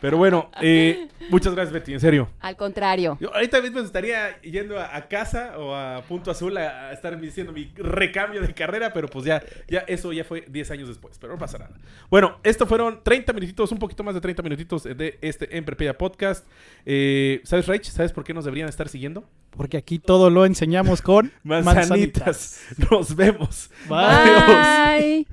Pero 0.00 0.16
bueno, 0.16 0.50
eh, 0.60 1.08
muchas 1.30 1.54
gracias, 1.54 1.72
Betty, 1.72 1.92
en 1.94 2.00
serio. 2.00 2.28
Al 2.40 2.56
contrario. 2.56 3.16
Yo 3.20 3.32
ahorita 3.34 3.60
mismo 3.60 3.80
estaría 3.80 4.40
yendo 4.40 4.78
a, 4.78 4.96
a 4.96 5.08
casa 5.08 5.58
o 5.58 5.74
a 5.74 6.02
Punto 6.02 6.30
Azul 6.30 6.56
a, 6.56 6.88
a 6.88 6.92
estar 6.92 7.18
diciendo 7.20 7.52
mi 7.52 7.70
recambio 7.76 8.40
de 8.40 8.54
carrera, 8.54 8.92
pero 8.92 9.08
pues 9.08 9.24
ya, 9.24 9.42
ya 9.68 9.80
eso 9.80 10.12
ya 10.12 10.24
fue 10.24 10.44
10 10.48 10.70
años 10.70 10.88
después, 10.88 11.18
pero 11.18 11.32
no 11.34 11.38
pasa 11.38 11.58
nada. 11.58 11.76
Bueno, 12.10 12.38
esto 12.42 12.66
fueron 12.66 13.00
30 13.02 13.32
minutitos, 13.32 13.70
un 13.72 13.78
poquito 13.78 14.02
más 14.04 14.14
de 14.14 14.20
30 14.20 14.42
minutitos 14.42 14.84
de 14.84 15.18
este 15.20 15.56
En 15.56 15.64
Prepedia 15.64 15.96
Podcast. 15.96 16.46
Eh, 16.86 17.40
¿Sabes, 17.44 17.66
Rach? 17.66 17.84
¿Sabes 17.98 18.12
por 18.12 18.22
qué 18.22 18.32
nos 18.32 18.44
deberían 18.44 18.68
estar 18.68 18.88
siguiendo? 18.88 19.24
Porque 19.50 19.76
aquí 19.76 19.98
todo 19.98 20.30
lo 20.30 20.46
enseñamos 20.46 21.02
con 21.02 21.32
Manzanitas. 21.42 22.60
Nos 22.92 23.16
vemos. 23.16 23.70
Bye. 23.88 25.26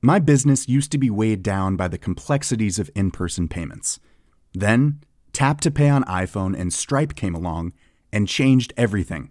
My 0.00 0.18
business 0.18 0.66
used 0.66 0.90
to 0.92 0.96
be 0.96 1.10
weighed 1.10 1.42
down 1.42 1.76
by 1.76 1.88
the 1.88 1.98
complexities 1.98 2.78
of 2.78 2.88
in 2.94 3.10
person 3.10 3.48
payments. 3.48 4.00
Then, 4.54 5.02
Tap 5.34 5.60
to 5.60 5.70
Pay 5.70 5.90
on 5.90 6.04
iPhone 6.04 6.58
and 6.58 6.72
Stripe 6.72 7.14
came 7.14 7.34
along 7.34 7.74
and 8.10 8.26
changed 8.26 8.72
everything. 8.78 9.30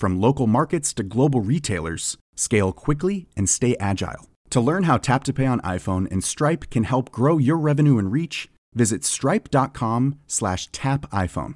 from 0.00 0.20
local 0.20 0.46
markets 0.46 0.92
to 0.94 1.02
global 1.02 1.42
retailers, 1.42 2.16
scale 2.34 2.72
quickly 2.72 3.28
and 3.36 3.48
stay 3.48 3.76
agile. 3.78 4.30
To 4.50 4.60
learn 4.60 4.84
how 4.84 4.96
Tap 4.96 5.22
to 5.24 5.32
Pay 5.32 5.46
on 5.46 5.60
iPhone 5.60 6.10
and 6.10 6.24
Stripe 6.24 6.70
can 6.70 6.84
help 6.84 7.12
grow 7.12 7.38
your 7.38 7.58
revenue 7.58 7.98
and 7.98 8.10
reach, 8.10 8.48
visit 8.74 9.04
stripe.com 9.04 10.18
slash 10.26 10.66
tap 10.72 11.08
iPhone. 11.10 11.54